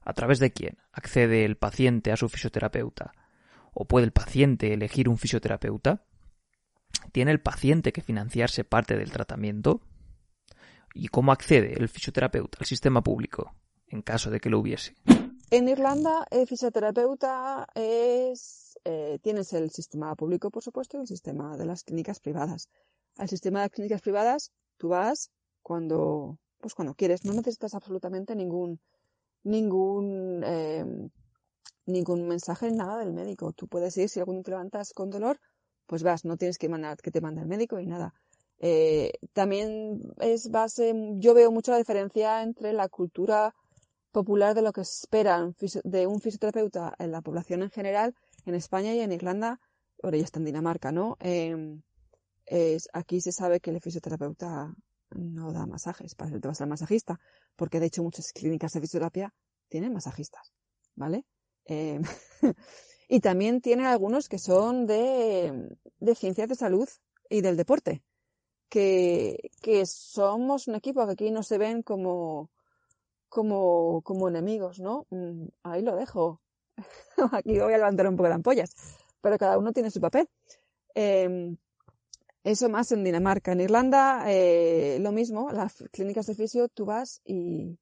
¿A 0.02 0.14
través 0.14 0.40
de 0.40 0.52
quién 0.52 0.78
accede 0.92 1.46
el 1.46 1.56
paciente 1.56 2.12
a 2.12 2.18
su 2.18 2.30
fisioterapeuta? 2.30 3.12
¿O 3.74 3.86
puede 3.86 4.06
el 4.06 4.12
paciente 4.12 4.74
elegir 4.74 5.10
un 5.10 5.18
fisioterapeuta? 5.18 6.04
¿Tiene 7.12 7.32
el 7.32 7.42
paciente 7.42 7.92
que 7.92 8.02
financiarse 8.02 8.64
parte 8.64 8.98
del 8.98 9.12
tratamiento? 9.12 9.82
¿Y 10.94 11.08
cómo 11.08 11.32
accede 11.32 11.74
el 11.74 11.90
fisioterapeuta 11.90 12.58
al 12.60 12.66
sistema 12.66 13.02
público, 13.02 13.54
en 13.88 14.02
caso 14.02 14.30
de 14.30 14.40
que 14.40 14.50
lo 14.50 14.60
hubiese? 14.60 14.96
En 15.50 15.68
Irlanda, 15.68 16.26
el 16.32 16.48
fisioterapeuta 16.48 17.68
es. 17.76 18.80
Eh, 18.86 19.20
tienes 19.22 19.54
el 19.54 19.72
sistema 19.72 20.16
público, 20.16 20.50
por 20.50 20.64
supuesto, 20.64 20.98
y 20.98 21.02
el 21.02 21.08
sistema 21.08 21.56
de 21.58 21.66
las 21.66 21.84
clínicas 21.84 22.20
privadas. 22.20 22.70
Al 23.18 23.30
sistema 23.30 23.60
de 23.60 23.66
las 23.66 23.72
clínicas 23.72 24.02
privadas, 24.02 24.52
tú 24.78 24.90
vas 24.90 25.32
cuando, 25.62 26.40
pues 26.60 26.74
cuando 26.74 26.96
quieres. 26.96 27.24
No 27.24 27.34
necesitas 27.34 27.76
absolutamente 27.76 28.36
ningún 28.36 28.80
ningún, 29.44 30.44
eh, 30.46 31.10
ningún 31.86 32.28
mensaje, 32.28 32.72
nada 32.72 32.98
del 32.98 33.14
médico. 33.14 33.54
Tú 33.54 33.68
puedes 33.68 33.96
ir, 33.98 34.10
si 34.10 34.20
algún 34.20 34.38
día 34.38 34.44
te 34.44 34.52
levantas 34.52 34.94
con 34.94 35.10
dolor, 35.10 35.40
pues 35.86 36.04
vas, 36.04 36.26
no 36.26 36.38
tienes 36.38 36.58
que 36.58 36.70
mandar 36.70 36.98
que 36.98 37.12
te 37.12 37.22
mande 37.22 37.42
el 37.42 37.48
médico 37.48 37.80
y 37.80 37.88
nada. 37.88 38.14
Eh, 38.60 39.12
también 39.34 40.00
es 40.20 40.50
base, 40.50 40.94
yo 41.18 41.34
veo 41.34 41.52
mucha 41.52 41.78
diferencia 41.78 42.44
entre 42.44 42.72
la 42.74 42.88
cultura 42.88 43.54
popular 44.12 44.56
de 44.56 44.62
lo 44.62 44.72
que 44.72 44.82
esperan 44.82 45.56
de 45.84 46.08
un 46.08 46.22
fisioterapeuta 46.22 46.94
en 47.00 47.12
la 47.12 47.22
población 47.22 47.64
en 47.64 47.72
general, 47.72 48.16
en 48.46 48.56
España 48.56 48.94
y 48.94 49.00
en 49.00 49.12
Irlanda, 49.12 49.60
ahora 50.02 50.18
ya 50.18 50.24
está 50.24 50.40
en 50.40 50.46
Dinamarca, 50.46 50.92
¿no? 50.92 51.18
Em, 51.20 51.82
aquí 52.94 53.22
se 53.22 53.32
sabe 53.32 53.60
que 53.60 53.72
el 53.72 53.82
fisioterapeuta 53.82 54.74
no 55.16 55.52
da 55.52 55.66
masajes, 55.66 56.16
para 56.16 56.40
te 56.40 56.48
vas 56.48 56.62
al 56.62 56.70
masajista, 56.70 57.20
porque 57.56 57.80
de 57.80 57.88
hecho 57.88 58.04
muchas 58.04 58.32
clínicas 58.32 58.72
de 58.74 58.82
fisioterapia 58.82 59.34
tienen 59.68 59.94
masajistas, 59.94 60.54
¿vale? 60.96 61.26
Eh, 61.66 62.00
y 63.14 63.20
también 63.20 63.62
tienen 63.62 63.86
algunos 63.86 64.28
que 64.28 64.40
son 64.40 64.88
de, 64.88 65.78
de 66.00 66.16
ciencias 66.16 66.50
de 66.50 66.56
salud 66.56 66.90
y 67.30 67.42
del 67.42 67.58
deporte, 67.58 68.02
que, 68.70 69.52
que 69.62 69.86
somos 69.86 70.68
un 70.68 70.74
equipo 70.74 71.06
que 71.06 71.12
aquí 71.12 71.30
no 71.30 71.44
se 71.44 71.60
ven 71.60 71.84
como, 71.84 72.50
como, 73.30 74.02
como 74.02 74.30
enemigos, 74.30 74.80
¿no? 74.80 75.06
Mm, 75.12 75.46
ahí 75.62 75.84
lo 75.84 75.96
dejo. 75.96 76.42
aquí 77.34 77.60
voy 77.60 77.74
a 77.74 77.78
levantar 77.78 78.08
un 78.08 78.16
poco 78.16 78.30
de 78.30 78.34
ampollas, 78.34 78.72
pero 79.22 79.38
cada 79.38 79.60
uno 79.60 79.74
tiene 79.74 79.92
su 79.92 80.02
papel. 80.02 80.28
Eh, 80.96 81.56
eso 82.44 82.68
más 82.68 82.92
en 82.94 83.04
Dinamarca. 83.04 83.52
En 83.52 83.62
Irlanda, 83.62 84.24
eh, 84.26 84.98
lo 85.02 85.12
mismo, 85.12 85.52
las 85.52 85.84
clínicas 85.92 86.26
de 86.26 86.34
fisio, 86.34 86.68
tú 86.68 86.86
vas 86.86 87.22
y, 87.26 87.78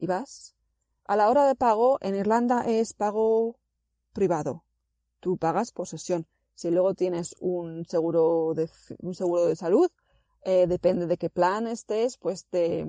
y 0.00 0.06
vas. 0.08 0.56
A 1.04 1.14
la 1.14 1.30
hora 1.30 1.46
de 1.46 1.54
pago, 1.54 1.98
en 2.00 2.16
Irlanda 2.16 2.64
es 2.66 2.92
pago 2.92 3.61
privado. 4.12 4.64
Tú 5.20 5.36
pagas 5.36 5.72
por 5.72 5.86
sesión. 5.86 6.26
Si 6.54 6.70
luego 6.70 6.94
tienes 6.94 7.34
un 7.40 7.84
seguro 7.86 8.52
de, 8.54 8.68
un 9.00 9.14
seguro 9.14 9.46
de 9.46 9.56
salud, 9.56 9.90
eh, 10.44 10.66
depende 10.66 11.06
de 11.06 11.16
qué 11.16 11.30
plan 11.30 11.66
estés, 11.66 12.18
pues 12.18 12.46
te, 12.46 12.86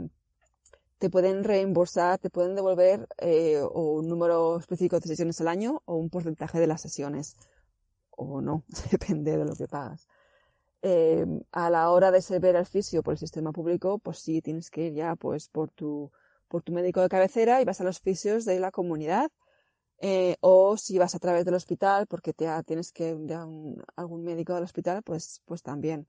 te 0.98 1.10
pueden 1.10 1.44
reembolsar, 1.44 2.18
te 2.20 2.30
pueden 2.30 2.56
devolver 2.56 3.08
eh, 3.18 3.62
un 3.74 4.08
número 4.08 4.58
específico 4.58 5.00
de 5.00 5.08
sesiones 5.08 5.40
al 5.42 5.50
año 5.50 5.82
o 5.86 5.96
un 5.96 6.10
porcentaje 6.10 6.60
de 6.60 6.68
las 6.68 6.82
sesiones. 6.82 7.36
O 8.12 8.42
no, 8.42 8.64
depende 8.92 9.38
de 9.38 9.46
lo 9.46 9.56
que 9.56 9.68
pagas. 9.68 10.08
Eh, 10.82 11.26
a 11.52 11.70
la 11.70 11.90
hora 11.92 12.12
de 12.12 12.22
ser 12.22 12.42
ver 12.42 12.58
al 12.58 12.66
fisio 12.66 13.04
por 13.04 13.14
el 13.14 13.18
sistema 13.18 13.52
público, 13.52 14.00
pues 14.00 14.20
sí, 14.20 14.42
tienes 14.42 14.70
que 14.70 14.88
ir 14.88 14.94
ya 14.94 15.16
pues 15.16 15.48
por 15.50 15.70
tu, 15.72 16.12
por 16.48 16.62
tu 16.62 16.74
médico 16.74 17.02
de 17.02 17.10
cabecera 17.10 17.62
y 17.62 17.66
vas 17.66 17.82
a 17.82 17.86
los 17.86 18.00
fisios 18.00 18.46
de 18.46 18.60
la 18.60 18.72
comunidad. 18.72 19.32
Eh, 20.06 20.36
o 20.42 20.76
si 20.76 20.98
vas 20.98 21.16
a 21.16 21.20
través 21.20 21.46
del 21.46 21.54
hospital 21.54 22.08
porque 22.08 22.34
te 22.34 22.46
tienes 22.66 22.92
que 22.92 23.12
ir 23.12 23.34
a 23.34 23.48
algún 23.96 24.22
médico 24.26 24.54
del 24.54 24.66
hospital, 24.66 25.02
pues, 25.02 25.42
pues 25.46 25.64
también. 25.64 26.08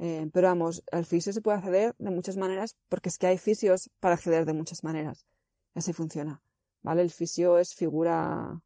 Eh, 0.00 0.28
pero 0.32 0.48
vamos, 0.48 0.82
al 0.90 1.04
fisio 1.04 1.32
se 1.32 1.40
puede 1.40 1.58
acceder 1.58 1.94
de 1.98 2.10
muchas 2.10 2.36
maneras 2.36 2.74
porque 2.88 3.10
es 3.10 3.18
que 3.18 3.28
hay 3.28 3.38
fisios 3.38 3.90
para 4.00 4.16
acceder 4.16 4.44
de 4.44 4.54
muchas 4.54 4.82
maneras. 4.82 5.24
Así 5.72 5.92
funciona. 5.92 6.42
¿Vale? 6.82 7.02
El 7.02 7.12
fisio 7.12 7.58
es 7.58 7.76
figura 7.76 8.60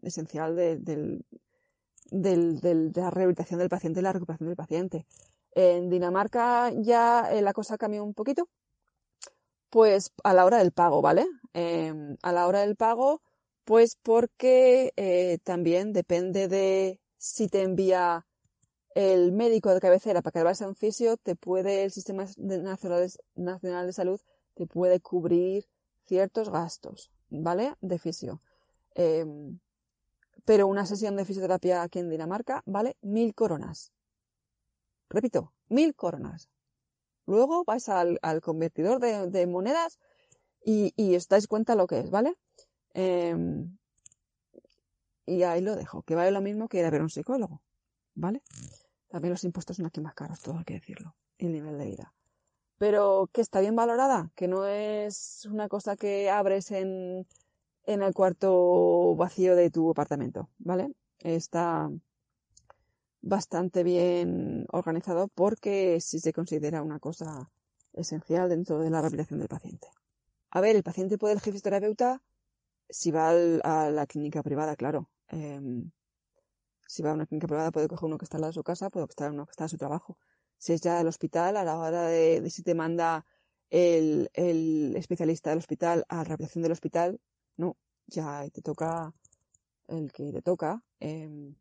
esencial 0.00 0.56
del, 0.56 1.22
del, 2.10 2.60
de 2.60 2.92
la 2.94 3.10
rehabilitación 3.10 3.60
del 3.60 3.68
paciente 3.68 4.00
y 4.00 4.04
la 4.04 4.14
recuperación 4.14 4.48
del 4.48 4.56
paciente. 4.56 5.04
En 5.54 5.90
Dinamarca 5.90 6.70
ya 6.70 7.30
eh, 7.30 7.42
la 7.42 7.52
cosa 7.52 7.76
cambió 7.76 8.02
un 8.02 8.14
poquito, 8.14 8.48
pues 9.68 10.12
a 10.24 10.32
la 10.32 10.46
hora 10.46 10.56
del 10.56 10.72
pago, 10.72 11.02
¿vale? 11.02 11.26
Eh, 11.52 11.92
a 12.22 12.32
la 12.32 12.46
hora 12.46 12.60
del 12.60 12.74
pago, 12.74 13.20
pues 13.64 13.96
porque 14.02 14.92
eh, 14.96 15.38
también 15.44 15.92
depende 15.92 16.48
de 16.48 17.00
si 17.16 17.48
te 17.48 17.62
envía 17.62 18.26
el 18.94 19.32
médico 19.32 19.72
de 19.72 19.80
cabecera 19.80 20.22
para 20.22 20.32
que 20.32 20.42
vayas 20.42 20.62
a 20.62 20.68
un 20.68 20.74
fisio, 20.74 21.16
te 21.16 21.36
puede, 21.36 21.84
el 21.84 21.92
Sistema 21.92 22.26
Nacional 22.36 23.86
de 23.86 23.92
Salud 23.92 24.20
te 24.54 24.66
puede 24.66 25.00
cubrir 25.00 25.66
ciertos 26.06 26.50
gastos, 26.50 27.10
¿vale? 27.30 27.74
De 27.80 27.98
fisio. 27.98 28.42
Eh, 28.94 29.24
pero 30.44 30.66
una 30.66 30.86
sesión 30.86 31.16
de 31.16 31.24
fisioterapia 31.24 31.82
aquí 31.82 32.00
en 32.00 32.10
Dinamarca 32.10 32.62
vale 32.66 32.96
mil 33.00 33.34
coronas. 33.34 33.92
Repito, 35.08 35.52
mil 35.68 35.94
coronas. 35.94 36.48
Luego 37.26 37.64
vais 37.64 37.88
al, 37.88 38.18
convertidor 38.42 38.98
de, 38.98 39.46
monedas 39.46 39.98
y, 40.64 40.92
y, 40.96 41.14
os 41.14 41.28
dais 41.28 41.46
cuenta 41.46 41.76
lo 41.76 41.86
que 41.86 42.00
es, 42.00 42.10
¿vale? 42.10 42.34
Em, 42.94 43.76
y 45.26 45.42
ahí 45.44 45.60
lo 45.60 45.76
dejo, 45.76 46.02
que 46.02 46.14
vale 46.14 46.30
lo 46.30 46.40
mismo 46.40 46.68
que 46.68 46.78
ir 46.78 46.84
a 46.84 46.90
ver 46.90 47.00
a 47.00 47.04
un 47.04 47.10
psicólogo, 47.10 47.62
¿vale? 48.14 48.42
También 49.08 49.32
los 49.32 49.44
impuestos 49.44 49.76
son 49.76 49.86
aquí 49.86 50.00
más 50.00 50.14
caros, 50.14 50.40
todo 50.40 50.58
hay 50.58 50.64
que 50.64 50.74
decirlo, 50.74 51.14
el 51.38 51.52
nivel 51.52 51.78
de 51.78 51.86
vida. 51.86 52.14
Pero 52.78 53.30
que 53.32 53.40
está 53.40 53.60
bien 53.60 53.76
valorada, 53.76 54.30
que 54.34 54.48
no 54.48 54.66
es 54.66 55.46
una 55.50 55.68
cosa 55.68 55.96
que 55.96 56.28
abres 56.30 56.70
en, 56.72 57.26
en 57.84 58.02
el 58.02 58.12
cuarto 58.12 59.14
vacío 59.16 59.54
de 59.54 59.70
tu 59.70 59.90
apartamento, 59.90 60.48
¿vale? 60.58 60.92
Está 61.18 61.90
bastante 63.20 63.84
bien 63.84 64.66
organizado 64.72 65.28
porque 65.28 66.00
sí 66.00 66.18
se 66.18 66.32
considera 66.32 66.82
una 66.82 66.98
cosa 66.98 67.50
esencial 67.92 68.48
dentro 68.48 68.78
de 68.78 68.90
la 68.90 69.00
rehabilitación 69.00 69.38
del 69.38 69.48
paciente. 69.48 69.88
A 70.50 70.60
ver, 70.60 70.76
el 70.76 70.82
paciente 70.82 71.18
puede 71.18 71.34
elegir 71.34 71.52
fisioterapeuta 71.52 72.20
si 72.92 73.10
va 73.10 73.30
a 73.30 73.90
la 73.90 74.06
clínica 74.06 74.42
privada, 74.42 74.76
claro. 74.76 75.08
Em, 75.28 75.90
si 76.86 77.02
va 77.02 77.10
a 77.10 77.14
una 77.14 77.26
clínica 77.26 77.46
privada 77.48 77.72
puede 77.72 77.88
coger 77.88 78.06
uno 78.06 78.18
que 78.18 78.24
está 78.24 78.36
al 78.36 78.42
lado 78.42 78.50
de 78.50 78.60
su 78.60 78.62
casa, 78.64 78.90
puede 78.90 79.06
coger 79.08 79.32
uno 79.32 79.46
que 79.46 79.52
está 79.52 79.64
en 79.64 79.70
su 79.70 79.78
trabajo. 79.78 80.18
Si 80.58 80.72
es 80.72 80.80
ya 80.82 80.98
del 80.98 81.08
hospital, 81.08 81.56
a 81.56 81.64
la 81.64 81.78
hora 81.78 82.02
de, 82.06 82.48
si 82.50 82.62
te 82.62 82.74
manda 82.74 83.26
el, 83.70 84.30
el 84.34 84.94
especialista 84.96 85.50
del 85.50 85.58
hospital 85.60 86.04
a 86.08 86.16
la 86.18 86.24
rehabilitación 86.24 86.62
del 86.62 86.72
hospital, 86.72 87.20
No, 87.56 87.76
ya 88.06 88.48
te 88.50 88.62
toca 88.62 89.12
el 89.88 90.12
que 90.12 90.32
te 90.32 90.42
toca. 90.42 90.82
Em, 91.00 91.54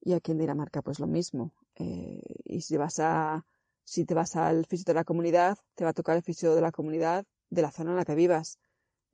y 0.00 0.12
aquí 0.12 0.32
en 0.32 0.38
Dinamarca, 0.38 0.82
pues 0.82 0.98
lo 1.00 1.06
mismo. 1.06 1.52
Eh, 1.76 2.20
y 2.44 2.60
si 2.60 2.76
vas 2.76 2.98
a, 3.00 3.44
si 3.84 4.04
te 4.04 4.14
vas 4.14 4.36
al 4.36 4.66
fisio 4.66 4.84
de 4.86 4.94
la 4.94 5.04
comunidad, 5.04 5.58
te 5.74 5.84
va 5.84 5.90
a 5.90 5.94
tocar 5.94 6.16
el 6.16 6.22
fisio 6.22 6.54
de 6.54 6.60
la 6.60 6.72
comunidad 6.72 7.24
de 7.50 7.62
la 7.62 7.70
zona 7.70 7.90
en 7.92 7.96
la 7.96 8.04
que 8.04 8.14
vivas. 8.14 8.58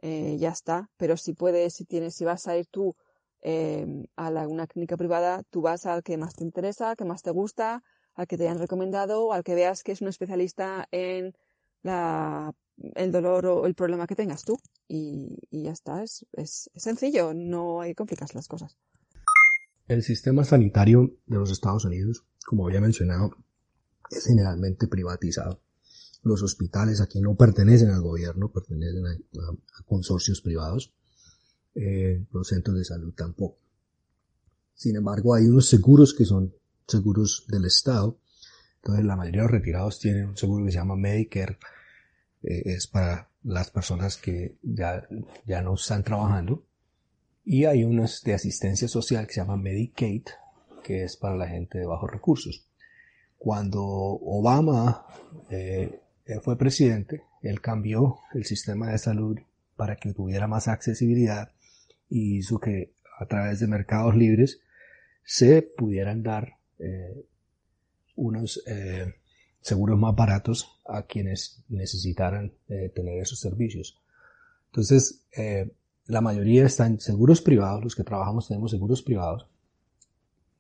Eh, 0.03 0.37
ya 0.39 0.51
está. 0.51 0.89
Pero 0.97 1.17
si 1.17 1.35
puedes, 1.35 1.75
si 1.75 1.85
tienes, 1.85 2.15
si 2.15 2.25
vas 2.25 2.47
a 2.49 2.57
ir 2.57 2.67
tú 2.67 2.97
em, 3.43 4.07
a 4.17 4.31
la, 4.31 4.49
una 4.49 4.67
clínica 4.67 4.97
privada, 4.97 5.43
tú 5.51 5.61
vas 5.61 5.87
al 5.87 6.03
que 6.03 6.17
más 6.17 6.35
te 6.35 6.45
interesa, 6.45 6.91
al 6.91 6.97
que 6.97 7.05
más 7.05 7.23
te 7.23 7.31
gusta, 7.31 7.83
al 8.15 8.27
que 8.27 8.37
te 8.37 8.45
hayan 8.45 8.59
recomendado, 8.59 9.33
al 9.33 9.45
que 9.45 9.55
veas 9.55 9.83
que 9.83 9.93
es 9.93 10.01
un 10.01 10.09
especialista 10.09 10.89
en 10.91 11.35
la, 11.83 12.53
el 12.95 13.13
dolor 13.13 13.47
o 13.47 13.67
el 13.67 13.75
problema 13.75 14.07
que 14.07 14.17
tengas 14.17 14.45
tú. 14.45 14.59
Y, 14.89 15.39
y 15.51 15.65
ya 15.65 15.73
está, 15.73 16.03
es, 16.03 16.27
es, 16.33 16.71
es 16.75 16.83
sencillo, 16.83 17.33
no 17.35 17.81
hay 17.81 17.91
que 17.91 17.97
complicarse 17.97 18.35
las 18.35 18.49
cosas. 18.49 18.77
El 19.87 20.03
sistema 20.03 20.45
sanitario 20.45 21.17
de 21.27 21.37
los 21.37 21.51
Estados 21.51 21.85
Unidos, 21.85 22.25
como 22.47 22.67
había 22.67 22.81
mencionado, 22.81 23.37
es 24.11 24.27
generalmente 24.27 24.87
privatizado. 24.87 25.61
Los 26.23 26.43
hospitales 26.43 27.01
aquí 27.01 27.21
no 27.21 27.35
pertenecen 27.35 27.91
al 27.91 28.03
gobierno, 28.03 28.51
pertenecen 28.51 29.07
a, 29.07 29.85
consorcios 29.85 30.41
privados. 30.41 30.93
Eh, 31.75 32.25
los 32.33 32.49
centros 32.49 32.77
de 32.77 32.85
salud 32.85 33.15
tampoco. 33.15 33.59
Sin 34.75 34.97
embargo, 34.97 35.35
hay 35.35 35.47
unos 35.47 35.69
seguros 35.69 36.15
que 36.15 36.25
son 36.25 36.55
seguros 36.87 37.45
del 37.49 37.65
Estado. 37.65 38.19
Entonces, 38.77 39.05
la 39.05 39.17
mayoría 39.17 39.43
de 39.43 39.45
los 39.45 39.53
retirados 39.53 39.99
tienen 39.99 40.27
un 40.27 40.37
seguro 40.37 40.65
que 40.65 40.73
se 40.73 40.79
llama 40.79 40.97
Medicare. 40.97 41.59
Eh, 42.43 42.63
es 42.65 42.87
para 42.87 43.31
las 43.43 43.71
personas 43.71 44.17
que 44.17 44.59
ya, 44.63 45.07
ya 45.47 45.63
no 45.63 45.75
están 45.75 46.03
trabajando 46.03 46.65
y 47.45 47.65
hay 47.65 47.85
unas 47.85 48.23
de 48.23 48.35
asistencia 48.35 48.89
social 48.89 49.27
que 49.27 49.35
se 49.35 49.41
llama 49.41 49.57
Medicaid, 49.57 50.25
que 50.83 51.05
es 51.05 51.17
para 51.17 51.37
la 51.37 51.49
gente 51.49 51.79
de 51.79 51.87
bajos 51.87 52.11
recursos. 52.11 52.67
Cuando 53.39 53.83
Obama 53.83 55.07
eh, 55.49 56.01
fue 56.43 56.57
presidente, 56.57 57.23
él 57.43 57.61
cambió 57.61 58.19
el 58.35 58.45
sistema 58.45 58.91
de 58.91 58.99
salud 58.99 59.39
para 59.77 59.97
que 59.97 60.13
tuviera 60.13 60.47
más 60.47 60.69
accesibilidad 60.69 61.53
y 62.09 62.39
hizo 62.39 62.59
que 62.61 62.93
a 63.19 63.27
través 63.27 63.61
de 63.61 63.67
mercados 63.67 64.15
libres 64.15 64.61
se 65.25 65.63
pudieran 65.63 66.23
dar 66.23 66.59
eh, 66.79 67.27
unos 68.17 68.63
eh, 68.67 69.15
seguros 69.61 69.99
más 69.99 70.15
baratos 70.15 70.81
a 70.87 71.03
quienes 71.03 71.63
necesitaran 71.69 72.53
eh, 72.69 72.91
tener 72.95 73.21
esos 73.21 73.41
servicios. 73.41 73.99
Entonces, 74.67 75.25
eh, 75.37 75.73
la 76.07 76.21
mayoría 76.21 76.65
están 76.67 77.01
seguros 77.01 77.41
privados, 77.41 77.83
los 77.83 77.95
que 77.95 78.05
trabajamos 78.05 78.49
tenemos 78.49 78.71
seguros 78.71 79.03
privados. 79.03 79.47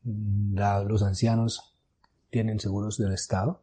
Los 0.04 1.02
ancianos 1.02 1.76
tienen 2.30 2.60
seguros 2.60 2.96
del 2.96 3.12
Estado, 3.12 3.62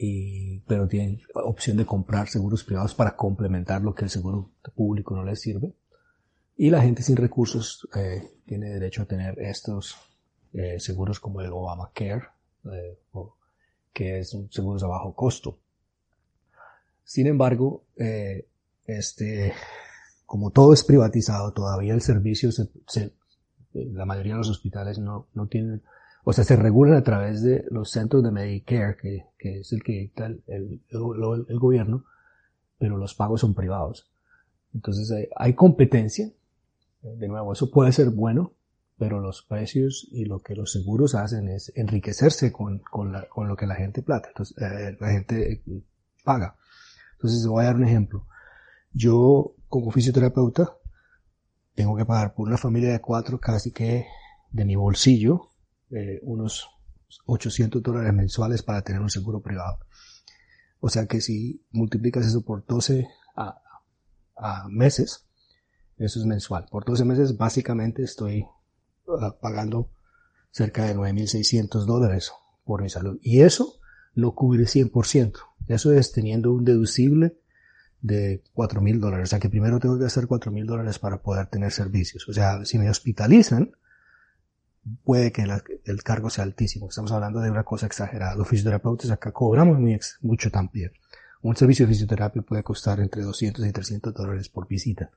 y, 0.00 0.60
pero 0.60 0.86
tienen 0.86 1.20
opción 1.34 1.76
de 1.76 1.84
comprar 1.84 2.28
seguros 2.28 2.62
privados 2.62 2.94
para 2.94 3.16
complementar 3.16 3.82
lo 3.82 3.94
que 3.94 4.04
el 4.04 4.10
seguro 4.10 4.52
público 4.74 5.16
no 5.16 5.24
les 5.24 5.40
sirve. 5.40 5.74
Y 6.56 6.70
la 6.70 6.80
gente 6.80 7.02
sin 7.02 7.16
recursos 7.16 7.86
eh, 7.96 8.30
tiene 8.46 8.70
derecho 8.70 9.02
a 9.02 9.06
tener 9.06 9.38
estos 9.40 9.96
eh, 10.52 10.78
seguros 10.78 11.18
como 11.18 11.40
el 11.40 11.52
Obamacare, 11.52 12.28
eh, 12.72 12.98
que 13.92 14.20
es 14.20 14.32
un 14.34 14.50
seguro 14.52 14.84
a 14.86 14.88
bajo 14.88 15.14
costo. 15.14 15.58
Sin 17.02 17.26
embargo, 17.26 17.82
eh, 17.96 18.46
este, 18.86 19.52
como 20.26 20.50
todo 20.50 20.72
es 20.72 20.84
privatizado, 20.84 21.52
todavía 21.52 21.92
el 21.92 22.02
servicio 22.02 22.52
se, 22.52 22.68
se, 22.86 23.12
la 23.72 24.04
mayoría 24.04 24.34
de 24.34 24.38
los 24.38 24.50
hospitales 24.50 24.98
no, 24.98 25.26
no 25.34 25.48
tienen, 25.48 25.82
o 26.28 26.32
sea, 26.34 26.44
se 26.44 26.56
regulan 26.56 26.98
a 26.98 27.02
través 27.02 27.42
de 27.42 27.64
los 27.70 27.90
centros 27.90 28.22
de 28.22 28.30
Medicare, 28.30 28.96
que, 28.98 29.24
es 29.38 29.72
el 29.72 29.82
que 29.82 29.92
dicta 29.92 30.26
el, 30.26 30.82
gobierno, 31.58 32.04
pero 32.76 32.98
los 32.98 33.14
pagos 33.14 33.40
son 33.40 33.54
privados. 33.54 34.10
Entonces 34.74 35.10
hay, 35.34 35.54
competencia. 35.54 36.30
De 37.00 37.28
nuevo, 37.28 37.54
eso 37.54 37.70
puede 37.70 37.92
ser 37.92 38.10
bueno, 38.10 38.52
pero 38.98 39.20
los 39.20 39.40
precios 39.40 40.06
y 40.12 40.26
lo 40.26 40.42
que 40.42 40.54
los 40.54 40.70
seguros 40.70 41.14
hacen 41.14 41.48
es 41.48 41.72
enriquecerse 41.74 42.52
con, 42.52 42.80
con, 42.80 43.48
lo 43.48 43.56
que 43.56 43.66
la 43.66 43.76
gente 43.76 44.02
plata, 44.02 44.28
eh, 44.60 44.98
la 45.00 45.08
gente 45.08 45.62
paga. 46.24 46.56
Entonces, 47.14 47.46
voy 47.46 47.62
a 47.62 47.68
dar 47.68 47.76
un 47.76 47.84
ejemplo. 47.84 48.26
Yo, 48.92 49.54
como 49.70 49.90
fisioterapeuta, 49.92 50.76
tengo 51.74 51.96
que 51.96 52.04
pagar 52.04 52.34
por 52.34 52.46
una 52.46 52.58
familia 52.58 52.92
de 52.92 53.00
cuatro 53.00 53.40
casi 53.40 53.72
que 53.72 54.04
de 54.50 54.66
mi 54.66 54.76
bolsillo 54.76 55.47
eh, 55.90 56.20
unos 56.22 56.68
800 57.26 57.82
dólares 57.82 58.12
mensuales 58.12 58.62
para 58.62 58.82
tener 58.82 59.00
un 59.00 59.10
seguro 59.10 59.40
privado. 59.40 59.78
O 60.80 60.88
sea 60.88 61.06
que 61.06 61.20
si 61.20 61.64
multiplicas 61.70 62.26
eso 62.26 62.42
por 62.44 62.64
12 62.66 63.08
a, 63.36 63.60
a 64.36 64.68
meses, 64.68 65.26
eso 65.96 66.20
es 66.20 66.26
mensual. 66.26 66.66
Por 66.70 66.84
12 66.84 67.04
meses 67.04 67.36
básicamente 67.36 68.02
estoy 68.02 68.46
uh, 69.06 69.32
pagando 69.40 69.90
cerca 70.50 70.84
de 70.84 70.94
9.600 70.94 71.84
dólares 71.84 72.32
por 72.64 72.82
mi 72.82 72.88
salud. 72.88 73.18
Y 73.22 73.40
eso 73.40 73.78
no 74.14 74.34
cubre 74.34 74.64
100%. 74.64 75.32
Eso 75.68 75.92
es 75.92 76.12
teniendo 76.12 76.52
un 76.52 76.64
deducible 76.64 77.38
de 78.00 78.44
cuatro 78.52 78.80
mil 78.80 79.00
dólares. 79.00 79.28
O 79.28 79.30
sea 79.30 79.40
que 79.40 79.50
primero 79.50 79.80
tengo 79.80 79.98
que 79.98 80.04
hacer 80.04 80.26
cuatro 80.26 80.52
mil 80.52 80.66
dólares 80.66 80.98
para 80.98 81.20
poder 81.20 81.46
tener 81.46 81.72
servicios. 81.72 82.28
O 82.28 82.32
sea, 82.32 82.64
si 82.64 82.78
me 82.78 82.88
hospitalizan, 82.88 83.72
puede 85.04 85.32
que 85.32 85.46
la, 85.46 85.62
el 85.84 86.02
cargo 86.02 86.30
sea 86.30 86.44
altísimo. 86.44 86.88
Estamos 86.88 87.12
hablando 87.12 87.40
de 87.40 87.50
una 87.50 87.64
cosa 87.64 87.86
exagerada. 87.86 88.34
Los 88.34 88.48
fisioterapeutas 88.48 89.10
acá 89.10 89.32
cobramos 89.32 89.78
muy 89.78 89.94
ex, 89.94 90.18
mucho 90.22 90.50
también. 90.50 90.92
Un 91.42 91.56
servicio 91.56 91.86
de 91.86 91.92
fisioterapia 91.92 92.42
puede 92.42 92.62
costar 92.62 93.00
entre 93.00 93.22
200 93.22 93.64
y 93.66 93.72
300 93.72 94.14
dólares 94.14 94.48
por 94.48 94.66
visita. 94.66 95.10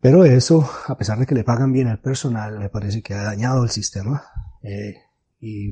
Pero 0.00 0.24
eso, 0.24 0.68
a 0.86 0.96
pesar 0.96 1.18
de 1.18 1.26
que 1.26 1.34
le 1.34 1.44
pagan 1.44 1.72
bien 1.72 1.88
al 1.88 2.00
personal, 2.00 2.58
me 2.58 2.68
parece 2.68 3.02
que 3.02 3.14
ha 3.14 3.22
dañado 3.22 3.64
el 3.64 3.70
sistema. 3.70 4.22
Eh, 4.62 4.96
y 5.40 5.70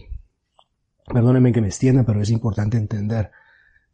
perdónenme 1.07 1.53
que 1.53 1.61
me 1.61 1.69
extienda, 1.69 2.05
pero 2.05 2.21
es 2.21 2.31
importante 2.31 2.77
entender 2.77 3.31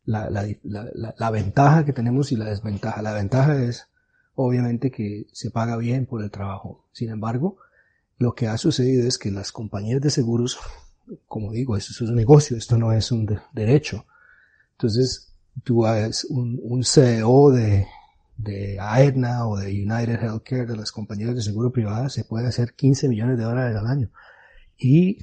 la, 0.04 0.30
la, 0.30 0.46
la, 0.62 1.14
la, 1.16 1.30
ventaja 1.30 1.84
que 1.84 1.92
tenemos 1.92 2.32
y 2.32 2.36
la 2.36 2.46
desventaja. 2.46 3.02
La 3.02 3.12
ventaja 3.12 3.62
es, 3.62 3.88
obviamente, 4.34 4.90
que 4.90 5.26
se 5.32 5.50
paga 5.50 5.76
bien 5.76 6.06
por 6.06 6.22
el 6.22 6.30
trabajo. 6.30 6.88
Sin 6.92 7.10
embargo, 7.10 7.58
lo 8.18 8.34
que 8.34 8.46
ha 8.46 8.56
sucedido 8.58 9.06
es 9.06 9.18
que 9.18 9.30
las 9.30 9.52
compañías 9.52 10.00
de 10.00 10.10
seguros, 10.10 10.58
como 11.26 11.52
digo, 11.52 11.76
esto 11.76 11.92
es 11.92 12.00
un 12.00 12.14
negocio, 12.14 12.56
esto 12.56 12.78
no 12.78 12.92
es 12.92 13.10
un 13.12 13.26
de 13.26 13.38
derecho. 13.52 14.06
Entonces, 14.72 15.32
tú 15.64 15.86
eres 15.86 16.26
un, 16.28 16.82
CEO 16.84 17.50
de, 17.50 17.86
de 18.36 18.78
Aetna 18.80 19.46
o 19.46 19.56
de 19.56 19.68
United 19.70 20.20
Healthcare, 20.22 20.66
de 20.66 20.76
las 20.76 20.92
compañías 20.92 21.34
de 21.34 21.42
seguro 21.42 21.72
privadas, 21.72 22.12
se 22.12 22.24
puede 22.24 22.46
hacer 22.46 22.74
15 22.74 23.08
millones 23.08 23.38
de 23.38 23.44
dólares 23.44 23.76
al 23.76 23.86
año. 23.86 24.10
Y 24.78 25.18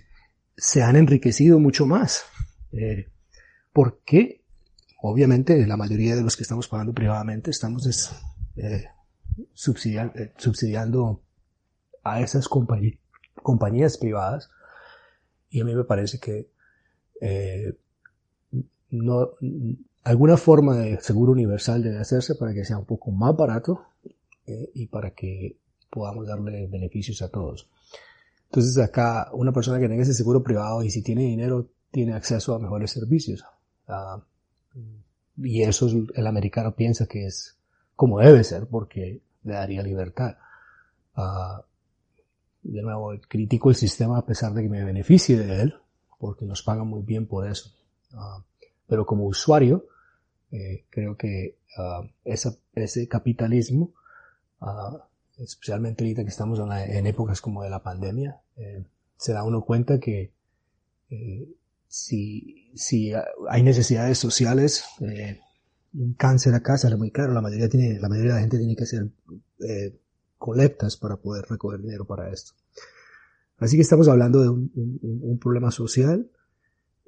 se 0.56 0.84
han 0.84 0.96
enriquecido 0.96 1.60
mucho 1.60 1.86
más. 1.86 2.24
Eh, 2.72 3.08
porque 3.74 4.44
obviamente 5.02 5.66
la 5.66 5.78
mayoría 5.78 6.16
de 6.16 6.22
los 6.22 6.36
que 6.36 6.44
estamos 6.44 6.68
pagando 6.68 6.94
privadamente 6.94 7.52
estamos 7.52 7.86
es, 7.86 8.12
eh, 8.58 8.86
eh, 8.86 10.34
subsidiando, 10.36 11.24
a 12.04 12.22
esas 12.22 12.48
compañías, 12.48 13.98
privadas 13.98 14.50
y 15.50 15.62
a 15.62 15.66
mí 15.66 15.76
me 15.76 15.84
parece 15.84 16.20
que 16.20 16.50
eh, 17.22 17.74
no, 18.92 19.32
alguna 20.04 20.38
forma 20.38 20.78
de 20.78 21.00
seguro 21.02 21.32
universal 21.32 21.84
debe 21.84 22.00
hacerse 22.00 22.36
para 22.36 22.54
que 22.54 22.66
sea 22.66 22.78
un 22.78 22.86
poco 22.86 23.12
más 23.12 23.36
barato 23.36 23.86
eh, 24.46 24.72
y 24.74 24.88
para 24.88 25.12
que 25.12 25.58
podamos 25.90 26.28
darle 26.28 26.68
beneficios 26.68 27.22
a 27.22 27.30
todos. 27.30 27.70
Entonces 28.46 28.78
acá 28.80 29.30
una 29.34 29.52
persona 29.52 29.80
que 29.80 29.88
tenga 29.88 30.04
ese 30.04 30.14
seguro 30.14 30.44
privado 30.44 30.84
y 30.84 30.90
si 30.90 31.04
tiene 31.04 31.24
dinero 31.24 31.70
tiene 31.92 32.14
acceso 32.14 32.56
a 32.56 32.60
mejores 32.60 32.92
servicios. 32.92 33.44
Uh, 33.88 34.22
y 35.38 35.64
eso 35.64 35.88
es, 35.88 35.96
el 36.16 36.28
americano 36.28 36.76
piensa 36.76 37.06
que 37.08 37.26
es 37.26 37.58
como 37.96 38.20
debe 38.20 38.44
ser 38.44 38.68
porque 38.68 39.22
le 39.44 39.54
daría 39.54 39.84
libertad. 39.84 40.38
Uh, 41.16 41.62
de 42.62 42.82
nuevo, 42.82 43.14
critico 43.28 43.70
el 43.70 43.76
sistema 43.76 44.18
a 44.18 44.26
pesar 44.26 44.54
de 44.54 44.64
que 44.64 44.70
me 44.70 44.84
beneficie 44.84 45.38
de 45.38 45.62
él 45.62 45.76
porque 46.18 46.46
nos 46.46 46.62
pagan 46.62 46.88
muy 46.88 47.04
bien 47.04 47.26
por 47.26 47.48
eso. 47.48 47.72
Uh, 48.14 48.42
pero 48.88 49.06
como 49.06 49.26
usuario, 49.26 49.86
eh, 50.52 50.86
creo 50.90 51.16
que 51.16 51.58
esa, 52.26 52.56
ese 52.74 53.08
capitalismo 53.08 53.94
especialmente 55.40 56.04
ahorita 56.04 56.24
que 56.24 56.30
estamos 56.30 56.60
en, 56.60 56.70
la, 56.70 56.86
en, 56.86 57.08
épocas 57.08 57.42
como 57.42 57.64
de 57.64 57.70
la 57.70 57.82
pandemia, 57.82 58.42
eh, 58.58 58.84
se 59.18 59.34
da 59.34 59.44
uno 59.44 59.64
cuenta 59.64 60.00
que 60.00 60.32
eh, 61.10 61.48
si, 61.88 62.72
si 62.76 63.14
hay 63.50 63.64
necesidades 63.64 64.18
sociales, 64.18 64.86
eh, 65.02 65.40
un 65.94 66.14
cáncer 66.14 66.54
acá 66.54 66.78
sale 66.78 66.98
muy 66.98 67.12
caro, 67.12 67.34
la 67.34 67.42
mayoría 67.42 67.70
tiene, 67.70 68.00
la 68.00 68.10
mayoría 68.10 68.32
de 68.32 68.36
la 68.36 68.42
gente 68.42 68.58
tiene 68.58 68.76
que 68.76 68.84
hacer 68.84 69.08
eh, 69.68 69.96
colectas 70.40 70.98
para 70.98 71.18
poder 71.18 71.46
recoger 71.48 71.82
dinero 71.82 72.06
para 72.06 72.32
esto. 72.32 72.54
Así 73.58 73.76
que 73.76 73.82
estamos 73.82 74.08
hablando 74.08 74.42
de 74.42 74.50
un, 74.50 75.38
problema 75.40 75.70
social 75.70 76.32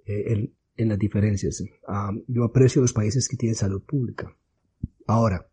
eh, 0.06 0.52
en, 0.76 0.90
las 0.90 1.00
diferencias. 1.00 1.62
Um, 1.88 2.24
yo 2.28 2.44
aprecio 2.44 2.82
los 2.82 2.94
países 2.94 3.28
que 3.28 3.38
tienen 3.38 3.56
salud 3.56 3.82
pública. 3.82 4.36
Ahora, 5.08 5.48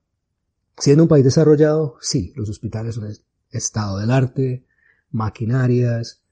siendo 0.77 1.05
un 1.05 1.09
país 1.09 1.25
desarrollado, 1.25 1.97
sí, 2.01 2.33
los 2.35 2.51
hospitales 2.51 2.97
son 2.97 3.09
estado 3.51 3.99
del 3.99 4.11
arte, 4.11 4.67
maquinarias, 5.11 6.23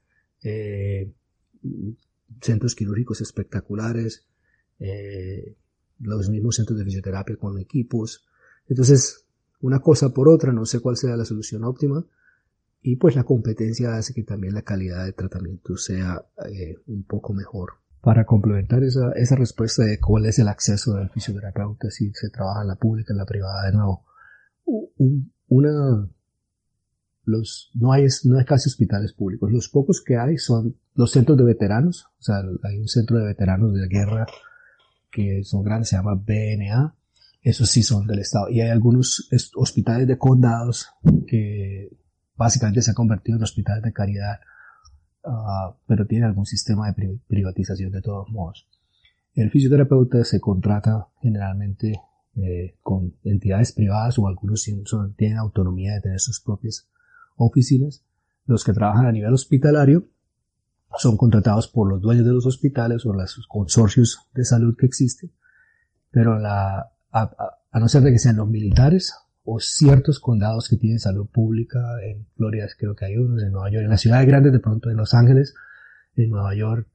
eh, 0.43 1.13
centros 2.41 2.75
quirúrgicos 2.75 3.21
espectaculares, 3.21 4.25
eh, 4.79 5.55
los 5.99 6.29
mismos 6.29 6.57
centros 6.57 6.77
de 6.77 6.85
fisioterapia 6.85 7.37
con 7.37 7.57
equipos. 7.57 8.27
Entonces, 8.67 9.26
una 9.59 9.79
cosa 9.79 10.09
por 10.09 10.29
otra, 10.29 10.51
no 10.51 10.65
sé 10.65 10.79
cuál 10.79 10.97
sea 10.97 11.15
la 11.17 11.25
solución 11.25 11.63
óptima. 11.63 12.05
Y 12.81 12.95
pues 12.97 13.15
la 13.15 13.23
competencia 13.23 13.95
hace 13.95 14.13
que 14.13 14.23
también 14.23 14.53
la 14.53 14.61
calidad 14.61 15.05
de 15.05 15.13
tratamiento 15.13 15.75
sea 15.77 16.25
eh, 16.49 16.75
un 16.85 17.03
poco 17.03 17.33
mejor. 17.33 17.73
Para 18.01 18.25
complementar 18.25 18.83
esa, 18.83 19.11
esa 19.13 19.35
respuesta 19.35 19.83
de 19.83 19.99
cuál 19.99 20.25
es 20.25 20.39
el 20.39 20.47
acceso 20.47 20.93
del 20.93 21.09
fisioterapeuta, 21.09 21.89
si 21.89 22.11
se 22.13 22.29
trabaja 22.29 22.61
en 22.61 22.67
la 22.67 22.75
pública, 22.75 23.13
en 23.13 23.17
la 23.17 23.25
privada, 23.25 23.65
de 23.65 23.73
nuevo, 23.73 24.05
un, 24.65 25.33
una, 25.47 26.07
los, 27.25 27.71
no 27.73 27.91
hay, 27.91 28.05
no 28.23 28.37
hay 28.37 28.45
casi 28.45 28.69
hospitales 28.69 29.13
públicos. 29.13 29.51
Los 29.51 29.69
pocos 29.69 30.01
que 30.01 30.17
hay 30.17 30.37
son 30.37 30.77
los 30.93 31.11
centros 31.11 31.37
de 31.37 31.43
veteranos, 31.43 32.07
o 32.19 32.23
sea, 32.23 32.41
hay 32.63 32.79
un 32.79 32.87
centro 32.87 33.17
de 33.17 33.25
veteranos 33.25 33.73
de 33.73 33.87
guerra 33.87 34.27
que 35.11 35.43
son 35.43 35.63
grandes, 35.63 35.89
se 35.89 35.95
llama 35.95 36.15
BNA, 36.15 36.95
esos 37.49 37.69
sí 37.69 37.81
son 37.81 38.05
del 38.07 38.19
Estado. 38.19 38.49
Y 38.49 38.59
hay 38.59 38.69
algunos 38.69 39.29
hospitales 39.55 40.05
de 40.05 40.17
condados 40.17 40.89
que 41.27 41.89
básicamente 42.35 42.81
se 42.81 42.91
han 42.91 42.95
convertido 42.95 43.37
en 43.37 43.43
hospitales 43.43 43.83
de 43.83 43.93
caridad, 43.93 44.39
uh, 45.23 45.73
pero 45.87 46.05
tienen 46.05 46.27
algún 46.27 46.45
sistema 46.45 46.91
de 46.91 47.19
privatización 47.25 47.91
de 47.91 48.01
todos 48.01 48.29
modos. 48.29 48.67
El 49.33 49.49
fisioterapeuta 49.49 50.25
se 50.25 50.41
contrata 50.41 51.07
generalmente 51.21 52.01
eh, 52.35 52.75
con 52.81 53.15
entidades 53.23 53.71
privadas 53.71 54.19
o 54.19 54.27
algunos 54.27 54.69
son, 54.83 55.15
tienen 55.15 55.37
autonomía 55.37 55.93
de 55.93 56.01
tener 56.01 56.19
sus 56.19 56.41
propias 56.41 56.89
oficinas. 57.37 58.03
Los 58.45 58.65
que 58.65 58.73
trabajan 58.73 59.05
a 59.05 59.11
nivel 59.11 59.33
hospitalario 59.33 60.09
son 60.97 61.15
contratados 61.15 61.69
por 61.69 61.89
los 61.89 62.01
dueños 62.01 62.25
de 62.25 62.33
los 62.33 62.45
hospitales 62.45 63.05
o 63.05 63.13
los 63.13 63.47
consorcios 63.47 64.27
de 64.33 64.43
salud 64.43 64.75
que 64.77 64.85
existen, 64.85 65.31
pero 66.11 66.39
la, 66.39 66.91
a, 67.11 67.79
no 67.79 67.87
ser 67.87 68.01
de 68.03 68.11
que 68.11 68.19
sean 68.19 68.37
los 68.37 68.47
militares 68.47 69.13
o 69.43 69.59
ciertos 69.59 70.19
condados 70.19 70.67
que 70.67 70.77
tienen 70.77 70.99
salud 70.99 71.27
pública, 71.27 71.79
en 72.03 72.25
Florida 72.35 72.67
creo 72.77 72.95
que 72.95 73.05
hay 73.05 73.17
unos, 73.17 73.41
en 73.43 73.51
Nueva 73.51 73.69
York, 73.69 73.83
en 73.83 73.89
las 73.89 74.01
ciudades 74.01 74.27
grandes 74.27 74.51
de 74.51 74.59
pronto, 74.59 74.89
en 74.89 74.97
Los 74.97 75.13
Ángeles, 75.13 75.53
en 76.15 76.29
Nueva 76.29 76.53
York, 76.55 76.87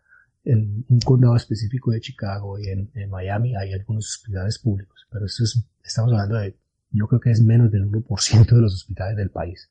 en 0.45 0.85
un 0.89 0.99
condado 1.01 1.37
específico 1.37 1.93
de 1.93 2.01
Chicago 2.01 2.59
y 2.59 2.69
en, 2.69 2.91
en 2.95 3.09
Miami 3.09 3.55
hay 3.57 3.73
algunos 3.73 4.17
hospitales 4.17 4.59
públicos, 4.59 5.07
pero 5.11 5.27
eso 5.27 5.45
es, 5.45 5.65
estamos 5.83 6.13
hablando 6.13 6.37
de, 6.37 6.57
yo 6.91 7.07
creo 7.07 7.21
que 7.21 7.31
es 7.31 7.41
menos 7.41 7.71
del 7.71 7.91
1% 7.91 8.47
de 8.47 8.61
los 8.61 8.75
hospitales 8.75 9.17
del 9.17 9.31
país. 9.31 9.71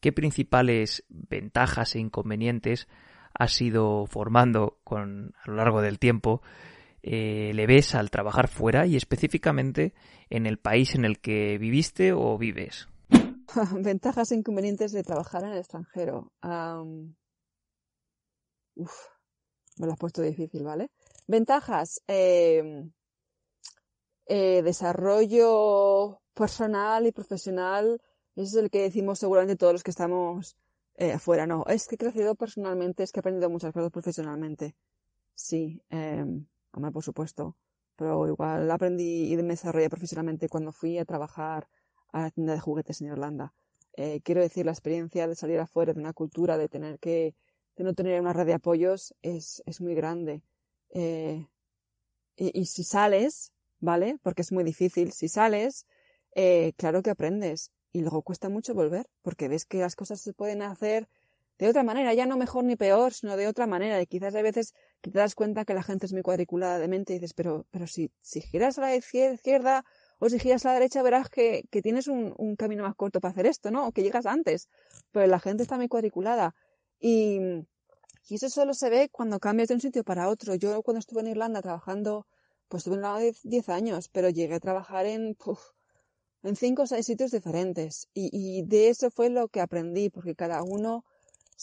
¿Qué 0.00 0.12
principales 0.12 1.04
ventajas 1.08 1.94
e 1.94 2.00
inconvenientes 2.00 2.88
has 3.34 3.60
ido 3.60 4.06
formando 4.06 4.80
con, 4.84 5.34
a 5.42 5.50
lo 5.50 5.56
largo 5.56 5.80
del 5.80 5.98
tiempo 5.98 6.42
eh, 7.02 7.52
le 7.54 7.66
ves 7.66 7.94
al 7.94 8.10
trabajar 8.10 8.48
fuera 8.48 8.86
y 8.86 8.96
específicamente 8.96 9.94
en 10.30 10.46
el 10.46 10.58
país 10.58 10.94
en 10.94 11.04
el 11.04 11.20
que 11.20 11.58
viviste 11.58 12.12
o 12.12 12.38
vives? 12.38 12.88
Ventajas 13.80 14.32
e 14.32 14.36
inconvenientes 14.36 14.92
de 14.92 15.02
trabajar 15.02 15.44
en 15.44 15.50
el 15.50 15.58
extranjero. 15.58 16.32
Um, 16.42 17.14
me 18.76 19.86
lo 19.86 19.92
has 19.92 19.98
puesto 19.98 20.22
difícil, 20.22 20.64
¿vale? 20.64 20.90
Ventajas. 21.26 22.02
Eh, 22.08 22.84
eh, 24.26 24.62
desarrollo 24.62 26.20
personal 26.34 27.06
y 27.06 27.12
profesional. 27.12 28.00
Ese 28.34 28.46
es 28.46 28.54
el 28.54 28.70
que 28.70 28.82
decimos 28.82 29.18
seguramente 29.18 29.56
todos 29.56 29.74
los 29.74 29.82
que 29.82 29.90
estamos 29.90 30.56
eh, 30.96 31.12
afuera. 31.12 31.46
No, 31.46 31.64
es 31.66 31.86
que 31.86 31.96
he 31.96 31.98
crecido 31.98 32.34
personalmente, 32.34 33.02
es 33.02 33.12
que 33.12 33.18
he 33.18 33.22
aprendido 33.22 33.50
muchas 33.50 33.72
cosas 33.72 33.90
profesionalmente. 33.90 34.74
Sí, 35.34 35.82
eh, 35.90 36.24
hombre, 36.72 36.92
por 36.92 37.04
supuesto. 37.04 37.56
Pero 37.96 38.26
igual 38.26 38.70
aprendí 38.70 39.32
y 39.32 39.36
me 39.36 39.54
desarrollé 39.54 39.90
profesionalmente 39.90 40.48
cuando 40.48 40.72
fui 40.72 40.98
a 40.98 41.04
trabajar 41.04 41.68
a 42.12 42.22
la 42.22 42.30
tienda 42.30 42.54
de 42.54 42.60
juguetes 42.60 43.00
en 43.00 43.08
Irlanda. 43.08 43.54
Eh, 43.94 44.20
quiero 44.22 44.40
decir, 44.40 44.64
la 44.64 44.72
experiencia 44.72 45.26
de 45.28 45.34
salir 45.34 45.60
afuera 45.60 45.92
de 45.92 46.00
una 46.00 46.12
cultura, 46.12 46.56
de 46.56 46.68
tener 46.68 46.98
que, 46.98 47.34
de 47.76 47.84
no 47.84 47.94
tener 47.94 48.20
una 48.20 48.32
red 48.32 48.46
de 48.46 48.54
apoyos, 48.54 49.14
es, 49.22 49.62
es 49.66 49.80
muy 49.80 49.94
grande. 49.94 50.42
Eh, 50.90 51.46
y, 52.36 52.60
y, 52.60 52.66
si 52.66 52.84
sales, 52.84 53.52
¿vale? 53.80 54.18
Porque 54.22 54.42
es 54.42 54.52
muy 54.52 54.64
difícil. 54.64 55.12
Si 55.12 55.28
sales, 55.28 55.86
eh, 56.34 56.72
claro 56.76 57.02
que 57.02 57.10
aprendes. 57.10 57.70
Y 57.92 58.00
luego 58.00 58.22
cuesta 58.22 58.48
mucho 58.48 58.74
volver, 58.74 59.06
porque 59.20 59.48
ves 59.48 59.66
que 59.66 59.78
las 59.78 59.96
cosas 59.96 60.20
se 60.20 60.32
pueden 60.32 60.62
hacer 60.62 61.08
de 61.58 61.68
otra 61.68 61.82
manera, 61.82 62.14
ya 62.14 62.26
no 62.26 62.36
mejor 62.36 62.64
ni 62.64 62.76
peor, 62.76 63.12
sino 63.12 63.36
de 63.36 63.46
otra 63.46 63.66
manera. 63.66 64.00
Y 64.00 64.06
quizás 64.06 64.34
hay 64.34 64.42
veces 64.42 64.74
que 65.00 65.10
te 65.10 65.18
das 65.18 65.34
cuenta 65.34 65.64
que 65.64 65.74
la 65.74 65.82
gente 65.82 66.06
es 66.06 66.12
muy 66.12 66.22
cuadriculada 66.22 66.78
de 66.78 66.88
mente 66.88 67.12
y 67.12 67.16
dices, 67.16 67.34
pero, 67.34 67.66
pero 67.70 67.86
si, 67.86 68.10
si 68.20 68.40
giras 68.40 68.78
a 68.78 68.82
la 68.82 68.96
izquierda 68.96 69.84
o 70.18 70.28
si 70.28 70.38
giras 70.38 70.64
a 70.64 70.68
la 70.68 70.74
derecha 70.74 71.02
verás 71.02 71.28
que, 71.28 71.64
que 71.70 71.82
tienes 71.82 72.08
un, 72.08 72.34
un, 72.38 72.56
camino 72.56 72.82
más 72.82 72.94
corto 72.94 73.20
para 73.20 73.32
hacer 73.32 73.46
esto, 73.46 73.70
¿no? 73.70 73.86
O 73.86 73.92
que 73.92 74.02
llegas 74.02 74.26
antes. 74.26 74.68
Pero 75.12 75.26
la 75.26 75.40
gente 75.40 75.62
está 75.62 75.76
muy 75.76 75.88
cuadriculada. 75.88 76.54
Y, 77.00 77.38
y 78.28 78.34
eso 78.36 78.48
solo 78.48 78.74
se 78.74 78.88
ve 78.90 79.08
cuando 79.10 79.38
cambias 79.40 79.68
de 79.68 79.74
un 79.74 79.80
sitio 79.80 80.04
para 80.04 80.28
otro. 80.28 80.54
Yo 80.54 80.82
cuando 80.82 81.00
estuve 81.00 81.20
en 81.20 81.28
Irlanda 81.28 81.60
trabajando, 81.60 82.26
pues 82.68 82.80
estuve 82.80 82.94
en 82.94 83.00
Irlanda 83.00 83.38
10 83.42 83.68
años, 83.68 84.08
pero 84.08 84.30
llegué 84.30 84.54
a 84.54 84.60
trabajar 84.60 85.06
en, 85.06 85.36
uf, 85.44 85.60
en 86.42 86.56
cinco 86.56 86.82
o 86.82 86.86
seis 86.86 87.06
sitios 87.06 87.30
diferentes. 87.30 88.08
Y, 88.14 88.30
y 88.32 88.62
de 88.62 88.88
eso 88.88 89.10
fue 89.10 89.28
lo 89.28 89.48
que 89.48 89.60
aprendí, 89.60 90.08
porque 90.10 90.34
cada 90.34 90.62
uno 90.62 91.04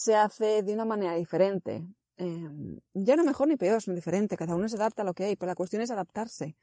se 0.00 0.14
hace 0.14 0.62
de 0.62 0.72
una 0.72 0.86
manera 0.86 1.14
diferente. 1.14 1.86
Eh, 2.16 2.48
ya 2.94 3.16
no 3.16 3.22
mejor 3.22 3.48
ni 3.48 3.58
peor, 3.58 3.82
son 3.82 3.94
diferentes, 3.94 4.38
cada 4.38 4.54
uno 4.54 4.66
se 4.66 4.76
adapta 4.76 5.02
a 5.02 5.04
lo 5.04 5.12
que 5.12 5.24
hay, 5.24 5.36
pero 5.36 5.48
la 5.48 5.54
cuestión 5.54 5.82
es 5.82 5.90
adaptarse. 5.90 6.56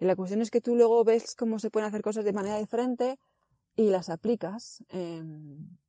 Y 0.00 0.06
la 0.06 0.16
cuestión 0.16 0.40
es 0.40 0.50
que 0.50 0.62
tú 0.62 0.74
luego 0.74 1.04
ves 1.04 1.34
cómo 1.34 1.58
se 1.58 1.70
pueden 1.70 1.86
hacer 1.86 2.00
cosas 2.00 2.24
de 2.24 2.32
manera 2.32 2.56
diferente 2.56 3.18
y 3.76 3.90
las 3.90 4.08
aplicas 4.08 4.82
eh, 4.88 5.22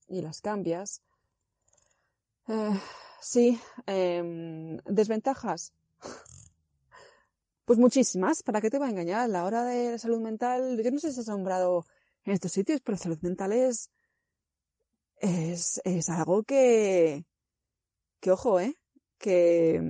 y 0.09 0.21
las 0.21 0.41
cambias. 0.41 1.01
Eh, 2.49 2.77
sí, 3.21 3.57
em, 3.85 4.77
desventajas. 4.83 5.71
Pues 7.63 7.79
muchísimas, 7.79 8.43
¿para 8.43 8.59
qué 8.59 8.69
te 8.69 8.77
va 8.77 8.87
a 8.87 8.89
engañar? 8.89 9.29
La 9.29 9.45
hora 9.45 9.63
de 9.63 9.91
la 9.91 9.97
salud 9.99 10.19
mental, 10.19 10.81
yo 10.83 10.91
no 10.91 10.99
sé 10.99 11.13
si 11.13 11.21
has 11.21 11.27
nombrado 11.27 11.85
en 12.25 12.33
estos 12.33 12.51
sitios, 12.51 12.81
pero 12.81 12.95
la 12.97 13.03
salud 13.03 13.19
mental 13.21 13.53
es 13.53 13.89
es, 15.19 15.81
es 15.83 16.09
algo 16.09 16.43
que, 16.43 17.25
que 18.19 18.31
ojo, 18.31 18.59
¿eh? 18.59 18.75
Que, 19.17 19.81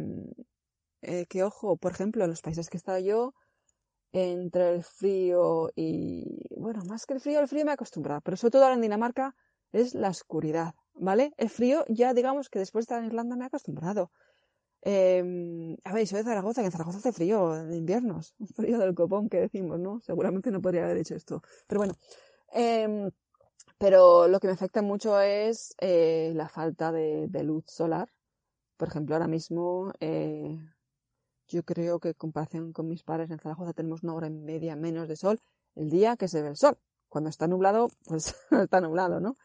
eh, 1.01 1.25
que 1.27 1.43
ojo, 1.43 1.77
por 1.77 1.91
ejemplo, 1.91 2.23
en 2.23 2.31
los 2.31 2.41
países 2.41 2.69
que 2.69 2.77
he 2.77 2.79
estado 2.79 2.99
yo, 2.99 3.33
entre 4.11 4.75
el 4.75 4.83
frío 4.83 5.69
y, 5.75 6.47
bueno, 6.57 6.83
más 6.85 7.05
que 7.05 7.13
el 7.13 7.19
frío, 7.19 7.39
el 7.39 7.47
frío 7.47 7.63
me 7.65 7.71
he 7.71 7.73
acostumbrado, 7.75 8.21
pero 8.21 8.37
sobre 8.37 8.51
todo 8.51 8.71
en 8.73 8.81
Dinamarca 8.81 9.35
es 9.71 9.93
la 9.93 10.09
oscuridad, 10.09 10.73
¿vale? 10.93 11.33
El 11.37 11.49
frío 11.49 11.85
ya 11.87 12.13
digamos 12.13 12.49
que 12.49 12.59
después 12.59 12.83
de 12.83 12.85
estar 12.85 12.99
en 12.99 13.05
Irlanda 13.05 13.35
me 13.35 13.43
he 13.43 13.47
acostumbrado. 13.47 14.11
Eh, 14.81 15.75
a 15.83 15.93
ver, 15.93 16.07
soy 16.07 16.19
de 16.19 16.23
Zaragoza, 16.23 16.61
que 16.61 16.67
en 16.67 16.71
Zaragoza 16.71 16.99
hace 16.99 17.11
frío 17.11 17.55
en 17.55 17.73
inviernos, 17.73 18.33
un 18.39 18.47
frío 18.55 18.79
del 18.79 18.95
copón 18.95 19.29
que 19.29 19.41
decimos, 19.41 19.79
¿no? 19.79 19.99
Seguramente 20.01 20.51
no 20.51 20.61
podría 20.61 20.85
haber 20.85 20.97
hecho 20.97 21.15
esto. 21.15 21.43
Pero 21.67 21.79
bueno, 21.79 21.93
eh, 22.53 23.09
pero 23.77 24.27
lo 24.27 24.39
que 24.39 24.47
me 24.47 24.53
afecta 24.53 24.81
mucho 24.81 25.19
es 25.21 25.73
eh, 25.79 26.33
la 26.35 26.49
falta 26.49 26.91
de, 26.91 27.29
luz 27.43 27.63
solar. 27.67 28.09
Por 28.77 28.89
ejemplo, 28.89 29.15
ahora 29.15 29.27
mismo 29.27 29.93
eh, 30.01 30.57
yo 31.47 31.63
creo 31.63 31.99
que 31.99 32.09
en 32.09 32.13
comparación 32.15 32.73
con 32.73 32.87
mis 32.87 33.03
padres 33.03 33.31
en 33.31 33.39
Zaragoza 33.39 33.73
tenemos 33.73 34.03
una 34.03 34.13
hora 34.13 34.27
y 34.27 34.31
media 34.31 34.75
menos 34.75 35.07
de 35.07 35.15
sol 35.15 35.39
el 35.75 35.89
día 35.89 36.17
que 36.17 36.27
se 36.27 36.41
ve 36.41 36.49
el 36.49 36.57
sol. 36.57 36.77
Cuando 37.07 37.29
está 37.29 37.47
nublado, 37.47 37.89
pues 38.05 38.35
está 38.51 38.81
nublado, 38.81 39.19
¿no? 39.19 39.37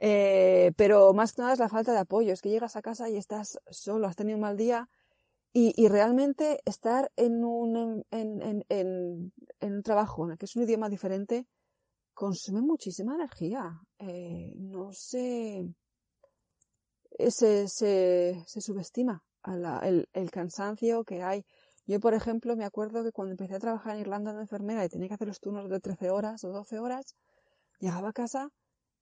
Eh, 0.00 0.72
pero 0.76 1.12
más 1.12 1.32
que 1.32 1.42
nada 1.42 1.54
es 1.54 1.58
la 1.58 1.68
falta 1.68 1.92
de 1.92 1.98
apoyo. 1.98 2.32
Es 2.32 2.40
que 2.40 2.50
llegas 2.50 2.76
a 2.76 2.82
casa 2.82 3.10
y 3.10 3.16
estás 3.16 3.58
solo, 3.70 4.06
has 4.06 4.16
tenido 4.16 4.36
un 4.36 4.42
mal 4.42 4.56
día 4.56 4.88
y, 5.52 5.74
y 5.76 5.88
realmente 5.88 6.60
estar 6.64 7.10
en 7.16 7.44
un, 7.44 8.04
en, 8.10 8.42
en, 8.42 8.64
en 8.68 9.72
un 9.74 9.82
trabajo 9.82 10.24
en 10.24 10.32
el 10.32 10.38
que 10.38 10.46
es 10.46 10.56
un 10.56 10.62
idioma 10.62 10.88
diferente 10.88 11.46
consume 12.18 12.62
muchísima 12.62 13.14
energía. 13.14 13.80
Eh, 14.00 14.52
no 14.56 14.92
se, 14.92 15.72
se, 17.28 17.68
se, 17.68 18.42
se 18.44 18.60
subestima 18.60 19.22
el, 19.82 20.08
el, 20.12 20.30
cansancio 20.32 21.04
que 21.04 21.22
hay. 21.22 21.44
Yo, 21.86 22.00
por 22.00 22.14
ejemplo, 22.14 22.56
me 22.56 22.64
acuerdo 22.64 23.04
que 23.04 23.12
cuando 23.12 23.30
empecé 23.34 23.54
a 23.54 23.60
trabajar 23.60 23.94
en 23.94 24.00
Irlanda 24.00 24.32
de 24.32 24.40
enfermera 24.40 24.84
y 24.84 24.88
tenía 24.88 25.06
que 25.06 25.14
hacer 25.14 25.28
los 25.28 25.38
turnos 25.38 25.70
de 25.70 25.78
13 25.78 26.10
horas 26.10 26.42
o 26.42 26.48
12 26.50 26.80
horas, 26.80 27.14
llegaba 27.78 28.08
a 28.08 28.12
casa 28.12 28.50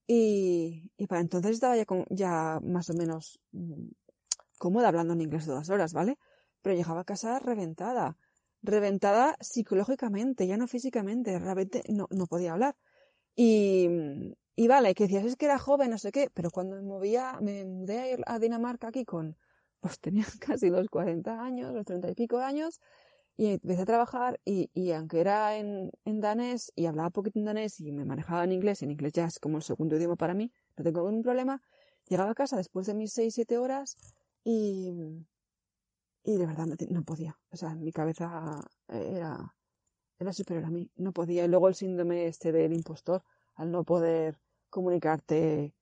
y, 0.07 0.91
para 1.09 1.23
entonces 1.23 1.53
estaba 1.53 1.75
ya, 1.75 1.87
ya 2.11 2.61
más 2.62 2.91
o 2.91 2.95
menos 2.95 3.41
mm, 3.53 3.89
cómoda 4.59 4.89
hablando 4.89 5.14
en 5.14 5.23
inglés 5.23 5.47
todas 5.47 5.71
horas, 5.71 5.95
¿vale? 5.95 6.19
Pero 6.61 6.77
llegaba 6.77 7.01
a 7.01 7.05
casa 7.05 7.39
reventada, 7.39 8.19
reventada 8.62 9.39
psicológicamente, 9.41 10.47
ya 10.47 10.59
no 10.59 10.67
físicamente, 10.69 11.39
realmente 11.39 11.83
no, 11.89 12.09
no 12.11 12.27
podía 12.27 12.53
hablar. 12.53 12.77
Y, 13.37 13.89
y 14.57 14.68
vale, 14.68 14.95
que 14.95 15.05
decías, 15.05 15.24
es 15.24 15.37
que 15.37 15.45
era 15.47 15.59
joven, 15.59 15.91
no 15.91 15.99
sé 15.99 16.11
qué, 16.11 16.30
pero 16.32 16.51
cuando 16.51 16.76
me 16.76 16.82
movía, 16.82 17.39
me 17.43 17.64
mudé 17.64 18.18
a 18.26 18.39
Dinamarca 18.39 18.89
aquí 18.89 19.05
con, 19.05 19.37
pues 19.80 20.01
tenía 20.01 20.26
casi 20.41 20.70
los 20.70 20.89
40 20.89 21.43
años, 21.43 21.74
los 21.74 21.84
30 21.84 22.11
y 22.11 22.14
pico 22.14 22.39
años, 22.39 22.80
y 23.37 23.49
empecé 23.53 23.82
a 23.82 23.87
trabajar 23.87 24.41
y, 24.45 24.70
y 24.72 24.93
aunque 24.93 25.20
era 25.20 25.57
en, 25.59 25.91
en, 26.07 26.20
danés 26.20 26.72
y 26.74 26.87
hablaba 26.87 27.11
poquito 27.11 27.39
en 27.39 27.45
danés 27.45 27.78
y 27.80 27.93
me 27.93 28.07
manejaba 28.07 28.45
en 28.45 28.53
inglés, 28.53 28.82
en 28.82 28.91
inglés 28.91 29.12
ya 29.12 29.26
es 29.26 29.39
como 29.39 29.59
el 29.59 29.62
segundo 29.62 29.97
idioma 29.97 30.16
para 30.16 30.34
mí, 30.34 30.51
no 30.76 30.84
tengo 30.84 31.01
ningún 31.07 31.22
problema, 31.22 31.62
llegaba 32.09 32.30
a 32.30 32.34
casa 32.34 32.57
después 32.57 32.87
de 32.87 32.95
mis 32.95 33.12
6-7 33.12 33.59
horas 33.59 33.97
y, 34.45 34.91
y 36.24 36.37
de 36.37 36.47
verdad 36.47 36.66
no, 36.66 37.03
podía. 37.03 37.39
O 37.51 37.57
sea, 37.57 37.74
mi 37.74 37.93
cabeza 37.93 38.61
era, 38.89 39.55
era 40.19 40.33
superior 40.33 40.64
a 40.64 40.71
mí, 40.71 40.91
no 40.97 41.12
podía. 41.12 41.45
Y 41.45 41.49
luego 41.49 41.69
el 41.69 41.75
síndrome 41.75 42.27
este 42.27 42.53
del 42.53 42.73
impostor, 42.73 43.23
al 43.55 43.71
no 43.71 43.85
poder 43.85 44.39
comunicarte 44.71 45.75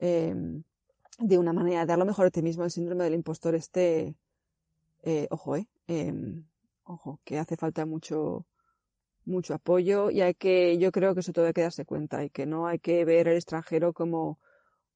eh, 0.00 0.34
de 1.18 1.38
una 1.38 1.52
manera, 1.52 1.86
dar 1.86 1.98
lo 1.98 2.04
mejor 2.04 2.26
de 2.26 2.30
ti 2.32 2.42
mismo, 2.42 2.64
el 2.64 2.70
síndrome 2.70 3.04
del 3.04 3.14
impostor 3.14 3.54
este, 3.54 4.16
eh, 5.02 5.26
ojo, 5.30 5.56
eh, 5.56 5.66
eh 5.88 6.12
ojo, 6.84 7.20
que 7.24 7.38
hace 7.38 7.56
falta 7.56 7.86
mucho, 7.86 8.46
mucho 9.24 9.54
apoyo 9.54 10.10
y 10.10 10.20
hay 10.20 10.34
que, 10.34 10.78
yo 10.78 10.90
creo 10.92 11.14
que 11.14 11.20
eso 11.20 11.32
todo 11.32 11.46
hay 11.46 11.52
que 11.52 11.62
darse 11.62 11.84
cuenta 11.84 12.24
y 12.24 12.30
que 12.30 12.46
no 12.46 12.66
hay 12.66 12.78
que 12.78 13.04
ver 13.04 13.28
el 13.28 13.36
extranjero 13.36 13.92
como, 13.92 14.38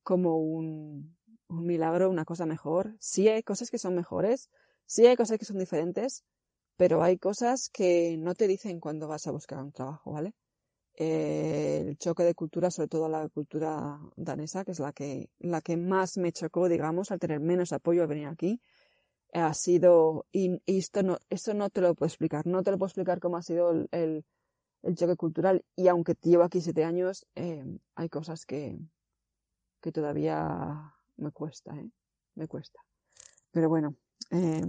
como 0.02 0.38
un, 0.38 1.16
un 1.48 1.66
milagro, 1.66 2.10
una 2.10 2.24
cosa 2.24 2.46
mejor. 2.46 2.94
Sí 2.98 3.28
hay 3.28 3.42
cosas 3.42 3.70
que 3.70 3.78
son 3.78 3.94
mejores, 3.94 4.50
sí 4.86 5.06
hay 5.06 5.16
cosas 5.16 5.38
que 5.38 5.44
son 5.44 5.58
diferentes, 5.58 6.24
pero 6.76 7.02
hay 7.02 7.18
cosas 7.18 7.70
que 7.72 8.16
no 8.18 8.34
te 8.34 8.46
dicen 8.48 8.80
cuando 8.80 9.08
vas 9.08 9.26
a 9.26 9.32
buscar 9.32 9.62
un 9.62 9.72
trabajo, 9.72 10.12
¿vale? 10.12 10.34
Eh, 10.98 11.84
el 11.88 11.98
choque 11.98 12.22
de 12.24 12.34
cultura, 12.34 12.70
sobre 12.70 12.88
todo 12.88 13.08
la 13.08 13.28
cultura 13.28 14.00
danesa, 14.16 14.64
que 14.64 14.72
es 14.72 14.80
la 14.80 14.92
que, 14.92 15.28
la 15.38 15.60
que 15.60 15.76
más 15.76 16.16
me 16.16 16.32
chocó, 16.32 16.68
digamos, 16.68 17.10
al 17.10 17.18
tener 17.18 17.40
menos 17.40 17.72
apoyo 17.72 18.02
a 18.02 18.06
venir 18.06 18.28
aquí, 18.28 18.60
ha 19.32 19.52
sido, 19.54 20.26
y, 20.32 20.62
esto 20.66 21.02
no, 21.02 21.18
no 21.54 21.70
te 21.70 21.80
lo 21.82 21.94
puedo 21.94 22.08
explicar, 22.08 22.46
no 22.46 22.62
te 22.62 22.70
lo 22.70 22.78
puedo 22.78 22.88
explicar 22.88 23.20
cómo 23.20 23.36
ha 23.36 23.42
sido 23.42 23.72
el, 23.72 23.88
el, 24.82 24.96
choque 24.96 25.16
cultural, 25.16 25.64
y 25.76 25.88
aunque 25.88 26.14
llevo 26.22 26.44
aquí 26.44 26.60
siete 26.60 26.84
años, 26.84 27.26
eh, 27.34 27.64
hay 27.94 28.08
cosas 28.08 28.46
que, 28.46 28.78
que 29.82 29.92
todavía 29.92 30.94
me 31.16 31.30
cuesta, 31.32 31.76
¿eh? 31.76 31.90
Me 32.36 32.48
cuesta. 32.48 32.80
Pero 33.50 33.68
bueno, 33.68 33.96
eh, 34.30 34.62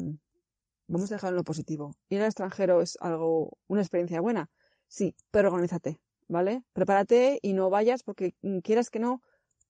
vamos 0.88 1.12
a 1.12 1.16
dejarlo 1.16 1.36
en 1.36 1.38
lo 1.38 1.44
positivo. 1.44 1.96
Ir 2.10 2.22
al 2.22 2.28
extranjero 2.28 2.82
es 2.82 2.98
algo, 3.02 3.58
una 3.68 3.82
experiencia 3.82 4.22
buena, 4.22 4.50
sí, 4.88 5.16
pero 5.32 5.50
organízate, 5.50 6.00
¿vale? 6.28 6.64
Prepárate 6.74 7.40
y 7.42 7.54
no 7.54 7.70
vayas 7.70 8.04
porque 8.04 8.36
quieras 8.64 8.90
que 8.90 9.00
no, 9.00 9.22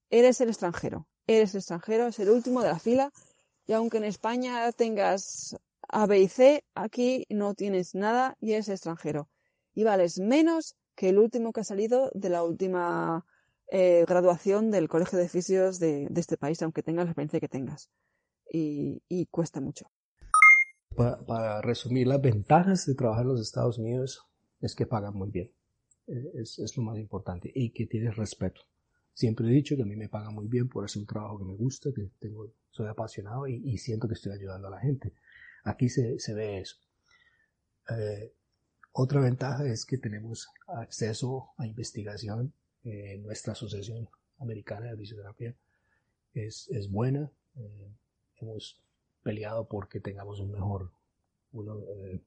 eres 0.09 0.41
el 0.41 0.49
extranjero. 0.49 1.07
Eres 1.27 1.53
el 1.53 1.59
extranjero, 1.59 2.07
es 2.07 2.19
el 2.19 2.29
último 2.29 2.61
de 2.61 2.69
la 2.69 2.79
fila 2.79 3.11
y 3.65 3.73
aunque 3.73 3.97
en 3.97 4.05
España 4.05 4.71
tengas 4.71 5.57
A, 5.89 6.05
B 6.05 6.21
y 6.21 6.27
C, 6.29 6.63
aquí 6.73 7.25
no 7.29 7.53
tienes 7.53 7.95
nada 7.95 8.35
y 8.39 8.53
eres 8.53 8.69
extranjero. 8.69 9.29
Y 9.73 9.83
vales 9.83 10.19
menos 10.19 10.75
que 10.95 11.09
el 11.09 11.19
último 11.19 11.51
que 11.51 11.61
ha 11.61 11.65
salido 11.65 12.09
de 12.13 12.29
la 12.29 12.43
última 12.43 13.25
eh, 13.69 14.05
graduación 14.07 14.71
del 14.71 14.87
Colegio 14.87 15.19
de 15.19 15.27
Fisios 15.29 15.79
de, 15.79 16.07
de, 16.09 16.21
este 16.21 16.37
país, 16.37 16.61
aunque 16.61 16.81
tengas 16.81 17.05
la 17.05 17.11
experiencia 17.11 17.41
que 17.41 17.49
tengas. 17.49 17.89
Y, 18.49 19.03
y 19.09 19.25
cuesta 19.27 19.59
mucho. 19.59 19.91
Para, 20.97 21.61
resumir, 21.61 22.07
las 22.07 22.19
ventajas 22.19 22.87
de 22.87 22.95
trabajar 22.95 23.21
en 23.21 23.29
los 23.29 23.41
Estados 23.41 23.77
Unidos 23.77 24.25
es 24.59 24.73
que 24.73 24.87
pagan 24.87 25.13
muy 25.13 25.29
bien. 25.29 25.51
Es, 26.07 26.57
es 26.57 26.75
lo 26.75 26.81
más 26.81 26.97
importante. 26.97 27.51
Y 27.53 27.69
que 27.69 27.85
tienes 27.85 28.15
respeto. 28.15 28.61
Siempre 29.13 29.47
he 29.47 29.51
dicho 29.51 29.75
que 29.75 29.83
a 29.83 29.85
mí 29.85 29.95
me 29.95 30.09
pagan 30.09 30.33
muy 30.33 30.47
bien 30.47 30.67
por 30.67 30.85
hacer 30.85 31.01
un 31.01 31.05
trabajo 31.05 31.37
que 31.37 31.45
me 31.45 31.55
gusta, 31.55 31.91
que 31.95 32.09
tengo, 32.19 32.51
soy 32.71 32.87
apasionado 32.87 33.47
y, 33.47 33.77
siento 33.77 34.07
que 34.07 34.15
estoy 34.15 34.31
ayudando 34.33 34.67
a 34.67 34.71
la 34.71 34.79
gente. 34.79 35.13
Aquí 35.63 35.87
se, 35.89 36.17
ve 36.33 36.61
eso. 36.61 36.77
Eh, 37.89 38.33
otra 38.91 39.21
ventaja 39.21 39.65
es 39.65 39.85
que 39.85 39.99
tenemos 39.99 40.49
acceso 40.67 41.49
a 41.57 41.67
investigación. 41.67 42.53
Eh, 42.83 43.19
nuestra 43.19 43.53
asociación 43.53 44.09
americana 44.39 44.87
de 44.87 44.97
fisioterapia 44.97 45.55
es, 46.33 46.67
es 46.71 46.89
buena. 46.89 47.31
Eh, 47.55 47.91
hemos 48.37 48.81
peleado 49.27 49.67
porque 49.67 49.99
tengamos 49.99 50.39
un 50.39 50.51
mejor, 50.51 50.89
uno, 51.51 51.79
eh, 51.79 52.23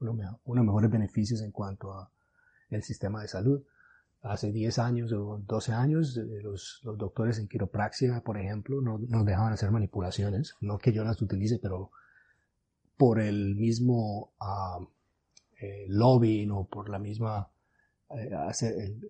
uno, 0.00 0.40
unos 0.44 0.64
mejores 0.64 0.90
beneficios 0.90 1.42
en 1.42 1.52
cuanto 1.52 1.92
a 1.92 2.10
el 2.70 2.82
sistema 2.82 3.20
de 3.20 3.28
salud 3.28 3.62
hace 4.22 4.50
10 4.50 4.78
años 4.78 5.12
o 5.12 5.42
12 5.46 5.72
años, 5.72 6.16
eh, 6.16 6.40
los, 6.42 6.80
los, 6.84 6.96
doctores 6.96 7.38
en 7.38 7.48
quiropraxia, 7.48 8.22
por 8.22 8.38
ejemplo, 8.38 8.80
no 8.80 8.98
nos 8.98 9.26
dejaban 9.26 9.52
hacer 9.52 9.70
manipulaciones. 9.70 10.54
No 10.62 10.78
que 10.78 10.92
yo 10.92 11.04
las 11.04 11.20
utilice, 11.20 11.58
pero 11.58 11.90
por 12.96 13.20
el 13.20 13.54
mismo 13.56 14.32
uh, 14.40 14.86
eh, 15.60 15.84
lobbying 15.88 16.50
o 16.50 16.64
por 16.66 16.88
la 16.88 16.98
misma, 16.98 17.50
eh, 18.10 18.30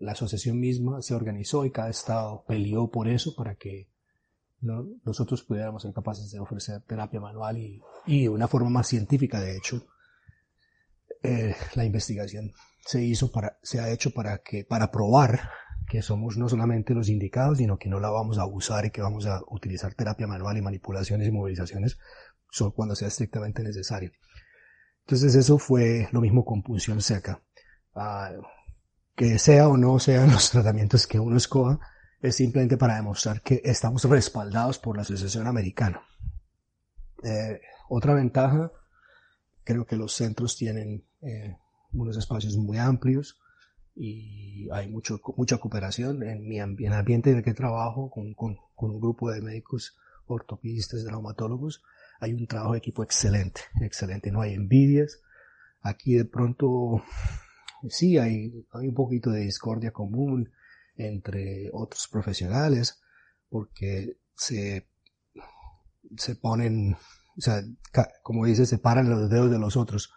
la 0.01 0.12
asociación 0.12 0.59
misma 0.59 1.03
se 1.03 1.14
organizó 1.14 1.64
y 1.64 1.70
cada 1.70 1.91
estado 1.91 2.45
peleó 2.47 2.91
por 2.91 3.07
eso 3.07 3.34
para 3.36 3.55
que 3.55 3.89
nosotros 4.61 5.43
pudiéramos 5.45 5.83
ser 5.83 5.93
capaces 5.93 6.31
de 6.31 6.41
ofrecer 6.41 6.83
terapia 6.83 7.21
manual 7.21 7.59
y, 7.59 7.81
y 8.07 8.23
de 8.23 8.29
una 8.29 8.49
forma 8.49 8.71
más 8.71 8.89
científica, 8.89 9.41
de 9.41 9.57
hecho, 9.57 9.87
eh, 11.23 11.55
la 11.75 11.85
investigación 11.85 12.53
se 12.85 13.03
hizo 13.03 13.31
para, 13.31 13.59
se 13.63 13.81
ha 13.81 13.91
hecho 13.91 14.11
para 14.13 14.39
que, 14.39 14.65
para 14.65 14.91
probar 14.91 15.51
que 15.89 16.03
somos 16.03 16.37
no 16.37 16.49
solamente 16.49 16.95
los 16.95 17.09
indicados, 17.09 17.59
sino 17.59 17.79
que 17.79 17.89
no 17.89 17.99
la 17.99 18.11
vamos 18.11 18.39
a 18.39 18.43
abusar 18.43 18.87
y 18.87 18.91
que 18.91 19.01
vamos 19.01 19.27
a 19.27 19.41
utilizar 19.49 19.95
terapia 19.95 20.27
manual 20.27 20.57
y 20.59 20.63
manipulaciones 20.63 21.29
y 21.29 21.33
movilizaciones 21.33 21.99
solo 22.51 22.73
cuando 22.73 22.95
sea 22.95 23.09
estrictamente 23.09 23.63
necesario. 23.63 24.13
Entonces 25.01 25.35
eso 25.35 25.59
fue 25.59 26.09
lo 26.13 26.21
mismo 26.21 26.45
con 26.45 26.63
punción 26.63 27.01
seca. 27.01 27.43
Ah, 27.95 28.33
que 29.17 29.39
sea 29.39 29.69
o 29.69 29.77
no 29.77 29.99
sean 29.99 30.31
los 30.31 30.51
tratamientos 30.53 31.07
que 31.07 31.19
uno 31.19 31.37
escoja, 31.37 31.81
es 32.21 32.37
simplemente 32.37 32.77
para 32.77 32.97
demostrar 32.97 33.43
que 33.43 33.61
estamos 33.64 34.05
respaldados 34.05 34.79
por 34.79 34.97
la 34.97 35.03
Asociación 35.03 35.47
Americana. 35.47 36.03
Eh, 37.23 37.61
otra 37.89 38.14
ventaja, 38.14 38.73
creo 39.64 39.87
que 39.87 39.97
los 39.97 40.14
centros 40.14 40.57
tienen 40.57 41.05
eh, 41.23 41.57
unos 41.93 42.16
espacios 42.16 42.57
muy 42.57 42.79
amplios 42.79 43.39
y 43.95 44.69
hay 44.73 44.89
mucho, 44.89 45.21
mucha 45.37 45.59
cooperación. 45.59 46.23
En, 46.23 46.47
mi 46.47 46.59
en 46.59 46.77
el 46.79 46.93
ambiente 46.93 47.31
en 47.31 47.39
el 47.39 47.45
que 47.45 47.55
trabajo 47.55 48.11
con, 48.11 48.35
con, 48.35 48.59
un 48.77 49.01
grupo 49.01 49.31
de 49.31 49.41
médicos 49.41 49.97
ortopedistas, 50.27 51.05
traumatólogos, 51.05 51.83
hay 52.21 52.33
un 52.33 52.47
trabajo 52.47 52.73
de 52.73 52.79
equipo 52.79 53.03
excelente, 53.03 53.62
excelente, 53.81 54.31
no 54.31 54.41
hay 54.41 54.55
envidias. 54.55 55.21
Aquí 55.81 56.14
de 56.14 56.25
pronto 56.25 57.03
sí 57.89 58.19
hay, 58.19 58.66
hay 58.73 58.89
un 58.89 58.95
poquito 58.95 59.31
de 59.31 59.41
discordia 59.41 59.93
común 59.93 60.51
entre 60.99 61.70
otros 61.72 62.07
profesionales 62.09 63.01
porque 63.49 64.18
se, 64.36 64.86
se 66.16 66.36
ponen, 66.36 66.94
o 66.94 67.40
sea, 67.40 67.62
como 68.22 68.44
dice, 68.44 68.66
se 68.66 68.78
paran 68.78 69.09
los 69.09 69.30
dedos 69.30 69.51
de 69.51 69.59
los 69.59 69.76
otros 69.76 70.12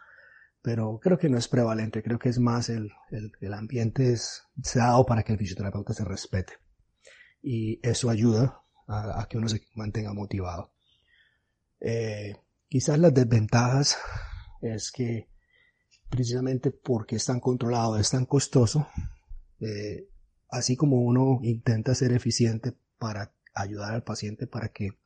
pero 0.61 0.99
creo 1.01 1.17
que 1.17 1.29
no 1.29 1.37
es 1.37 1.47
prevalente, 1.47 2.03
creo 2.03 2.19
que 2.19 2.29
es 2.29 2.39
más 2.39 2.69
el, 2.69 2.91
el, 3.09 3.31
el 3.39 3.53
ambiente 3.53 4.13
es, 4.13 4.43
se 4.61 4.79
ha 4.79 4.87
dado 4.87 5.05
para 5.05 5.23
que 5.23 5.33
el 5.33 5.39
fisioterapeuta 5.39 5.93
se 5.93 6.05
respete 6.05 6.53
y 7.41 7.79
eso 7.81 8.09
ayuda 8.09 8.61
a, 8.87 9.21
a 9.21 9.27
que 9.27 9.37
uno 9.37 9.49
se 9.49 9.61
mantenga 9.73 10.13
motivado. 10.13 10.71
Eh, 11.79 12.35
quizás 12.67 12.99
las 12.99 13.13
desventajas 13.13 13.97
es 14.61 14.91
que 14.91 15.29
precisamente 16.09 16.69
porque 16.69 17.15
es 17.15 17.25
tan 17.25 17.39
controlado, 17.39 17.97
es 17.97 18.11
tan 18.11 18.25
costoso, 18.25 18.87
eh, 19.59 20.09
así 20.51 20.75
como 20.75 20.97
uno 20.97 21.39
intenta 21.41 21.95
ser 21.95 22.11
eficiente 22.11 22.73
para 22.99 23.31
ayudar 23.55 23.93
al 23.93 24.03
paciente 24.03 24.45
para 24.47 24.69
que 24.69 24.97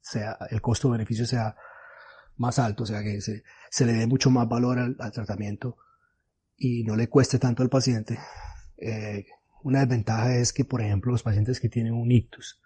sea 0.00 0.38
el 0.50 0.62
costo-beneficio 0.62 1.26
sea 1.26 1.56
más 2.36 2.58
alto, 2.58 2.84
o 2.84 2.86
sea 2.86 3.02
que 3.02 3.20
se, 3.20 3.42
le 3.84 3.92
dé 3.92 4.06
mucho 4.06 4.30
más 4.30 4.48
valor 4.48 4.78
al, 4.78 5.12
tratamiento 5.12 5.76
y 6.56 6.84
no 6.84 6.96
le 6.96 7.08
cueste 7.08 7.38
tanto 7.38 7.62
al 7.62 7.68
paciente. 7.68 8.18
Eh, 8.76 9.26
una 9.62 9.80
desventaja 9.80 10.36
es 10.36 10.52
que, 10.52 10.64
por 10.64 10.80
ejemplo, 10.80 11.12
los 11.12 11.22
pacientes 11.22 11.60
que 11.60 11.68
tienen 11.68 11.94
un 11.94 12.12
ictus, 12.12 12.60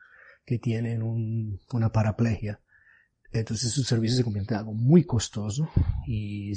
que 0.45 0.59
tienen 0.59 1.03
un, 1.03 1.61
una 1.72 1.91
paraplegia, 1.93 2.61
Entonces 3.32 3.72
su 3.72 3.84
servicio 3.84 4.16
se 4.16 4.24
convierte 4.24 4.55
en 4.55 4.61
algo 4.61 4.74
muy 4.74 5.05
costoso 5.05 5.70
y, 6.07 6.53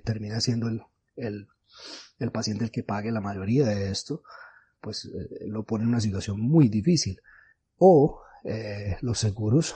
termina 0.00 0.40
siendo 0.40 0.68
el, 1.16 1.48
el, 2.18 2.30
paciente 2.30 2.64
el 2.64 2.70
que 2.70 2.82
pague 2.82 3.10
la 3.12 3.20
mayoría 3.20 3.66
de 3.66 3.90
esto, 3.90 4.22
pues 4.80 5.06
eh, 5.06 5.46
lo 5.46 5.64
pone 5.64 5.84
en 5.84 5.90
una 5.90 6.00
situación 6.00 6.40
muy 6.40 6.68
difícil. 6.68 7.20
O 7.78 8.22
eh, 8.44 8.96
los 9.00 9.18
seguros, 9.18 9.74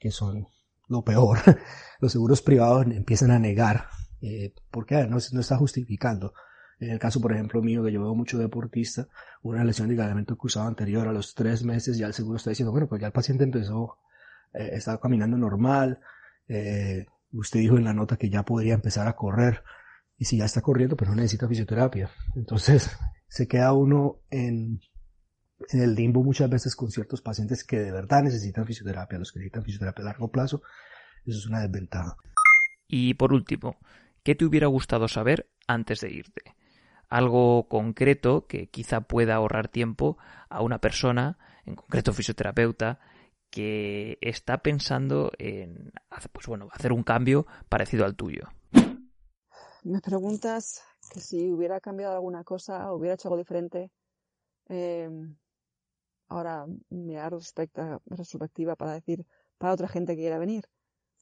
que 0.00 0.10
son 0.10 0.46
lo 0.88 1.02
peor, 1.02 1.38
los 2.00 2.12
seguros 2.12 2.42
privados 2.42 2.86
empiezan 2.86 3.30
a 3.30 3.38
negar, 3.38 3.88
eh, 4.20 4.54
porque 4.70 5.06
no, 5.06 5.18
no 5.32 5.40
está 5.40 5.56
justificando. 5.56 6.32
En 6.78 6.90
el 6.90 6.98
caso, 6.98 7.20
por 7.20 7.32
ejemplo, 7.32 7.62
mío, 7.62 7.82
que 7.82 7.92
yo 7.92 8.02
veo 8.02 8.14
mucho 8.14 8.38
deportista, 8.38 9.08
una 9.42 9.64
lesión 9.64 9.88
de 9.88 9.94
ligamento 9.94 10.36
cruzado 10.36 10.68
anterior 10.68 11.08
a 11.08 11.12
los 11.12 11.34
tres 11.34 11.64
meses, 11.64 11.96
ya 11.96 12.06
el 12.06 12.12
seguro 12.12 12.36
está 12.36 12.50
diciendo, 12.50 12.70
bueno, 12.70 12.86
pues 12.86 13.00
ya 13.00 13.06
el 13.06 13.14
paciente 13.14 13.44
empezó, 13.44 13.98
eh, 14.52 14.70
estaba 14.72 15.00
caminando 15.00 15.38
normal, 15.38 16.00
eh, 16.48 17.06
usted 17.32 17.60
dijo 17.60 17.78
en 17.78 17.84
la 17.84 17.94
nota 17.94 18.16
que 18.16 18.28
ya 18.28 18.44
podría 18.44 18.74
empezar 18.74 19.08
a 19.08 19.16
correr, 19.16 19.62
y 20.18 20.24
si 20.24 20.38
ya 20.38 20.44
está 20.46 20.60
corriendo, 20.60 20.96
pues 20.96 21.10
no 21.10 21.16
necesita 21.16 21.48
fisioterapia. 21.48 22.10
Entonces, 22.34 22.90
se 23.28 23.46
queda 23.46 23.72
uno 23.72 24.20
en, 24.30 24.80
en 25.70 25.80
el 25.80 25.94
limbo 25.94 26.22
muchas 26.22 26.48
veces 26.48 26.74
con 26.74 26.90
ciertos 26.90 27.20
pacientes 27.20 27.64
que 27.64 27.78
de 27.78 27.92
verdad 27.92 28.22
necesitan 28.22 28.66
fisioterapia, 28.66 29.18
los 29.18 29.32
que 29.32 29.40
necesitan 29.40 29.64
fisioterapia 29.64 30.02
a 30.04 30.06
largo 30.06 30.30
plazo, 30.30 30.62
eso 31.24 31.38
es 31.38 31.46
una 31.46 31.60
desventaja. 31.60 32.16
Y 32.88 33.14
por 33.14 33.32
último, 33.32 33.78
¿qué 34.22 34.34
te 34.34 34.44
hubiera 34.44 34.68
gustado 34.68 35.08
saber 35.08 35.50
antes 35.66 36.00
de 36.00 36.10
irte? 36.10 36.54
Algo 37.08 37.68
concreto 37.68 38.46
que 38.46 38.68
quizá 38.68 39.02
pueda 39.02 39.34
ahorrar 39.34 39.68
tiempo 39.68 40.18
a 40.48 40.62
una 40.62 40.80
persona, 40.80 41.38
en 41.64 41.74
concreto 41.74 42.12
fisioterapeuta, 42.12 43.00
que 43.50 44.18
está 44.20 44.58
pensando 44.58 45.32
en 45.38 45.92
pues 46.32 46.46
bueno, 46.46 46.68
hacer 46.72 46.92
un 46.92 47.02
cambio 47.02 47.46
parecido 47.68 48.04
al 48.04 48.16
tuyo. 48.16 48.48
Me 49.86 50.00
preguntas 50.00 50.82
que 51.12 51.20
si 51.20 51.48
hubiera 51.52 51.80
cambiado 51.80 52.14
alguna 52.14 52.42
cosa, 52.42 52.92
hubiera 52.92 53.14
hecho 53.14 53.28
algo 53.28 53.36
diferente. 53.36 53.92
Eh, 54.68 55.08
ahora 56.26 56.66
me 56.90 57.14
da 57.14 57.30
para 58.74 58.94
decir 58.94 59.24
para 59.58 59.72
otra 59.72 59.86
gente 59.86 60.14
que 60.16 60.22
quiera 60.22 60.38
venir. 60.38 60.64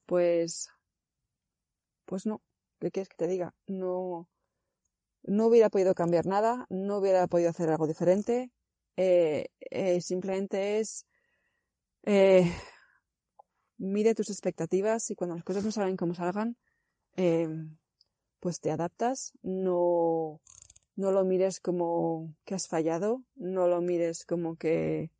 Pues, 0.06 0.70
pues 2.06 2.24
no. 2.24 2.40
¿Qué 2.80 2.90
quieres 2.90 3.10
que 3.10 3.16
te 3.16 3.26
diga? 3.26 3.54
No, 3.66 4.30
no 5.24 5.46
hubiera 5.46 5.68
podido 5.68 5.94
cambiar 5.94 6.24
nada, 6.24 6.64
no 6.70 6.96
hubiera 6.96 7.26
podido 7.26 7.50
hacer 7.50 7.68
algo 7.68 7.86
diferente. 7.86 8.50
Eh, 8.96 9.48
eh, 9.60 10.00
simplemente 10.00 10.80
es, 10.80 11.04
eh, 12.04 12.50
mide 13.76 14.14
tus 14.14 14.30
expectativas 14.30 15.10
y 15.10 15.16
cuando 15.16 15.36
las 15.36 15.44
cosas 15.44 15.64
no 15.64 15.70
salen 15.70 15.98
como 15.98 16.14
salgan, 16.14 16.56
eh, 17.16 17.46
pues 18.44 18.60
te 18.60 18.70
adaptas. 18.70 19.32
No, 19.42 20.38
no 20.96 21.12
lo 21.12 21.24
mires 21.24 21.60
como 21.60 22.36
que 22.44 22.54
has 22.54 22.68
fallado, 22.68 23.22
no 23.36 23.68
lo 23.68 23.80
mires 23.80 24.26
como 24.26 24.56
que, 24.56 25.10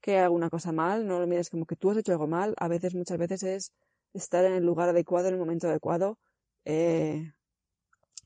que 0.00 0.16
alguna 0.18 0.48
cosa 0.48 0.72
mal, 0.72 1.06
no 1.06 1.20
lo 1.20 1.26
mires 1.26 1.50
como 1.50 1.66
que 1.66 1.76
tú 1.76 1.90
has 1.90 1.98
hecho 1.98 2.12
algo 2.12 2.28
mal. 2.28 2.54
A 2.56 2.66
veces, 2.66 2.94
muchas 2.94 3.18
veces 3.18 3.42
es 3.42 3.72
estar 4.14 4.42
en 4.46 4.54
el 4.54 4.64
lugar 4.64 4.88
adecuado, 4.88 5.28
en 5.28 5.34
el 5.34 5.38
momento 5.40 5.68
adecuado, 5.68 6.18
eh, 6.64 7.30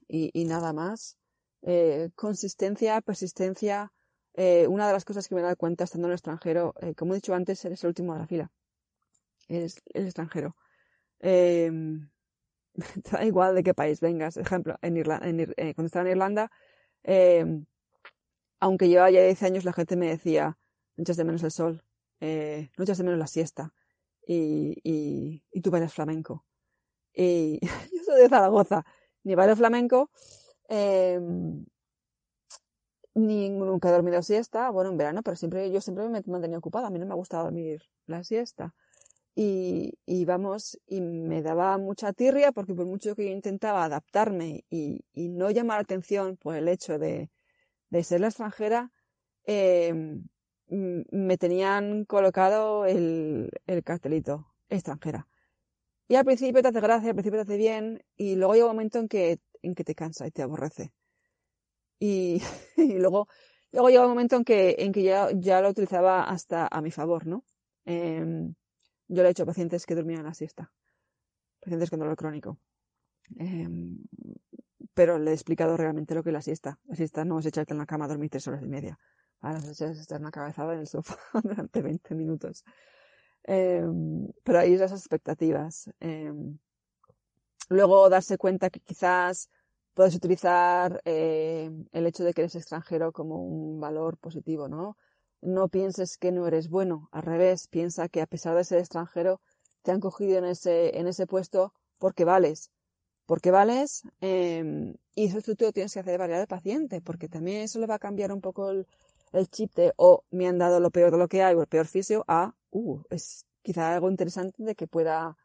y, 0.06 0.44
nada 0.44 0.72
más. 0.72 1.18
Eh, 1.62 2.10
consistencia, 2.14 3.00
persistencia. 3.00 3.92
Eh, 4.34 4.68
una 4.68 4.86
de 4.86 4.92
las 4.92 5.04
cosas 5.04 5.26
que 5.26 5.34
me 5.34 5.40
he 5.40 5.44
dado 5.44 5.56
cuenta 5.56 5.82
estando 5.82 6.06
en 6.06 6.12
el 6.12 6.18
extranjero, 6.18 6.72
como 6.96 7.14
he 7.14 7.16
dicho 7.16 7.34
antes, 7.34 7.64
eres 7.64 7.82
el 7.82 7.88
último 7.88 8.12
de 8.12 8.20
la 8.20 8.28
fila. 8.28 8.52
Eres 9.48 9.82
el 9.92 10.04
extranjero. 10.04 10.54
Da 13.12 13.24
igual 13.24 13.54
de 13.54 13.62
qué 13.62 13.74
país 13.74 14.00
vengas. 14.00 14.36
Ejemplo, 14.36 14.76
en 14.82 14.96
Irlanda, 14.96 15.28
en, 15.28 15.40
eh, 15.40 15.74
cuando 15.74 15.86
estaba 15.86 16.04
en 16.06 16.12
Irlanda, 16.12 16.50
eh, 17.04 17.44
aunque 18.60 18.88
llevaba 18.88 19.10
ya 19.10 19.22
10 19.22 19.42
años, 19.42 19.64
la 19.64 19.72
gente 19.72 19.96
me 19.96 20.08
decía, 20.08 20.56
no 20.96 21.02
echas 21.02 21.16
de 21.16 21.24
menos 21.24 21.42
el 21.42 21.50
sol, 21.50 21.84
eh, 22.20 22.70
no 22.78 22.84
echas 22.84 22.98
de 22.98 23.04
menos 23.04 23.18
la 23.18 23.26
siesta, 23.26 23.74
y, 24.26 24.80
y, 24.82 25.60
tú 25.60 25.70
bailas 25.70 25.92
flamenco. 25.94 26.44
Y 27.14 27.60
yo 27.92 28.04
soy 28.04 28.22
de 28.22 28.28
Zaragoza, 28.28 28.84
ni 29.24 29.34
bailo 29.34 29.56
flamenco, 29.56 30.10
eh, 30.68 31.20
ni 33.14 33.50
nunca 33.50 33.88
he 33.88 33.92
dormido 33.92 34.22
siesta, 34.22 34.70
bueno, 34.70 34.90
en 34.90 34.96
verano, 34.96 35.22
pero 35.22 35.36
siempre, 35.36 35.70
yo 35.70 35.80
siempre 35.80 36.08
me 36.08 36.18
he 36.18 36.22
mantenido 36.30 36.58
ocupada, 36.58 36.88
a 36.88 36.90
mí 36.90 36.98
no 36.98 37.06
me 37.06 37.14
gusta 37.14 37.38
dormir 37.42 37.82
la 38.06 38.24
siesta. 38.24 38.74
Y, 39.36 39.94
y, 40.06 40.24
vamos, 40.24 40.78
y 40.86 41.00
me 41.00 41.42
daba 41.42 41.76
mucha 41.78 42.12
tirria 42.12 42.52
porque 42.52 42.74
por 42.74 42.86
mucho 42.86 43.16
que 43.16 43.24
yo 43.26 43.32
intentaba 43.32 43.84
adaptarme 43.84 44.64
y, 44.70 45.04
no 45.14 45.50
llamar 45.50 45.80
atención 45.80 46.36
por 46.36 46.54
el 46.54 46.68
hecho 46.68 46.98
de, 46.98 47.30
ser 48.02 48.20
la 48.20 48.28
extranjera, 48.28 48.92
eh, 49.46 49.92
me 50.68 51.38
tenían 51.38 52.04
colocado 52.04 52.86
el, 52.86 53.50
el 53.66 53.82
cartelito 53.82 54.54
extranjera. 54.68 55.26
Y 56.08 56.16
al 56.16 56.24
principio 56.24 56.62
te 56.62 56.68
hace 56.68 56.80
gracia, 56.80 57.10
al 57.10 57.14
principio 57.14 57.38
te 57.38 57.52
hace 57.52 57.56
bien, 57.56 58.04
y 58.16 58.36
luego 58.36 58.54
llega 58.54 58.66
un 58.66 58.72
momento 58.72 58.98
en 58.98 59.08
que, 59.08 59.38
en 59.62 59.74
que 59.74 59.84
te 59.84 59.94
cansa 59.94 60.26
y 60.26 60.30
te 60.30 60.42
aborrece. 60.42 60.92
Y, 61.98 62.40
y 62.76 62.98
luego, 62.98 63.28
luego 63.72 63.88
llega 63.88 64.02
un 64.02 64.10
momento 64.10 64.36
en 64.36 64.44
que, 64.44 64.76
en 64.78 64.92
que 64.92 65.02
ya, 65.02 65.28
ya 65.34 65.60
lo 65.60 65.70
utilizaba 65.70 66.24
hasta 66.24 66.68
a 66.70 66.80
mi 66.82 66.90
favor, 66.90 67.26
¿no? 67.26 67.44
Eh, 67.86 68.52
yo 69.08 69.22
le 69.22 69.28
he 69.28 69.32
hecho 69.32 69.44
a 69.44 69.46
pacientes 69.46 69.86
que 69.86 69.94
dormían 69.94 70.24
la 70.24 70.34
siesta, 70.34 70.72
pacientes 71.60 71.90
con 71.90 71.98
dolor 71.98 72.16
crónico. 72.16 72.58
Eh, 73.38 73.68
pero 74.94 75.18
le 75.18 75.32
he 75.32 75.34
explicado 75.34 75.76
realmente 75.76 76.14
lo 76.14 76.22
que 76.22 76.30
es 76.30 76.34
la 76.34 76.42
siesta. 76.42 76.78
La 76.84 76.94
siesta 76.94 77.24
no 77.24 77.38
es 77.38 77.46
echarte 77.46 77.72
en 77.72 77.78
la 77.78 77.86
cama 77.86 78.04
a 78.04 78.08
dormir 78.08 78.30
tres 78.30 78.46
horas 78.46 78.62
y 78.62 78.68
media. 78.68 78.98
Ahora 79.40 79.58
es 79.58 79.80
estar 79.80 80.20
una 80.20 80.30
cabezada 80.30 80.72
en 80.74 80.80
el 80.80 80.86
sofá 80.86 81.16
durante 81.42 81.82
20 81.82 82.14
minutos. 82.14 82.64
Eh, 83.44 83.84
pero 84.42 84.58
ahí 84.58 84.72
esas 84.72 84.92
expectativas. 84.92 85.90
Eh, 86.00 86.32
luego 87.68 88.08
darse 88.08 88.38
cuenta 88.38 88.70
que 88.70 88.80
quizás 88.80 89.50
puedes 89.94 90.14
utilizar 90.14 91.00
eh, 91.04 91.70
el 91.92 92.06
hecho 92.06 92.24
de 92.24 92.32
que 92.32 92.42
eres 92.42 92.54
extranjero 92.54 93.12
como 93.12 93.44
un 93.44 93.80
valor 93.80 94.16
positivo, 94.18 94.68
¿no? 94.68 94.96
No 95.44 95.68
pienses 95.68 96.16
que 96.18 96.32
no 96.32 96.46
eres 96.46 96.68
bueno, 96.68 97.08
al 97.12 97.22
revés, 97.22 97.68
piensa 97.68 98.08
que 98.08 98.22
a 98.22 98.26
pesar 98.26 98.56
de 98.56 98.64
ser 98.64 98.78
extranjero, 98.78 99.40
te 99.82 99.92
han 99.92 100.00
cogido 100.00 100.38
en 100.38 100.46
ese, 100.46 100.98
en 100.98 101.06
ese 101.06 101.26
puesto 101.26 101.72
porque 101.98 102.24
vales. 102.24 102.70
Porque 103.26 103.50
vales, 103.50 104.02
eh, 104.20 104.94
y 105.14 105.26
eso 105.26 105.40
tú 105.40 105.54
te 105.54 105.64
lo 105.66 105.72
tienes 105.72 105.94
que 105.94 106.00
hacer 106.00 106.18
variar 106.18 106.40
al 106.40 106.46
paciente, 106.46 107.00
porque 107.00 107.28
también 107.28 107.62
eso 107.62 107.78
le 107.78 107.86
va 107.86 107.94
a 107.96 107.98
cambiar 107.98 108.32
un 108.32 108.40
poco 108.40 108.70
el, 108.70 108.86
chip 109.50 109.74
de, 109.74 109.92
o 109.96 110.16
oh, 110.16 110.24
me 110.30 110.46
han 110.46 110.58
dado 110.58 110.80
lo 110.80 110.90
peor 110.90 111.12
de 111.12 111.18
lo 111.18 111.28
que 111.28 111.42
hay, 111.42 111.54
o 111.54 111.60
el 111.60 111.66
peor 111.66 111.86
fisio, 111.86 112.24
a, 112.28 112.54
uh, 112.70 113.00
es 113.10 113.46
quizá 113.62 113.94
algo 113.94 114.10
interesante 114.10 114.62
de 114.62 114.74
que 114.74 114.86
pueda, 114.86 115.36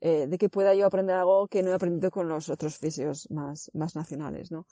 eh, 0.00 0.26
de 0.26 0.38
que 0.38 0.48
pueda 0.48 0.74
yo 0.74 0.86
aprender 0.86 1.16
algo 1.16 1.48
que 1.48 1.62
no 1.62 1.70
he 1.70 1.74
aprendido 1.74 2.10
con 2.10 2.28
los 2.28 2.48
otros 2.48 2.78
fisios 2.78 3.30
más, 3.30 3.70
más 3.74 3.94
nacionales, 3.94 4.50
¿no? 4.50 4.66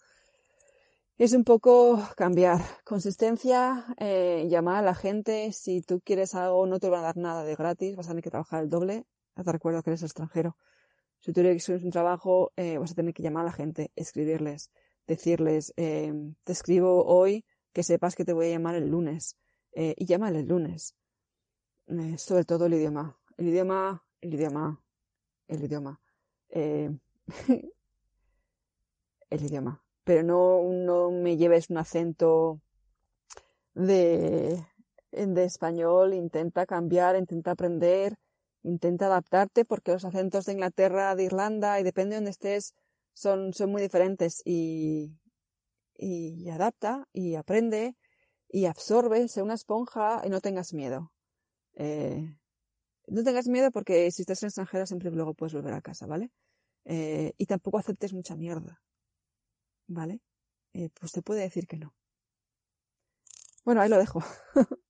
Es 1.25 1.35
un 1.35 1.45
poco 1.45 2.03
cambiar. 2.17 2.63
Consistencia, 2.83 3.85
eh, 3.99 4.47
llamar 4.49 4.77
a 4.77 4.83
la 4.83 4.95
gente. 4.95 5.53
Si 5.53 5.83
tú 5.83 6.01
quieres 6.01 6.35
algo, 6.35 6.67
no 6.67 6.81
te 6.81 6.89
van 6.89 7.01
a 7.01 7.03
dar 7.09 7.19
nada 7.19 7.45
de 7.45 7.55
gratis, 7.57 7.95
vas 7.95 8.07
a 8.07 8.13
tener 8.13 8.25
que 8.25 8.31
trabajar 8.31 8.63
el 8.63 8.71
doble. 8.71 9.05
Te 9.35 9.53
recuerdo 9.53 9.83
que 9.83 9.91
eres 9.91 10.03
extranjero. 10.03 10.57
Si 11.19 11.35
tú 11.35 11.43
quieres 11.43 11.69
un 11.69 11.91
trabajo, 11.91 12.53
eh, 12.57 12.79
vas 12.79 12.93
a 12.93 12.95
tener 12.95 13.13
que 13.13 13.23
llamar 13.23 13.43
a 13.43 13.47
la 13.49 13.53
gente, 13.53 13.93
escribirles, 13.97 14.71
decirles, 15.07 15.75
eh, 15.77 16.11
te 16.43 16.53
escribo 16.53 17.05
hoy, 17.05 17.45
que 17.75 17.83
sepas 17.83 18.17
que 18.17 18.25
te 18.25 18.33
voy 18.33 18.47
a 18.47 18.51
llamar 18.53 18.77
el 18.77 18.89
lunes. 18.89 19.37
Eh, 19.73 19.95
y 19.99 20.07
llámale 20.07 20.39
el 20.41 20.49
lunes. 20.49 20.97
Sobre 22.17 22.45
todo 22.47 22.65
el 22.65 22.73
idioma. 22.73 23.19
El 23.37 23.49
idioma, 23.49 24.03
el 24.23 24.33
idioma, 24.33 24.83
el 25.49 25.65
idioma. 25.65 26.01
El 29.31 29.45
idioma 29.45 29.81
pero 30.11 30.25
no, 30.25 30.61
no 30.73 31.13
me 31.13 31.37
lleves 31.37 31.71
un 31.71 31.79
acento 31.79 32.61
de, 33.75 34.61
de 35.13 35.45
español, 35.45 36.15
intenta 36.15 36.67
cambiar, 36.67 37.15
intenta 37.15 37.53
aprender, 37.53 38.17
intenta 38.65 39.07
adaptarte, 39.07 39.65
porque 39.65 39.93
los 39.93 40.05
acentos 40.05 40.47
de 40.47 40.55
Inglaterra, 40.55 41.15
de 41.15 41.23
Irlanda, 41.23 41.79
y 41.79 41.85
depende 41.85 42.15
de 42.15 42.17
donde 42.17 42.33
estés, 42.33 42.75
son, 43.13 43.53
son 43.53 43.71
muy 43.71 43.83
diferentes 43.83 44.43
y, 44.45 45.17
y 45.97 46.51
adapta 46.51 47.07
y 47.13 47.37
aprende 47.37 47.95
y 48.49 48.65
absorbe, 48.65 49.29
sea 49.29 49.45
una 49.45 49.55
esponja 49.55 50.23
y 50.25 50.29
no 50.29 50.41
tengas 50.41 50.75
miedo. 50.75 51.13
Eh, 51.75 52.37
no 53.07 53.23
tengas 53.23 53.47
miedo 53.47 53.71
porque 53.71 54.11
si 54.11 54.23
estás 54.23 54.43
en 54.43 54.49
extranjera 54.49 54.87
siempre 54.87 55.13
luego 55.13 55.35
puedes 55.35 55.55
volver 55.55 55.75
a 55.75 55.81
casa, 55.81 56.09
¿vale? 56.09 56.33
Eh, 56.85 57.33
y 57.39 57.47
tampoco 57.47 57.79
aceptes 57.79 58.13
mucha 58.13 58.35
mierda. 58.35 58.83
¿Vale? 59.91 60.21
Eh, 60.73 60.89
pues 60.99 61.13
te 61.13 61.23
puede 61.23 61.43
decir 61.43 61.67
que 61.67 61.77
no. 61.77 61.93
Bueno, 63.65 63.81
ahí 63.81 63.89
lo 63.89 63.99
dejo. 63.99 64.23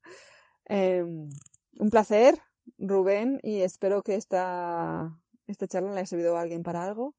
eh, 0.69 1.03
un 1.03 1.91
placer. 1.91 2.39
Rubén, 2.79 3.41
y 3.43 3.63
espero 3.63 4.03
que 4.03 4.15
esta, 4.15 5.19
esta 5.47 5.67
charla 5.67 5.91
le 5.91 5.99
haya 5.99 6.07
servido 6.07 6.37
a 6.37 6.43
alguien 6.43 6.63
para 6.63 6.85
algo. 6.85 7.15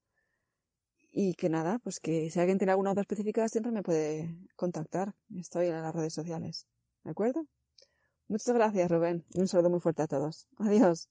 Y 1.11 1.33
que 1.33 1.49
nada, 1.49 1.79
pues 1.79 1.99
que 1.99 2.29
si 2.29 2.39
alguien 2.39 2.57
tiene 2.57 2.71
alguna 2.71 2.91
otra 2.91 3.01
específica 3.01 3.49
siempre 3.49 3.71
me 3.71 3.83
puede 3.83 4.33
contactar. 4.55 5.13
Estoy 5.35 5.67
en 5.67 5.81
las 5.81 5.93
redes 5.93 6.13
sociales. 6.13 6.67
¿De 7.03 7.11
acuerdo? 7.11 7.45
Muchas 8.29 8.55
gracias, 8.55 8.89
Rubén. 8.89 9.25
Y 9.33 9.41
un 9.41 9.47
saludo 9.47 9.71
muy 9.71 9.81
fuerte 9.81 10.03
a 10.03 10.07
todos. 10.07 10.47
Adiós. 10.57 11.09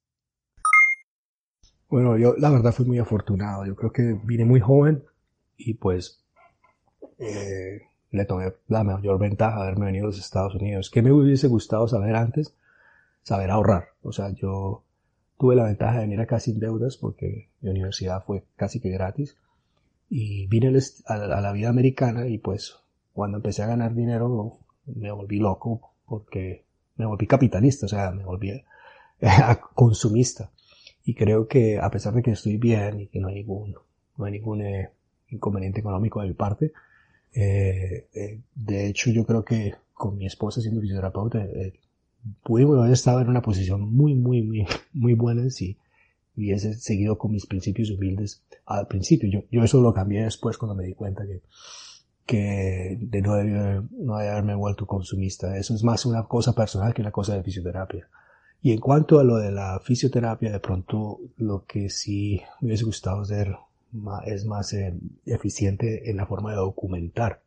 Bueno, 1.88 2.16
yo 2.16 2.34
la 2.38 2.48
verdad 2.50 2.72
fui 2.72 2.86
muy 2.86 2.98
afortunado. 2.98 3.66
Yo 3.66 3.76
creo 3.76 3.92
que 3.92 4.18
vine 4.24 4.46
muy 4.46 4.60
joven 4.60 5.04
y 5.58 5.74
pues 5.74 6.19
eh, 7.20 7.82
le 8.10 8.24
tomé 8.24 8.52
la 8.66 8.82
mayor 8.82 9.18
ventaja 9.18 9.56
de 9.56 9.62
haberme 9.62 9.86
venido 9.86 10.06
a 10.06 10.08
los 10.08 10.18
Estados 10.18 10.54
Unidos. 10.54 10.90
¿Qué 10.90 11.02
me 11.02 11.12
hubiese 11.12 11.46
gustado 11.46 11.86
saber 11.86 12.16
antes? 12.16 12.54
Saber 13.22 13.50
ahorrar. 13.50 13.90
O 14.02 14.12
sea, 14.12 14.30
yo 14.30 14.82
tuve 15.38 15.54
la 15.54 15.64
ventaja 15.64 15.94
de 15.94 16.00
venir 16.00 16.20
acá 16.20 16.40
sin 16.40 16.58
deudas 16.58 16.96
porque 16.96 17.50
mi 17.60 17.70
universidad 17.70 18.24
fue 18.24 18.44
casi 18.56 18.80
que 18.80 18.90
gratis. 18.90 19.36
Y 20.08 20.46
vine 20.48 20.76
a 21.06 21.16
la 21.16 21.52
vida 21.52 21.68
americana 21.68 22.26
y 22.26 22.38
pues 22.38 22.76
cuando 23.12 23.36
empecé 23.36 23.62
a 23.62 23.66
ganar 23.66 23.94
dinero 23.94 24.58
me 24.86 25.12
volví 25.12 25.38
loco 25.38 25.92
porque 26.06 26.64
me 26.96 27.06
volví 27.06 27.26
capitalista, 27.26 27.86
o 27.86 27.88
sea, 27.88 28.10
me 28.10 28.24
volví 28.24 28.50
eh, 28.50 28.64
consumista. 29.74 30.50
Y 31.04 31.14
creo 31.14 31.46
que 31.46 31.78
a 31.78 31.90
pesar 31.90 32.14
de 32.14 32.22
que 32.22 32.32
estoy 32.32 32.56
bien 32.56 33.00
y 33.00 33.06
que 33.06 33.20
no 33.20 33.28
hay 33.28 33.36
ningún, 33.36 33.74
no 34.16 34.24
hay 34.24 34.32
ningún 34.32 34.62
eh, 34.62 34.90
inconveniente 35.28 35.80
económico 35.80 36.20
de 36.20 36.28
mi 36.28 36.34
parte, 36.34 36.72
eh, 37.32 38.06
de 38.54 38.86
hecho 38.88 39.10
yo 39.10 39.24
creo 39.24 39.44
que 39.44 39.74
con 39.94 40.16
mi 40.16 40.26
esposa 40.26 40.60
siendo 40.60 40.80
fisioterapeuta, 40.80 41.46
pudimos 42.42 42.78
haber 42.78 42.92
estado 42.92 43.20
en 43.20 43.28
una 43.28 43.42
posición 43.42 43.82
muy, 43.92 44.14
muy, 44.14 44.42
muy, 44.42 44.66
muy 44.92 45.14
buena 45.14 45.48
si 45.50 45.78
hubiese 46.36 46.74
seguido 46.74 47.18
con 47.18 47.32
mis 47.32 47.46
principios 47.46 47.90
humildes 47.90 48.42
al 48.66 48.86
principio. 48.86 49.28
Yo, 49.30 49.44
yo 49.50 49.62
eso 49.62 49.80
lo 49.80 49.92
cambié 49.92 50.22
después 50.24 50.56
cuando 50.56 50.74
me 50.74 50.84
di 50.84 50.94
cuenta 50.94 51.26
que 51.26 51.42
que 52.30 52.96
de 53.00 53.22
no, 53.22 53.88
no 53.90 54.14
haberme 54.14 54.54
vuelto 54.54 54.86
consumista. 54.86 55.56
Eso 55.56 55.74
es 55.74 55.82
más 55.82 56.06
una 56.06 56.28
cosa 56.28 56.52
personal 56.52 56.94
que 56.94 57.02
una 57.02 57.10
cosa 57.10 57.34
de 57.34 57.42
fisioterapia. 57.42 58.08
Y 58.62 58.70
en 58.70 58.78
cuanto 58.78 59.18
a 59.18 59.24
lo 59.24 59.38
de 59.38 59.50
la 59.50 59.80
fisioterapia, 59.80 60.52
de 60.52 60.60
pronto 60.60 61.18
lo 61.38 61.64
que 61.64 61.90
sí 61.90 62.40
me 62.60 62.68
hubiese 62.68 62.84
gustado 62.84 63.22
hacer 63.22 63.56
es 64.24 64.44
más 64.46 64.72
eh, 64.72 64.94
eficiente 65.26 66.10
en 66.10 66.16
la 66.16 66.26
forma 66.26 66.50
de 66.50 66.56
documentar. 66.56 67.42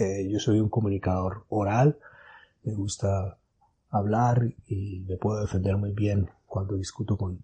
Eh, 0.00 0.28
yo 0.30 0.38
soy 0.38 0.60
un 0.60 0.68
comunicador 0.68 1.44
oral, 1.48 1.98
me 2.62 2.74
gusta 2.74 3.38
hablar 3.90 4.54
y 4.66 5.04
me 5.08 5.16
puedo 5.16 5.40
defender 5.40 5.76
muy 5.76 5.92
bien 5.92 6.30
cuando 6.46 6.76
discuto 6.76 7.16
con, 7.16 7.40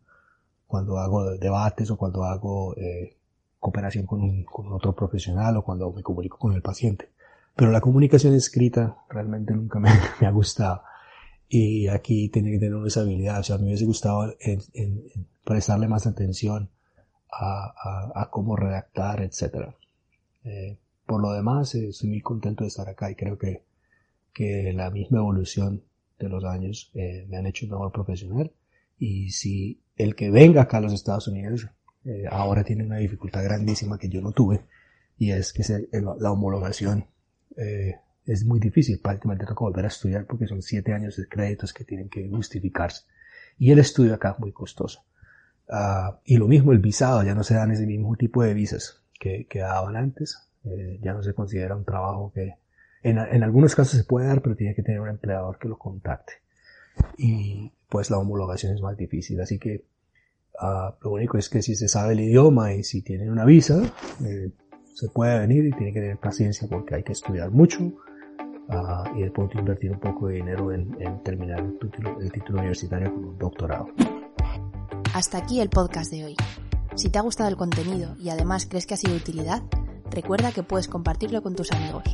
cuando 0.66 0.98
hago 0.98 1.36
debates 1.36 1.90
o 1.90 1.96
cuando 1.96 2.24
hago 2.24 2.76
eh, 2.76 3.16
cooperación 3.58 4.06
con, 4.06 4.22
un, 4.22 4.44
con 4.44 4.72
otro 4.72 4.94
profesional 4.94 5.56
o 5.56 5.62
cuando 5.62 5.92
me 5.92 6.02
comunico 6.02 6.38
con 6.38 6.52
el 6.52 6.62
paciente. 6.62 7.10
Pero 7.56 7.72
la 7.72 7.80
comunicación 7.80 8.34
escrita 8.34 8.96
realmente 9.08 9.52
nunca 9.52 9.78
me, 9.78 9.90
me 10.20 10.26
ha 10.26 10.30
gustado. 10.30 10.82
Y 11.48 11.88
aquí 11.88 12.28
tiene 12.28 12.52
que 12.52 12.58
tener 12.58 12.86
esa 12.86 13.00
habilidad. 13.00 13.40
O 13.40 13.42
sea, 13.42 13.58
me 13.58 13.64
hubiese 13.64 13.84
gustado 13.84 14.34
en, 14.38 14.62
en, 14.72 15.02
prestarle 15.44 15.88
más 15.88 16.06
atención 16.06 16.70
a, 17.32 17.72
a, 18.14 18.22
a 18.22 18.30
cómo 18.30 18.56
redactar, 18.56 19.22
etc. 19.22 19.74
Eh, 20.44 20.78
por 21.06 21.20
lo 21.20 21.32
demás, 21.32 21.74
eh, 21.74 21.88
estoy 21.88 22.10
muy 22.10 22.20
contento 22.20 22.64
de 22.64 22.68
estar 22.68 22.88
acá 22.88 23.10
y 23.10 23.14
creo 23.14 23.38
que, 23.38 23.64
que 24.32 24.72
la 24.72 24.90
misma 24.90 25.18
evolución 25.18 25.82
de 26.18 26.28
los 26.28 26.44
años 26.44 26.90
eh, 26.94 27.26
me 27.28 27.38
han 27.38 27.46
hecho 27.46 27.66
un 27.66 27.72
mejor 27.72 27.92
profesional. 27.92 28.52
Y 28.98 29.30
si 29.30 29.80
el 29.96 30.14
que 30.14 30.30
venga 30.30 30.62
acá 30.62 30.78
a 30.78 30.82
los 30.82 30.92
Estados 30.92 31.26
Unidos 31.28 31.68
eh, 32.04 32.24
ahora 32.30 32.64
tiene 32.64 32.84
una 32.84 32.96
dificultad 32.96 33.44
grandísima 33.44 33.98
que 33.98 34.08
yo 34.08 34.20
no 34.22 34.32
tuve 34.32 34.64
y 35.18 35.32
es 35.32 35.52
que 35.52 35.62
la 35.92 36.32
homologación 36.32 37.06
eh, 37.56 37.96
es 38.24 38.44
muy 38.44 38.58
difícil, 38.58 39.00
prácticamente 39.00 39.44
toca 39.44 39.64
volver 39.64 39.84
a 39.84 39.88
estudiar 39.88 40.26
porque 40.26 40.46
son 40.46 40.62
siete 40.62 40.94
años 40.94 41.16
de 41.16 41.28
créditos 41.28 41.74
que 41.74 41.84
tienen 41.84 42.08
que 42.08 42.26
justificarse 42.28 43.04
y 43.58 43.70
el 43.70 43.78
estudio 43.78 44.14
acá 44.14 44.30
es 44.30 44.38
muy 44.38 44.52
costoso. 44.52 45.04
Uh, 45.70 46.16
y 46.24 46.36
lo 46.36 46.48
mismo 46.48 46.72
el 46.72 46.80
visado, 46.80 47.22
ya 47.22 47.34
no 47.34 47.44
se 47.44 47.54
dan 47.54 47.70
ese 47.70 47.86
mismo 47.86 48.16
tipo 48.16 48.42
de 48.42 48.54
visas 48.54 49.02
que, 49.18 49.46
que 49.46 49.60
daban 49.60 49.96
antes, 49.96 50.36
eh, 50.64 50.98
ya 51.00 51.12
no 51.12 51.22
se 51.22 51.32
considera 51.32 51.76
un 51.76 51.84
trabajo 51.84 52.32
que 52.34 52.56
en, 53.02 53.18
en 53.18 53.42
algunos 53.44 53.74
casos 53.74 53.96
se 53.96 54.04
puede 54.04 54.26
dar, 54.26 54.42
pero 54.42 54.56
tiene 54.56 54.74
que 54.74 54.82
tener 54.82 55.00
un 55.00 55.08
empleador 55.08 55.58
que 55.58 55.68
lo 55.68 55.78
contacte. 55.78 56.32
Y 57.16 57.72
pues 57.88 58.10
la 58.10 58.18
homologación 58.18 58.74
es 58.74 58.82
más 58.82 58.96
difícil, 58.96 59.40
así 59.40 59.58
que 59.58 59.84
Uh, 60.62 60.92
lo 61.02 61.12
único 61.12 61.38
es 61.38 61.48
que 61.48 61.62
si 61.62 61.74
se 61.74 61.88
sabe 61.88 62.12
el 62.12 62.20
idioma 62.20 62.74
y 62.74 62.82
si 62.82 63.00
tiene 63.00 63.30
una 63.30 63.46
visa, 63.46 63.80
eh, 64.22 64.50
se 64.92 65.08
puede 65.08 65.38
venir 65.38 65.64
y 65.64 65.72
tiene 65.72 65.94
que 65.94 66.00
tener 66.00 66.18
paciencia 66.18 66.68
porque 66.68 66.96
hay 66.96 67.02
que 67.02 67.12
estudiar 67.12 67.50
mucho 67.50 67.82
uh, 67.82 69.16
y 69.16 69.22
de 69.22 69.30
pronto 69.30 69.58
invertir 69.58 69.90
un 69.90 70.00
poco 70.00 70.26
de 70.26 70.34
dinero 70.34 70.70
en, 70.70 70.94
en 71.00 71.22
terminar 71.22 71.60
el 71.60 71.78
título, 71.78 72.20
el 72.20 72.30
título 72.30 72.58
universitario 72.58 73.10
con 73.10 73.24
un 73.24 73.38
doctorado. 73.38 73.86
Hasta 75.12 75.38
aquí 75.38 75.60
el 75.60 75.70
podcast 75.70 76.08
de 76.12 76.24
hoy. 76.24 76.36
Si 76.94 77.08
te 77.08 77.18
ha 77.18 77.22
gustado 77.22 77.48
el 77.48 77.56
contenido 77.56 78.14
y 78.20 78.30
además 78.30 78.66
crees 78.66 78.86
que 78.86 78.94
ha 78.94 78.96
sido 78.96 79.14
de 79.14 79.18
utilidad, 79.18 79.60
recuerda 80.08 80.52
que 80.52 80.62
puedes 80.62 80.86
compartirlo 80.86 81.42
con 81.42 81.56
tus 81.56 81.72
amigos. 81.72 82.04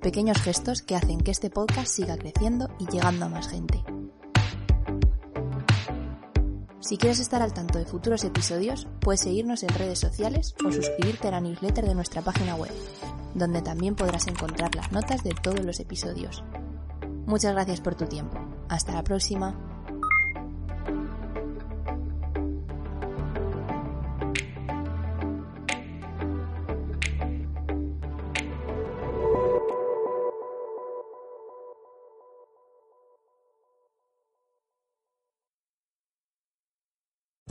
Pequeños 0.00 0.40
gestos 0.40 0.80
que 0.80 0.96
hacen 0.96 1.20
que 1.20 1.32
este 1.32 1.50
podcast 1.50 1.88
siga 1.88 2.16
creciendo 2.16 2.70
y 2.78 2.86
llegando 2.86 3.26
a 3.26 3.28
más 3.28 3.48
gente. 3.48 3.84
Si 6.80 6.96
quieres 6.96 7.20
estar 7.20 7.42
al 7.42 7.52
tanto 7.52 7.78
de 7.78 7.84
futuros 7.84 8.24
episodios, 8.24 8.88
puedes 9.00 9.20
seguirnos 9.20 9.62
en 9.62 9.68
redes 9.68 9.98
sociales 9.98 10.54
o 10.64 10.72
suscribirte 10.72 11.28
a 11.28 11.32
la 11.32 11.40
newsletter 11.42 11.86
de 11.86 11.94
nuestra 11.94 12.22
página 12.22 12.54
web, 12.54 12.72
donde 13.34 13.60
también 13.60 13.94
podrás 13.94 14.26
encontrar 14.28 14.74
las 14.74 14.90
notas 14.92 15.22
de 15.22 15.34
todos 15.34 15.60
los 15.60 15.78
episodios. 15.78 16.42
Muchas 17.26 17.52
gracias 17.52 17.82
por 17.82 17.96
tu 17.96 18.06
tiempo. 18.06 18.38
Hasta 18.70 18.94
la 18.94 19.04
próxima. 19.04 19.79